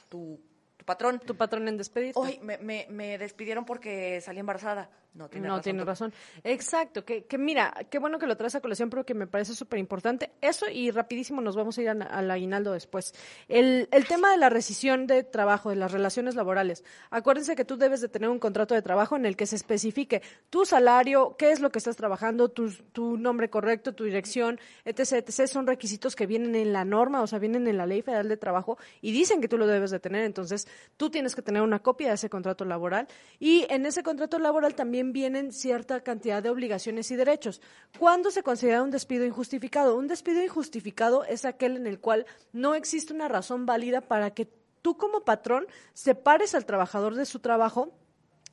tu, 0.09 0.39
tu 0.77 0.85
patrón. 0.85 1.21
Tu 1.25 1.37
patrón 1.37 1.69
en 1.69 1.77
despedirte. 1.77 2.19
Hoy 2.19 2.39
me, 2.43 2.59
me, 2.59 2.87
me 2.91 3.19
despidieron 3.19 3.65
porque 3.65 4.21
salí 4.21 4.41
embarazada. 4.41 4.91
No 5.15 5.29
tiene 5.29 5.47
no 5.47 5.55
razón. 5.55 5.63
tiene 5.63 5.85
razón. 5.85 6.15
Exacto, 6.43 7.05
que, 7.05 7.25
que 7.27 7.37
mira, 7.37 7.75
qué 7.91 7.99
bueno 7.99 8.19
que 8.19 8.27
lo 8.27 8.37
traes 8.39 8.55
a 8.55 8.61
colación, 8.63 8.89
pero 8.89 9.05
que 9.05 9.13
me 9.13 9.27
parece 9.27 9.55
súper 9.55 9.79
importante. 9.79 10.33
Eso 10.41 10.71
y 10.71 10.91
rapidísimo 10.91 11.43
nos 11.43 11.55
vamos 11.55 11.77
a 11.77 11.83
ir 11.83 11.91
al 11.91 12.31
aguinaldo 12.31 12.73
después. 12.73 13.15
El, 13.47 13.89
el 13.93 14.07
tema 14.07 14.31
de 14.31 14.39
la 14.39 14.49
rescisión 14.49 15.07
de 15.07 15.23
trabajo, 15.23 15.69
de 15.69 15.77
las 15.77 15.93
relaciones 15.93 16.35
laborales. 16.35 16.83
Acuérdense 17.11 17.55
que 17.57 17.67
tú 17.67 17.77
debes 17.77 18.01
de 18.01 18.09
tener 18.09 18.31
un 18.31 18.39
contrato 18.39 18.75
de 18.75 18.81
trabajo 18.81 19.15
en 19.17 19.27
el 19.27 19.37
que 19.37 19.45
se 19.45 19.57
especifique 19.57 20.23
tu 20.49 20.65
salario, 20.65 21.37
qué 21.39 21.53
es 21.53 21.61
lo 21.61 21.71
que 21.71 21.79
estás 21.79 21.97
trabajando, 21.97 22.49
tu, 22.49 22.71
tu 22.71 23.19
nombre 23.19 23.51
correcto, 23.51 23.95
tu 23.95 24.05
dirección, 24.05 24.59
etc, 24.87 25.25
etc. 25.29 25.47
Son 25.47 25.67
requisitos 25.67 26.17
que 26.17 26.27
vienen 26.27 26.55
en 26.55 26.73
la 26.73 26.87
norma, 26.87 27.21
o 27.21 27.27
sea, 27.27 27.39
vienen 27.39 27.69
en 27.69 27.77
la 27.77 27.85
Ley 27.85 28.01
Federal 28.01 28.31
de 28.31 28.39
Trabajo 28.39 28.79
y 29.03 29.13
dicen 29.13 29.43
que 29.43 29.49
tú 29.49 29.59
lo 29.59 29.67
debes 29.67 29.91
de 29.91 30.01
tener. 30.01 30.25
Entonces, 30.25 30.67
tú 30.97 31.11
tienes 31.11 31.35
que 31.35 31.43
tener 31.43 31.63
una 31.63 31.81
copia 31.81 32.09
de 32.09 32.15
ese 32.15 32.31
contrato 32.31 32.65
laboral 32.65 33.09
y 33.39 33.67
en 33.71 33.87
ese 33.87 34.03
contrato 34.03 34.39
laboral 34.39 34.75
también 34.75 35.13
vienen 35.13 35.53
cierta 35.53 36.01
cantidad 36.01 36.43
de 36.43 36.51
obligaciones 36.51 37.11
y 37.11 37.17
derechos. 37.17 37.61
¿Cuándo 37.99 38.31
se 38.31 38.43
considera 38.43 38.83
un 38.83 38.91
despido 38.91 39.25
injustificado? 39.25 39.97
Un 39.97 40.09
despido 40.09 40.43
injustificado 40.43 41.25
es 41.25 41.45
aquel 41.45 41.77
en 41.77 41.87
el 41.87 42.01
cual 42.01 42.27
no 42.53 42.75
existe 42.75 43.13
una 43.13 43.29
razón 43.29 43.67
válida 43.67 44.01
para 44.01 44.31
que 44.31 44.49
tú 44.83 44.97
como 44.97 45.25
patrón 45.25 45.67
separes 45.95 46.55
al 46.55 46.67
trabajador 46.67 47.15
de 47.15 47.27
su 47.27 47.39
trabajo 47.39 47.93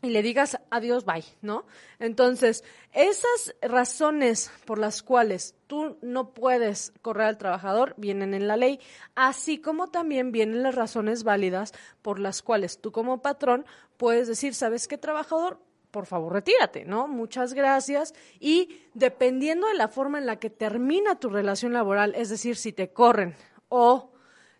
y 0.01 0.09
le 0.09 0.21
digas 0.21 0.59
adiós, 0.69 1.05
bye, 1.05 1.25
¿no? 1.41 1.65
Entonces, 1.99 2.63
esas 2.93 3.55
razones 3.61 4.51
por 4.65 4.79
las 4.79 5.03
cuales 5.03 5.55
tú 5.67 5.97
no 6.01 6.33
puedes 6.33 6.93
correr 7.01 7.27
al 7.27 7.37
trabajador 7.37 7.95
vienen 7.97 8.33
en 8.33 8.47
la 8.47 8.57
ley, 8.57 8.79
así 9.15 9.59
como 9.59 9.87
también 9.87 10.31
vienen 10.31 10.63
las 10.63 10.75
razones 10.75 11.23
válidas 11.23 11.73
por 12.01 12.19
las 12.19 12.41
cuales 12.41 12.79
tú 12.79 12.91
como 12.91 13.21
patrón 13.21 13.65
puedes 13.97 14.27
decir, 14.27 14.53
¿sabes 14.53 14.87
qué, 14.87 14.97
trabajador? 14.97 15.59
Por 15.91 16.05
favor, 16.05 16.33
retírate, 16.33 16.85
¿no? 16.85 17.07
Muchas 17.07 17.53
gracias. 17.53 18.13
Y 18.39 18.79
dependiendo 18.93 19.67
de 19.67 19.73
la 19.73 19.87
forma 19.87 20.19
en 20.19 20.27
la 20.27 20.37
que 20.37 20.49
termina 20.49 21.19
tu 21.19 21.29
relación 21.29 21.73
laboral, 21.73 22.13
es 22.15 22.29
decir, 22.29 22.55
si 22.55 22.71
te 22.71 22.93
corren 22.93 23.35
o 23.69 24.08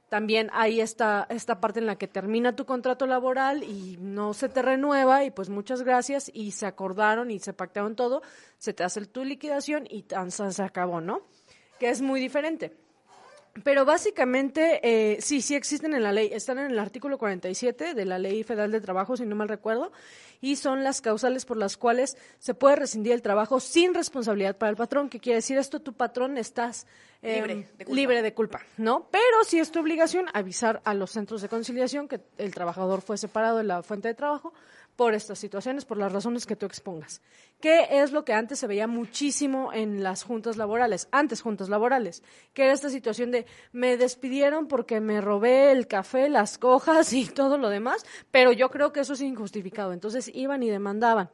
también 0.09 0.49
hay 0.53 0.81
esta, 0.81 1.27
esta 1.29 1.61
parte 1.61 1.79
en 1.79 1.85
la 1.85 1.97
que 1.97 2.07
termina 2.07 2.55
tu 2.55 2.65
contrato 2.65 3.05
laboral 3.05 3.63
y 3.63 3.97
no 3.99 4.33
se 4.33 4.49
te 4.49 4.61
renueva 4.61 5.23
y 5.23 5.31
pues 5.31 5.49
muchas 5.49 5.83
gracias 5.83 6.31
y 6.33 6.51
se 6.51 6.65
acordaron 6.65 7.31
y 7.31 7.39
se 7.39 7.53
pactaron 7.53 7.95
todo, 7.95 8.21
se 8.57 8.73
te 8.73 8.83
hace 8.83 9.05
tu 9.05 9.23
liquidación 9.23 9.85
y 9.89 10.03
tan, 10.03 10.31
se 10.31 10.63
acabó, 10.63 10.99
¿no? 10.99 11.21
Que 11.79 11.89
es 11.89 12.01
muy 12.01 12.19
diferente. 12.19 12.75
Pero 13.63 13.85
básicamente, 13.85 14.79
eh, 14.83 15.21
sí, 15.21 15.41
sí 15.41 15.55
existen 15.55 15.93
en 15.93 16.03
la 16.03 16.11
ley. 16.11 16.29
Están 16.31 16.59
en 16.59 16.71
el 16.71 16.79
artículo 16.79 17.17
47 17.17 17.93
de 17.93 18.05
la 18.05 18.19
Ley 18.19 18.43
Federal 18.43 18.71
de 18.71 18.79
Trabajo, 18.79 19.17
si 19.17 19.25
no 19.25 19.35
mal 19.35 19.49
recuerdo, 19.49 19.91
y 20.41 20.55
son 20.55 20.83
las 20.83 21.01
causales 21.01 21.45
por 21.45 21.57
las 21.57 21.75
cuales 21.75 22.17
se 22.39 22.53
puede 22.53 22.77
rescindir 22.77 23.13
el 23.13 23.21
trabajo 23.21 23.59
sin 23.59 23.93
responsabilidad 23.93 24.57
para 24.57 24.69
el 24.69 24.77
patrón. 24.77 25.09
¿Qué 25.09 25.19
quiere 25.19 25.37
decir 25.37 25.57
esto? 25.57 25.81
Tu 25.81 25.93
patrón 25.93 26.37
estás 26.37 26.87
libre, 27.21 27.55
de 27.77 27.85
culpa. 27.85 27.95
libre 27.95 28.21
de 28.21 28.33
culpa, 28.33 28.61
¿no? 28.77 29.07
Pero 29.11 29.43
sí 29.45 29.59
es 29.59 29.71
tu 29.71 29.79
obligación 29.79 30.27
avisar 30.33 30.81
a 30.85 30.93
los 30.93 31.11
centros 31.11 31.41
de 31.41 31.49
conciliación 31.49 32.07
que 32.07 32.21
el 32.37 32.53
trabajador 32.53 33.01
fue 33.01 33.17
separado 33.17 33.57
de 33.57 33.65
la 33.65 33.83
fuente 33.83 34.07
de 34.07 34.13
trabajo 34.13 34.53
por 34.99 35.13
estas 35.13 35.39
situaciones, 35.39 35.85
por 35.85 35.97
las 35.97 36.11
razones 36.11 36.45
que 36.45 36.57
tú 36.57 36.65
expongas. 36.65 37.21
¿Qué 37.61 37.87
es 37.89 38.11
lo 38.11 38.25
que 38.25 38.33
antes 38.33 38.59
se 38.59 38.67
veía 38.67 38.85
muchísimo 38.85 39.71
en 39.71 40.03
las 40.03 40.23
juntas 40.23 40.57
laborales, 40.57 41.07
antes 41.13 41.39
juntas 41.41 41.69
laborales? 41.69 42.21
Que 42.53 42.63
era 42.63 42.73
esta 42.73 42.89
situación 42.89 43.31
de 43.31 43.45
me 43.71 43.95
despidieron 43.95 44.67
porque 44.67 44.99
me 44.99 45.21
robé 45.21 45.71
el 45.71 45.87
café, 45.87 46.27
las 46.27 46.57
cojas 46.57 47.13
y 47.13 47.25
todo 47.27 47.57
lo 47.57 47.69
demás, 47.69 48.05
pero 48.29 48.51
yo 48.51 48.69
creo 48.69 48.91
que 48.91 48.99
eso 48.99 49.13
es 49.13 49.21
injustificado. 49.21 49.93
Entonces 49.93 50.29
iban 50.35 50.63
y 50.63 50.69
demandaban. 50.69 51.29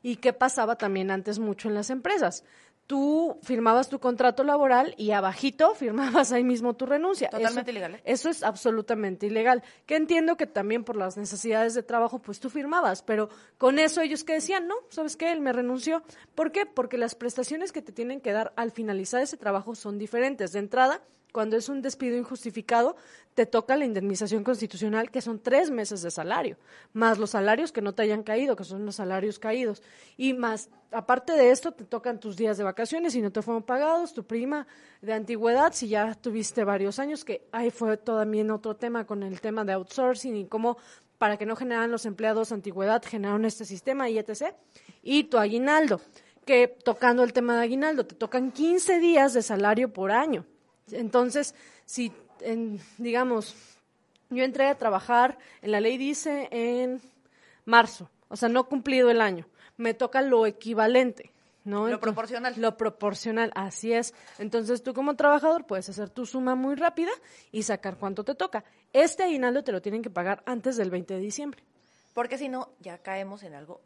¿Y 0.00 0.18
qué 0.18 0.32
pasaba 0.32 0.76
también 0.76 1.10
antes 1.10 1.40
mucho 1.40 1.68
en 1.68 1.74
las 1.74 1.90
empresas? 1.90 2.44
Tú 2.88 3.38
firmabas 3.42 3.90
tu 3.90 4.00
contrato 4.00 4.42
laboral 4.42 4.94
y 4.96 5.12
abajito 5.12 5.74
firmabas 5.76 6.32
ahí 6.32 6.42
mismo 6.42 6.74
tu 6.74 6.86
renuncia. 6.86 7.28
Totalmente 7.28 7.70
ilegal. 7.70 7.94
¿eh? 7.94 8.00
Eso 8.04 8.30
es 8.30 8.42
absolutamente 8.42 9.26
ilegal. 9.26 9.62
Que 9.86 9.94
entiendo 9.94 10.36
que 10.36 10.46
también 10.46 10.82
por 10.82 10.96
las 10.96 11.16
necesidades 11.16 11.74
de 11.74 11.84
trabajo, 11.84 12.18
pues 12.18 12.40
tú 12.40 12.50
firmabas, 12.50 13.02
pero 13.02 13.28
con 13.58 13.78
eso 13.78 14.00
ellos 14.00 14.24
que 14.24 14.32
decían, 14.32 14.66
no, 14.66 14.74
¿sabes 14.88 15.16
qué? 15.16 15.30
Él 15.30 15.40
me 15.40 15.52
renunció. 15.52 16.02
¿Por 16.34 16.50
qué? 16.50 16.64
Porque 16.64 16.96
las 16.96 17.14
prestaciones 17.14 17.72
que 17.72 17.82
te 17.82 17.92
tienen 17.92 18.20
que 18.20 18.32
dar 18.32 18.52
al 18.56 18.72
finalizar 18.72 19.22
ese 19.22 19.36
trabajo 19.36 19.74
son 19.74 19.98
diferentes. 19.98 20.52
De 20.52 20.58
entrada, 20.58 21.02
cuando 21.38 21.56
es 21.56 21.68
un 21.68 21.82
despido 21.82 22.16
injustificado, 22.16 22.96
te 23.34 23.46
toca 23.46 23.76
la 23.76 23.84
indemnización 23.84 24.42
constitucional, 24.42 25.08
que 25.08 25.20
son 25.20 25.38
tres 25.38 25.70
meses 25.70 26.02
de 26.02 26.10
salario, 26.10 26.56
más 26.92 27.16
los 27.16 27.30
salarios 27.30 27.70
que 27.70 27.80
no 27.80 27.94
te 27.94 28.02
hayan 28.02 28.24
caído, 28.24 28.56
que 28.56 28.64
son 28.64 28.84
los 28.84 28.96
salarios 28.96 29.38
caídos. 29.38 29.80
Y 30.16 30.34
más, 30.34 30.68
aparte 30.90 31.34
de 31.34 31.52
esto, 31.52 31.70
te 31.70 31.84
tocan 31.84 32.18
tus 32.18 32.36
días 32.36 32.58
de 32.58 32.64
vacaciones 32.64 33.12
si 33.12 33.22
no 33.22 33.30
te 33.30 33.40
fueron 33.40 33.62
pagados, 33.62 34.14
tu 34.14 34.24
prima 34.24 34.66
de 35.00 35.12
antigüedad, 35.12 35.72
si 35.72 35.86
ya 35.86 36.12
tuviste 36.16 36.64
varios 36.64 36.98
años, 36.98 37.24
que 37.24 37.46
ahí 37.52 37.70
fue 37.70 37.96
también 37.98 38.50
otro 38.50 38.74
tema 38.74 39.06
con 39.06 39.22
el 39.22 39.40
tema 39.40 39.64
de 39.64 39.74
outsourcing 39.74 40.34
y 40.34 40.46
cómo 40.46 40.76
para 41.18 41.36
que 41.36 41.46
no 41.46 41.54
generaran 41.54 41.92
los 41.92 42.04
empleados 42.04 42.50
antigüedad, 42.50 43.00
generaron 43.04 43.44
este 43.44 43.64
sistema 43.64 44.10
y 44.10 44.18
etc. 44.18 44.56
Y 45.04 45.22
tu 45.22 45.38
aguinaldo, 45.38 46.00
que 46.44 46.66
tocando 46.66 47.22
el 47.22 47.32
tema 47.32 47.58
de 47.58 47.62
aguinaldo, 47.62 48.04
te 48.04 48.16
tocan 48.16 48.50
15 48.50 48.98
días 48.98 49.34
de 49.34 49.42
salario 49.42 49.92
por 49.92 50.10
año. 50.10 50.44
Entonces, 50.92 51.54
si, 51.84 52.12
digamos, 52.98 53.54
yo 54.30 54.44
entré 54.44 54.66
a 54.66 54.76
trabajar, 54.76 55.38
en 55.62 55.72
la 55.72 55.80
ley 55.80 55.96
dice 55.96 56.48
en 56.50 57.00
marzo, 57.64 58.10
o 58.28 58.36
sea, 58.36 58.48
no 58.48 58.68
cumplido 58.68 59.10
el 59.10 59.20
año, 59.20 59.46
me 59.76 59.94
toca 59.94 60.22
lo 60.22 60.46
equivalente. 60.46 61.32
¿no? 61.64 61.86
Lo 61.86 62.00
proporcional. 62.00 62.54
Lo 62.56 62.76
proporcional, 62.76 63.52
así 63.54 63.92
es. 63.92 64.14
Entonces 64.38 64.82
tú 64.82 64.94
como 64.94 65.16
trabajador 65.16 65.66
puedes 65.66 65.88
hacer 65.88 66.08
tu 66.08 66.24
suma 66.24 66.54
muy 66.54 66.74
rápida 66.74 67.10
y 67.52 67.62
sacar 67.62 67.98
cuánto 67.98 68.24
te 68.24 68.34
toca. 68.34 68.64
Este 68.92 69.22
aguinaldo 69.22 69.62
te 69.62 69.72
lo 69.72 69.82
tienen 69.82 70.02
que 70.02 70.08
pagar 70.08 70.42
antes 70.46 70.76
del 70.76 70.90
20 70.90 71.14
de 71.14 71.20
diciembre. 71.20 71.62
Porque 72.14 72.38
si 72.38 72.48
no, 72.48 72.70
ya 72.80 72.98
caemos 72.98 73.42
en 73.42 73.54
algo 73.54 73.80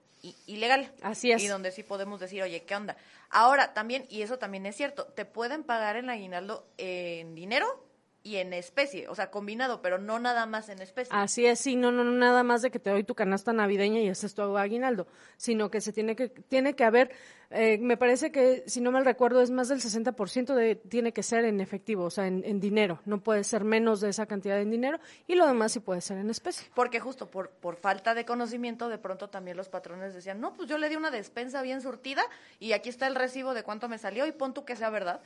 ilegal. 0.47 0.93
Así 1.03 1.33
es. 1.33 1.43
Y 1.43 1.49
donde 1.49 1.73
sí 1.73 1.83
podemos 1.83 2.21
decir, 2.21 2.43
oye, 2.43 2.63
¿qué 2.65 2.75
onda? 2.75 2.97
Ahora, 3.31 3.75
también, 3.75 4.07
y 4.09 4.23
eso 4.23 4.39
también 4.39 4.67
es 4.67 4.77
cierto, 4.77 5.07
te 5.07 5.25
pueden 5.25 5.65
pagar 5.65 5.97
el 5.97 6.09
aguinaldo 6.09 6.67
en 6.79 7.35
dinero 7.35 7.92
y 8.25 8.37
en 8.37 8.53
especie, 8.53 9.09
o 9.09 9.15
sea, 9.15 9.31
combinado, 9.31 9.83
pero 9.83 9.99
no 9.99 10.19
nada 10.21 10.47
más 10.47 10.69
en 10.69 10.81
especie. 10.81 11.15
Así 11.15 11.45
es, 11.47 11.59
sí, 11.59 11.75
no, 11.75 11.91
no, 11.91 12.05
no 12.05 12.13
nada 12.13 12.43
más 12.45 12.63
de 12.63 12.71
que 12.71 12.79
te 12.79 12.91
doy 12.91 13.03
tu 13.03 13.15
canasta 13.15 13.53
navideña 13.53 14.01
y 14.01 14.09
ese 14.09 14.27
es 14.27 14.35
tu 14.35 14.57
aguinaldo, 14.57 15.07
sino 15.37 15.71
que 15.71 15.81
se 15.81 15.93
tiene 15.93 16.15
que, 16.15 16.29
tiene 16.29 16.75
que 16.75 16.85
haber, 16.85 17.11
eh, 17.51 17.79
me 17.79 17.97
parece 17.97 18.31
que, 18.31 18.63
si 18.67 18.81
no 18.81 18.93
mal 18.93 19.05
recuerdo, 19.05 19.43
es 19.43 19.51
más 19.51 19.69
del 19.69 19.81
60% 19.81 20.55
de, 20.55 20.77
tiene 20.77 21.13
que 21.13 21.25
ser 21.25 21.45
en 21.45 21.61
efectivo, 21.61 22.05
o 22.05 22.11
sea, 22.11 22.29
en, 22.29 22.45
en, 22.45 22.61
dinero, 22.61 23.01
no 23.07 23.21
puede 23.23 23.43
ser 23.43 23.65
menos 23.65 24.01
de 24.01 24.11
esa 24.11 24.27
cantidad 24.27 24.61
en 24.61 24.71
dinero 24.71 25.01
y 25.27 25.35
lo 25.35 25.47
demás 25.47 25.73
sí 25.73 25.81
puede 25.81 26.01
ser 26.01 26.19
en 26.19 26.31
especie. 26.31 26.69
Porque 26.75 27.01
justo 27.01 27.29
por, 27.29 27.51
por 27.51 27.77
falta 27.77 28.15
de 28.15 28.25
conocimiento, 28.25 28.89
de 28.89 28.99
pronto 28.99 29.31
también 29.31 29.57
los 29.57 29.69
patrones 29.69 30.15
decían, 30.15 30.41
no, 30.41 30.55
pues 30.55 30.69
yo 30.69 30.79
le 30.79 30.89
di 30.89 30.95
una 30.95 31.11
despensa 31.11 31.61
bien 31.63 31.81
surtida 31.81 32.23
y 32.61 32.73
aquí 32.73 32.89
está 32.89 33.09
el 33.09 33.17
recibo 33.17 33.53
de 33.53 33.65
cuánto 33.65 33.89
me 33.89 33.99
salió 33.99 34.27
y 34.27 34.33
pon 34.33 34.55
tú 34.55 34.65
que 34.65 34.77
sea 34.77 34.91
verdad 34.91 35.23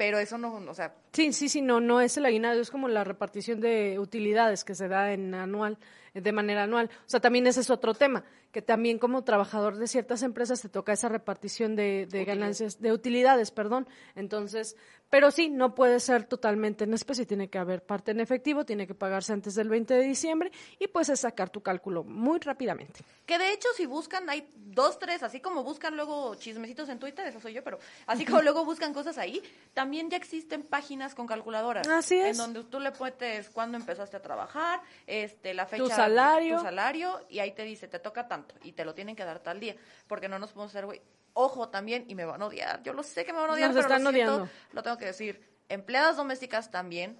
pero 0.00 0.18
eso 0.18 0.38
no, 0.38 0.54
o 0.54 0.72
sea... 0.72 0.94
Sí, 1.12 1.30
sí, 1.34 1.50
sí, 1.50 1.60
no, 1.60 1.78
no 1.78 2.00
es 2.00 2.16
el 2.16 2.24
aguinaldo, 2.24 2.62
es 2.62 2.70
como 2.70 2.88
la 2.88 3.04
repartición 3.04 3.60
de 3.60 3.98
utilidades 3.98 4.64
que 4.64 4.74
se 4.74 4.88
da 4.88 5.12
en 5.12 5.34
anual, 5.34 5.76
de 6.14 6.32
manera 6.32 6.64
anual. 6.64 6.90
O 7.06 7.08
sea, 7.08 7.20
también 7.20 7.46
ese 7.46 7.60
es 7.60 7.70
otro 7.70 7.94
tema, 7.94 8.24
que 8.52 8.62
también 8.62 8.98
como 8.98 9.24
trabajador 9.24 9.76
de 9.76 9.86
ciertas 9.86 10.22
empresas 10.22 10.60
te 10.60 10.68
toca 10.68 10.92
esa 10.92 11.08
repartición 11.08 11.76
de, 11.76 12.06
de 12.06 12.24
ganancias, 12.24 12.80
de 12.80 12.92
utilidades, 12.92 13.50
perdón. 13.50 13.86
Entonces, 14.14 14.76
pero 15.10 15.32
sí, 15.32 15.50
no 15.50 15.74
puede 15.74 15.98
ser 15.98 16.24
totalmente 16.24 16.84
en 16.84 16.94
especie, 16.94 17.26
tiene 17.26 17.50
que 17.50 17.58
haber 17.58 17.82
parte 17.82 18.12
en 18.12 18.20
efectivo, 18.20 18.64
tiene 18.64 18.86
que 18.86 18.94
pagarse 18.94 19.32
antes 19.32 19.56
del 19.56 19.68
20 19.68 19.94
de 19.94 20.02
diciembre 20.02 20.52
y 20.78 20.86
puedes 20.86 21.18
sacar 21.18 21.50
tu 21.50 21.62
cálculo 21.62 22.04
muy 22.04 22.38
rápidamente. 22.38 23.00
Que 23.26 23.36
de 23.36 23.52
hecho, 23.52 23.68
si 23.76 23.86
buscan, 23.86 24.30
hay 24.30 24.48
dos, 24.54 25.00
tres, 25.00 25.24
así 25.24 25.40
como 25.40 25.64
buscan 25.64 25.96
luego 25.96 26.36
chismecitos 26.36 26.88
en 26.88 27.00
Twitter, 27.00 27.26
eso 27.26 27.40
soy 27.40 27.54
yo, 27.54 27.64
pero 27.64 27.80
así 28.06 28.24
como 28.24 28.40
luego 28.42 28.64
buscan 28.64 28.94
cosas 28.94 29.18
ahí, 29.18 29.42
también 29.74 30.10
ya 30.10 30.16
existen 30.16 30.62
páginas 30.62 31.16
con 31.16 31.26
calculadoras. 31.26 31.88
Así 31.88 32.14
es. 32.14 32.30
En 32.30 32.36
donde 32.36 32.62
tú 32.62 32.78
le 32.78 32.92
puedes 32.92 33.50
cuándo 33.50 33.76
empezaste 33.76 34.16
a 34.16 34.22
trabajar, 34.22 34.80
este, 35.08 35.54
la 35.54 35.66
fecha. 35.66 35.82
Tu 36.00 36.10
salario. 36.10 36.56
Tu 36.56 36.62
salario, 36.62 37.26
y 37.28 37.38
ahí 37.40 37.52
te 37.52 37.62
dice, 37.64 37.88
te 37.88 37.98
toca 37.98 38.28
tanto, 38.28 38.54
y 38.62 38.72
te 38.72 38.84
lo 38.84 38.94
tienen 38.94 39.16
que 39.16 39.24
dar 39.24 39.40
tal 39.40 39.60
día, 39.60 39.76
porque 40.06 40.28
no 40.28 40.38
nos 40.38 40.52
podemos 40.52 40.72
hacer, 40.72 40.86
güey, 40.86 41.00
ojo 41.32 41.68
también, 41.68 42.04
y 42.08 42.14
me 42.14 42.24
van 42.24 42.42
a 42.42 42.46
odiar, 42.46 42.82
yo 42.82 42.92
lo 42.92 43.02
sé 43.02 43.24
que 43.24 43.32
me 43.32 43.40
van 43.40 43.50
a 43.50 43.52
odiar, 43.54 43.70
pero 43.70 43.80
están 43.82 44.04
lo, 44.04 44.10
odiando. 44.10 44.48
lo 44.72 44.82
tengo 44.82 44.98
que 44.98 45.06
decir, 45.06 45.40
empleadas 45.68 46.16
domésticas 46.16 46.70
también 46.70 47.18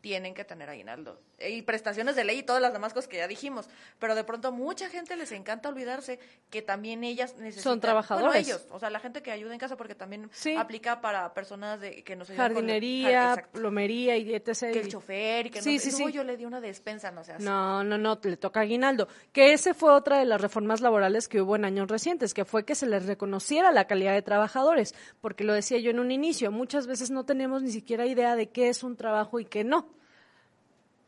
tienen 0.00 0.34
que 0.34 0.44
tener 0.44 0.68
aguinaldo. 0.68 1.20
Y 1.40 1.62
prestaciones 1.62 2.16
de 2.16 2.24
ley 2.24 2.38
y 2.38 2.42
todas 2.42 2.60
las 2.60 2.72
demás 2.72 2.92
cosas 2.92 3.08
que 3.08 3.16
ya 3.16 3.28
dijimos. 3.28 3.68
Pero 3.98 4.14
de 4.14 4.24
pronto 4.24 4.50
mucha 4.52 4.88
gente 4.88 5.16
les 5.16 5.30
encanta 5.32 5.68
olvidarse 5.68 6.18
que 6.50 6.62
también 6.62 7.04
ellas 7.04 7.36
necesitan... 7.36 7.62
Son 7.62 7.80
trabajadores. 7.80 8.28
Bueno, 8.28 8.40
ellos, 8.40 8.66
o 8.70 8.78
sea, 8.78 8.90
la 8.90 9.00
gente 9.00 9.22
que 9.22 9.30
ayuda 9.30 9.52
en 9.52 9.58
casa 9.58 9.76
porque 9.76 9.94
también 9.94 10.30
aplica 10.56 11.00
para 11.00 11.34
personas 11.34 11.80
de, 11.80 12.02
que 12.02 12.16
nos 12.16 12.30
ayudan 12.30 12.54
Jardinería, 12.54 13.30
con 13.30 13.38
el, 13.38 13.50
plomería 13.50 14.16
y 14.16 14.34
etc. 14.34 14.72
Que 14.72 14.80
el 14.80 14.88
chofer 14.88 15.46
y 15.46 15.50
que 15.50 15.62
sí, 15.62 15.74
no... 15.74 15.80
Sí, 15.80 15.90
sí. 15.90 16.12
yo 16.12 16.24
le 16.24 16.36
di 16.36 16.44
una 16.44 16.60
despensa, 16.60 17.10
no 17.10 17.22
sé. 17.22 17.34
No, 17.38 17.84
no, 17.84 17.98
no, 17.98 18.18
le 18.22 18.36
toca 18.36 18.60
aguinaldo. 18.60 19.08
Que 19.32 19.52
ese 19.52 19.74
fue 19.74 19.92
otra 19.92 20.18
de 20.18 20.24
las 20.24 20.40
reformas 20.40 20.80
laborales 20.80 21.28
que 21.28 21.40
hubo 21.40 21.56
en 21.56 21.64
años 21.64 21.88
recientes, 21.88 22.34
que 22.34 22.44
fue 22.44 22.64
que 22.64 22.74
se 22.74 22.86
les 22.86 23.06
reconociera 23.06 23.70
la 23.72 23.86
calidad 23.86 24.14
de 24.14 24.22
trabajadores. 24.22 24.94
Porque 25.20 25.44
lo 25.44 25.52
decía 25.52 25.78
yo 25.78 25.90
en 25.90 26.00
un 26.00 26.10
inicio, 26.10 26.50
muchas 26.50 26.86
veces 26.86 27.10
no 27.10 27.24
tenemos 27.24 27.62
ni 27.62 27.70
siquiera 27.70 28.06
idea 28.06 28.34
de 28.36 28.50
qué 28.50 28.68
es 28.68 28.82
un 28.82 28.96
trabajo 28.96 29.40
y 29.40 29.44
qué 29.44 29.64
no. 29.64 29.97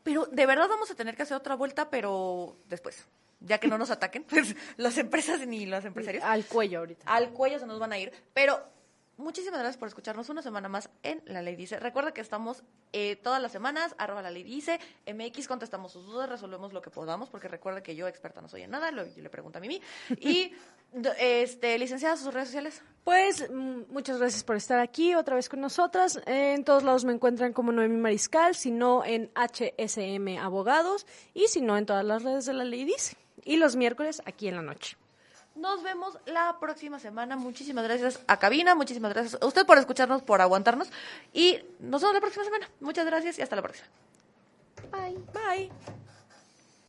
Pero 0.03 0.25
de 0.25 0.45
verdad 0.45 0.67
vamos 0.67 0.89
a 0.91 0.95
tener 0.95 1.15
que 1.15 1.23
hacer 1.23 1.37
otra 1.37 1.55
vuelta, 1.55 1.89
pero 1.89 2.57
después. 2.67 3.05
Ya 3.39 3.57
que 3.57 3.67
no 3.67 3.77
nos 3.77 3.89
ataquen, 3.89 4.23
pues 4.29 4.55
las 4.77 4.97
empresas 4.97 5.45
ni 5.47 5.65
los 5.65 5.83
empresarios. 5.85 6.23
Al 6.23 6.45
cuello 6.45 6.79
ahorita. 6.79 7.05
Al 7.05 7.29
cuello 7.31 7.59
se 7.59 7.65
nos 7.65 7.79
van 7.79 7.93
a 7.93 7.99
ir. 7.99 8.11
Pero 8.33 8.61
muchísimas 9.21 9.59
gracias 9.59 9.77
por 9.77 9.87
escucharnos 9.87 10.29
una 10.29 10.41
semana 10.41 10.67
más 10.67 10.89
en 11.03 11.21
La 11.25 11.41
Ley 11.41 11.55
Dice. 11.55 11.79
Recuerda 11.79 12.13
que 12.13 12.21
estamos 12.21 12.63
eh, 12.91 13.15
todas 13.15 13.41
las 13.41 13.51
semanas, 13.51 13.95
arroba 13.97 14.21
La 14.21 14.31
Ley 14.31 14.43
Dice, 14.43 14.79
MX, 15.07 15.47
contestamos 15.47 15.93
sus 15.93 16.05
dudas, 16.05 16.29
resolvemos 16.29 16.73
lo 16.73 16.81
que 16.81 16.89
podamos, 16.89 17.29
porque 17.29 17.47
recuerda 17.47 17.81
que 17.81 17.95
yo 17.95 18.07
experta 18.07 18.41
no 18.41 18.49
soy 18.49 18.63
en 18.63 18.71
nada, 18.71 18.91
lo, 18.91 19.05
yo 19.05 19.21
le 19.21 19.29
pregunto 19.29 19.57
a 19.57 19.61
Mimi. 19.61 19.81
Y, 20.19 20.53
este, 21.19 21.77
licenciada, 21.79 22.17
sus 22.17 22.33
redes 22.33 22.49
sociales. 22.49 22.81
Pues 23.03 23.49
muchas 23.51 24.19
gracias 24.19 24.43
por 24.43 24.55
estar 24.55 24.79
aquí 24.79 25.15
otra 25.15 25.35
vez 25.35 25.49
con 25.49 25.61
nosotras. 25.61 26.21
En 26.25 26.63
todos 26.63 26.83
lados 26.83 27.05
me 27.05 27.13
encuentran 27.13 27.53
como 27.53 27.71
Noemi 27.71 27.97
Mariscal, 27.97 28.55
si 28.55 28.71
no 28.71 29.03
en 29.05 29.31
HSM 29.35 30.37
Abogados 30.39 31.07
y 31.33 31.47
si 31.47 31.61
no 31.61 31.77
en 31.77 31.85
todas 31.85 32.05
las 32.05 32.23
redes 32.23 32.45
de 32.45 32.53
la 32.53 32.63
ley 32.63 32.83
dice. 32.83 33.17
Y 33.43 33.57
los 33.57 33.75
miércoles 33.75 34.21
aquí 34.25 34.47
en 34.47 34.55
la 34.55 34.61
noche. 34.61 34.97
Nos 35.55 35.83
vemos 35.83 36.17
la 36.25 36.57
próxima 36.59 36.99
semana. 36.99 37.35
Muchísimas 37.35 37.83
gracias 37.83 38.19
a 38.27 38.37
Cabina, 38.37 38.73
muchísimas 38.73 39.13
gracias 39.13 39.41
a 39.41 39.45
usted 39.45 39.65
por 39.65 39.77
escucharnos, 39.77 40.21
por 40.21 40.41
aguantarnos. 40.41 40.89
Y 41.33 41.59
nos 41.79 42.01
vemos 42.01 42.13
la 42.13 42.21
próxima 42.21 42.45
semana. 42.45 42.69
Muchas 42.79 43.05
gracias 43.05 43.37
y 43.37 43.41
hasta 43.41 43.55
la 43.55 43.61
próxima. 43.61 43.87
Bye. 44.91 45.17
Bye. 45.33 45.71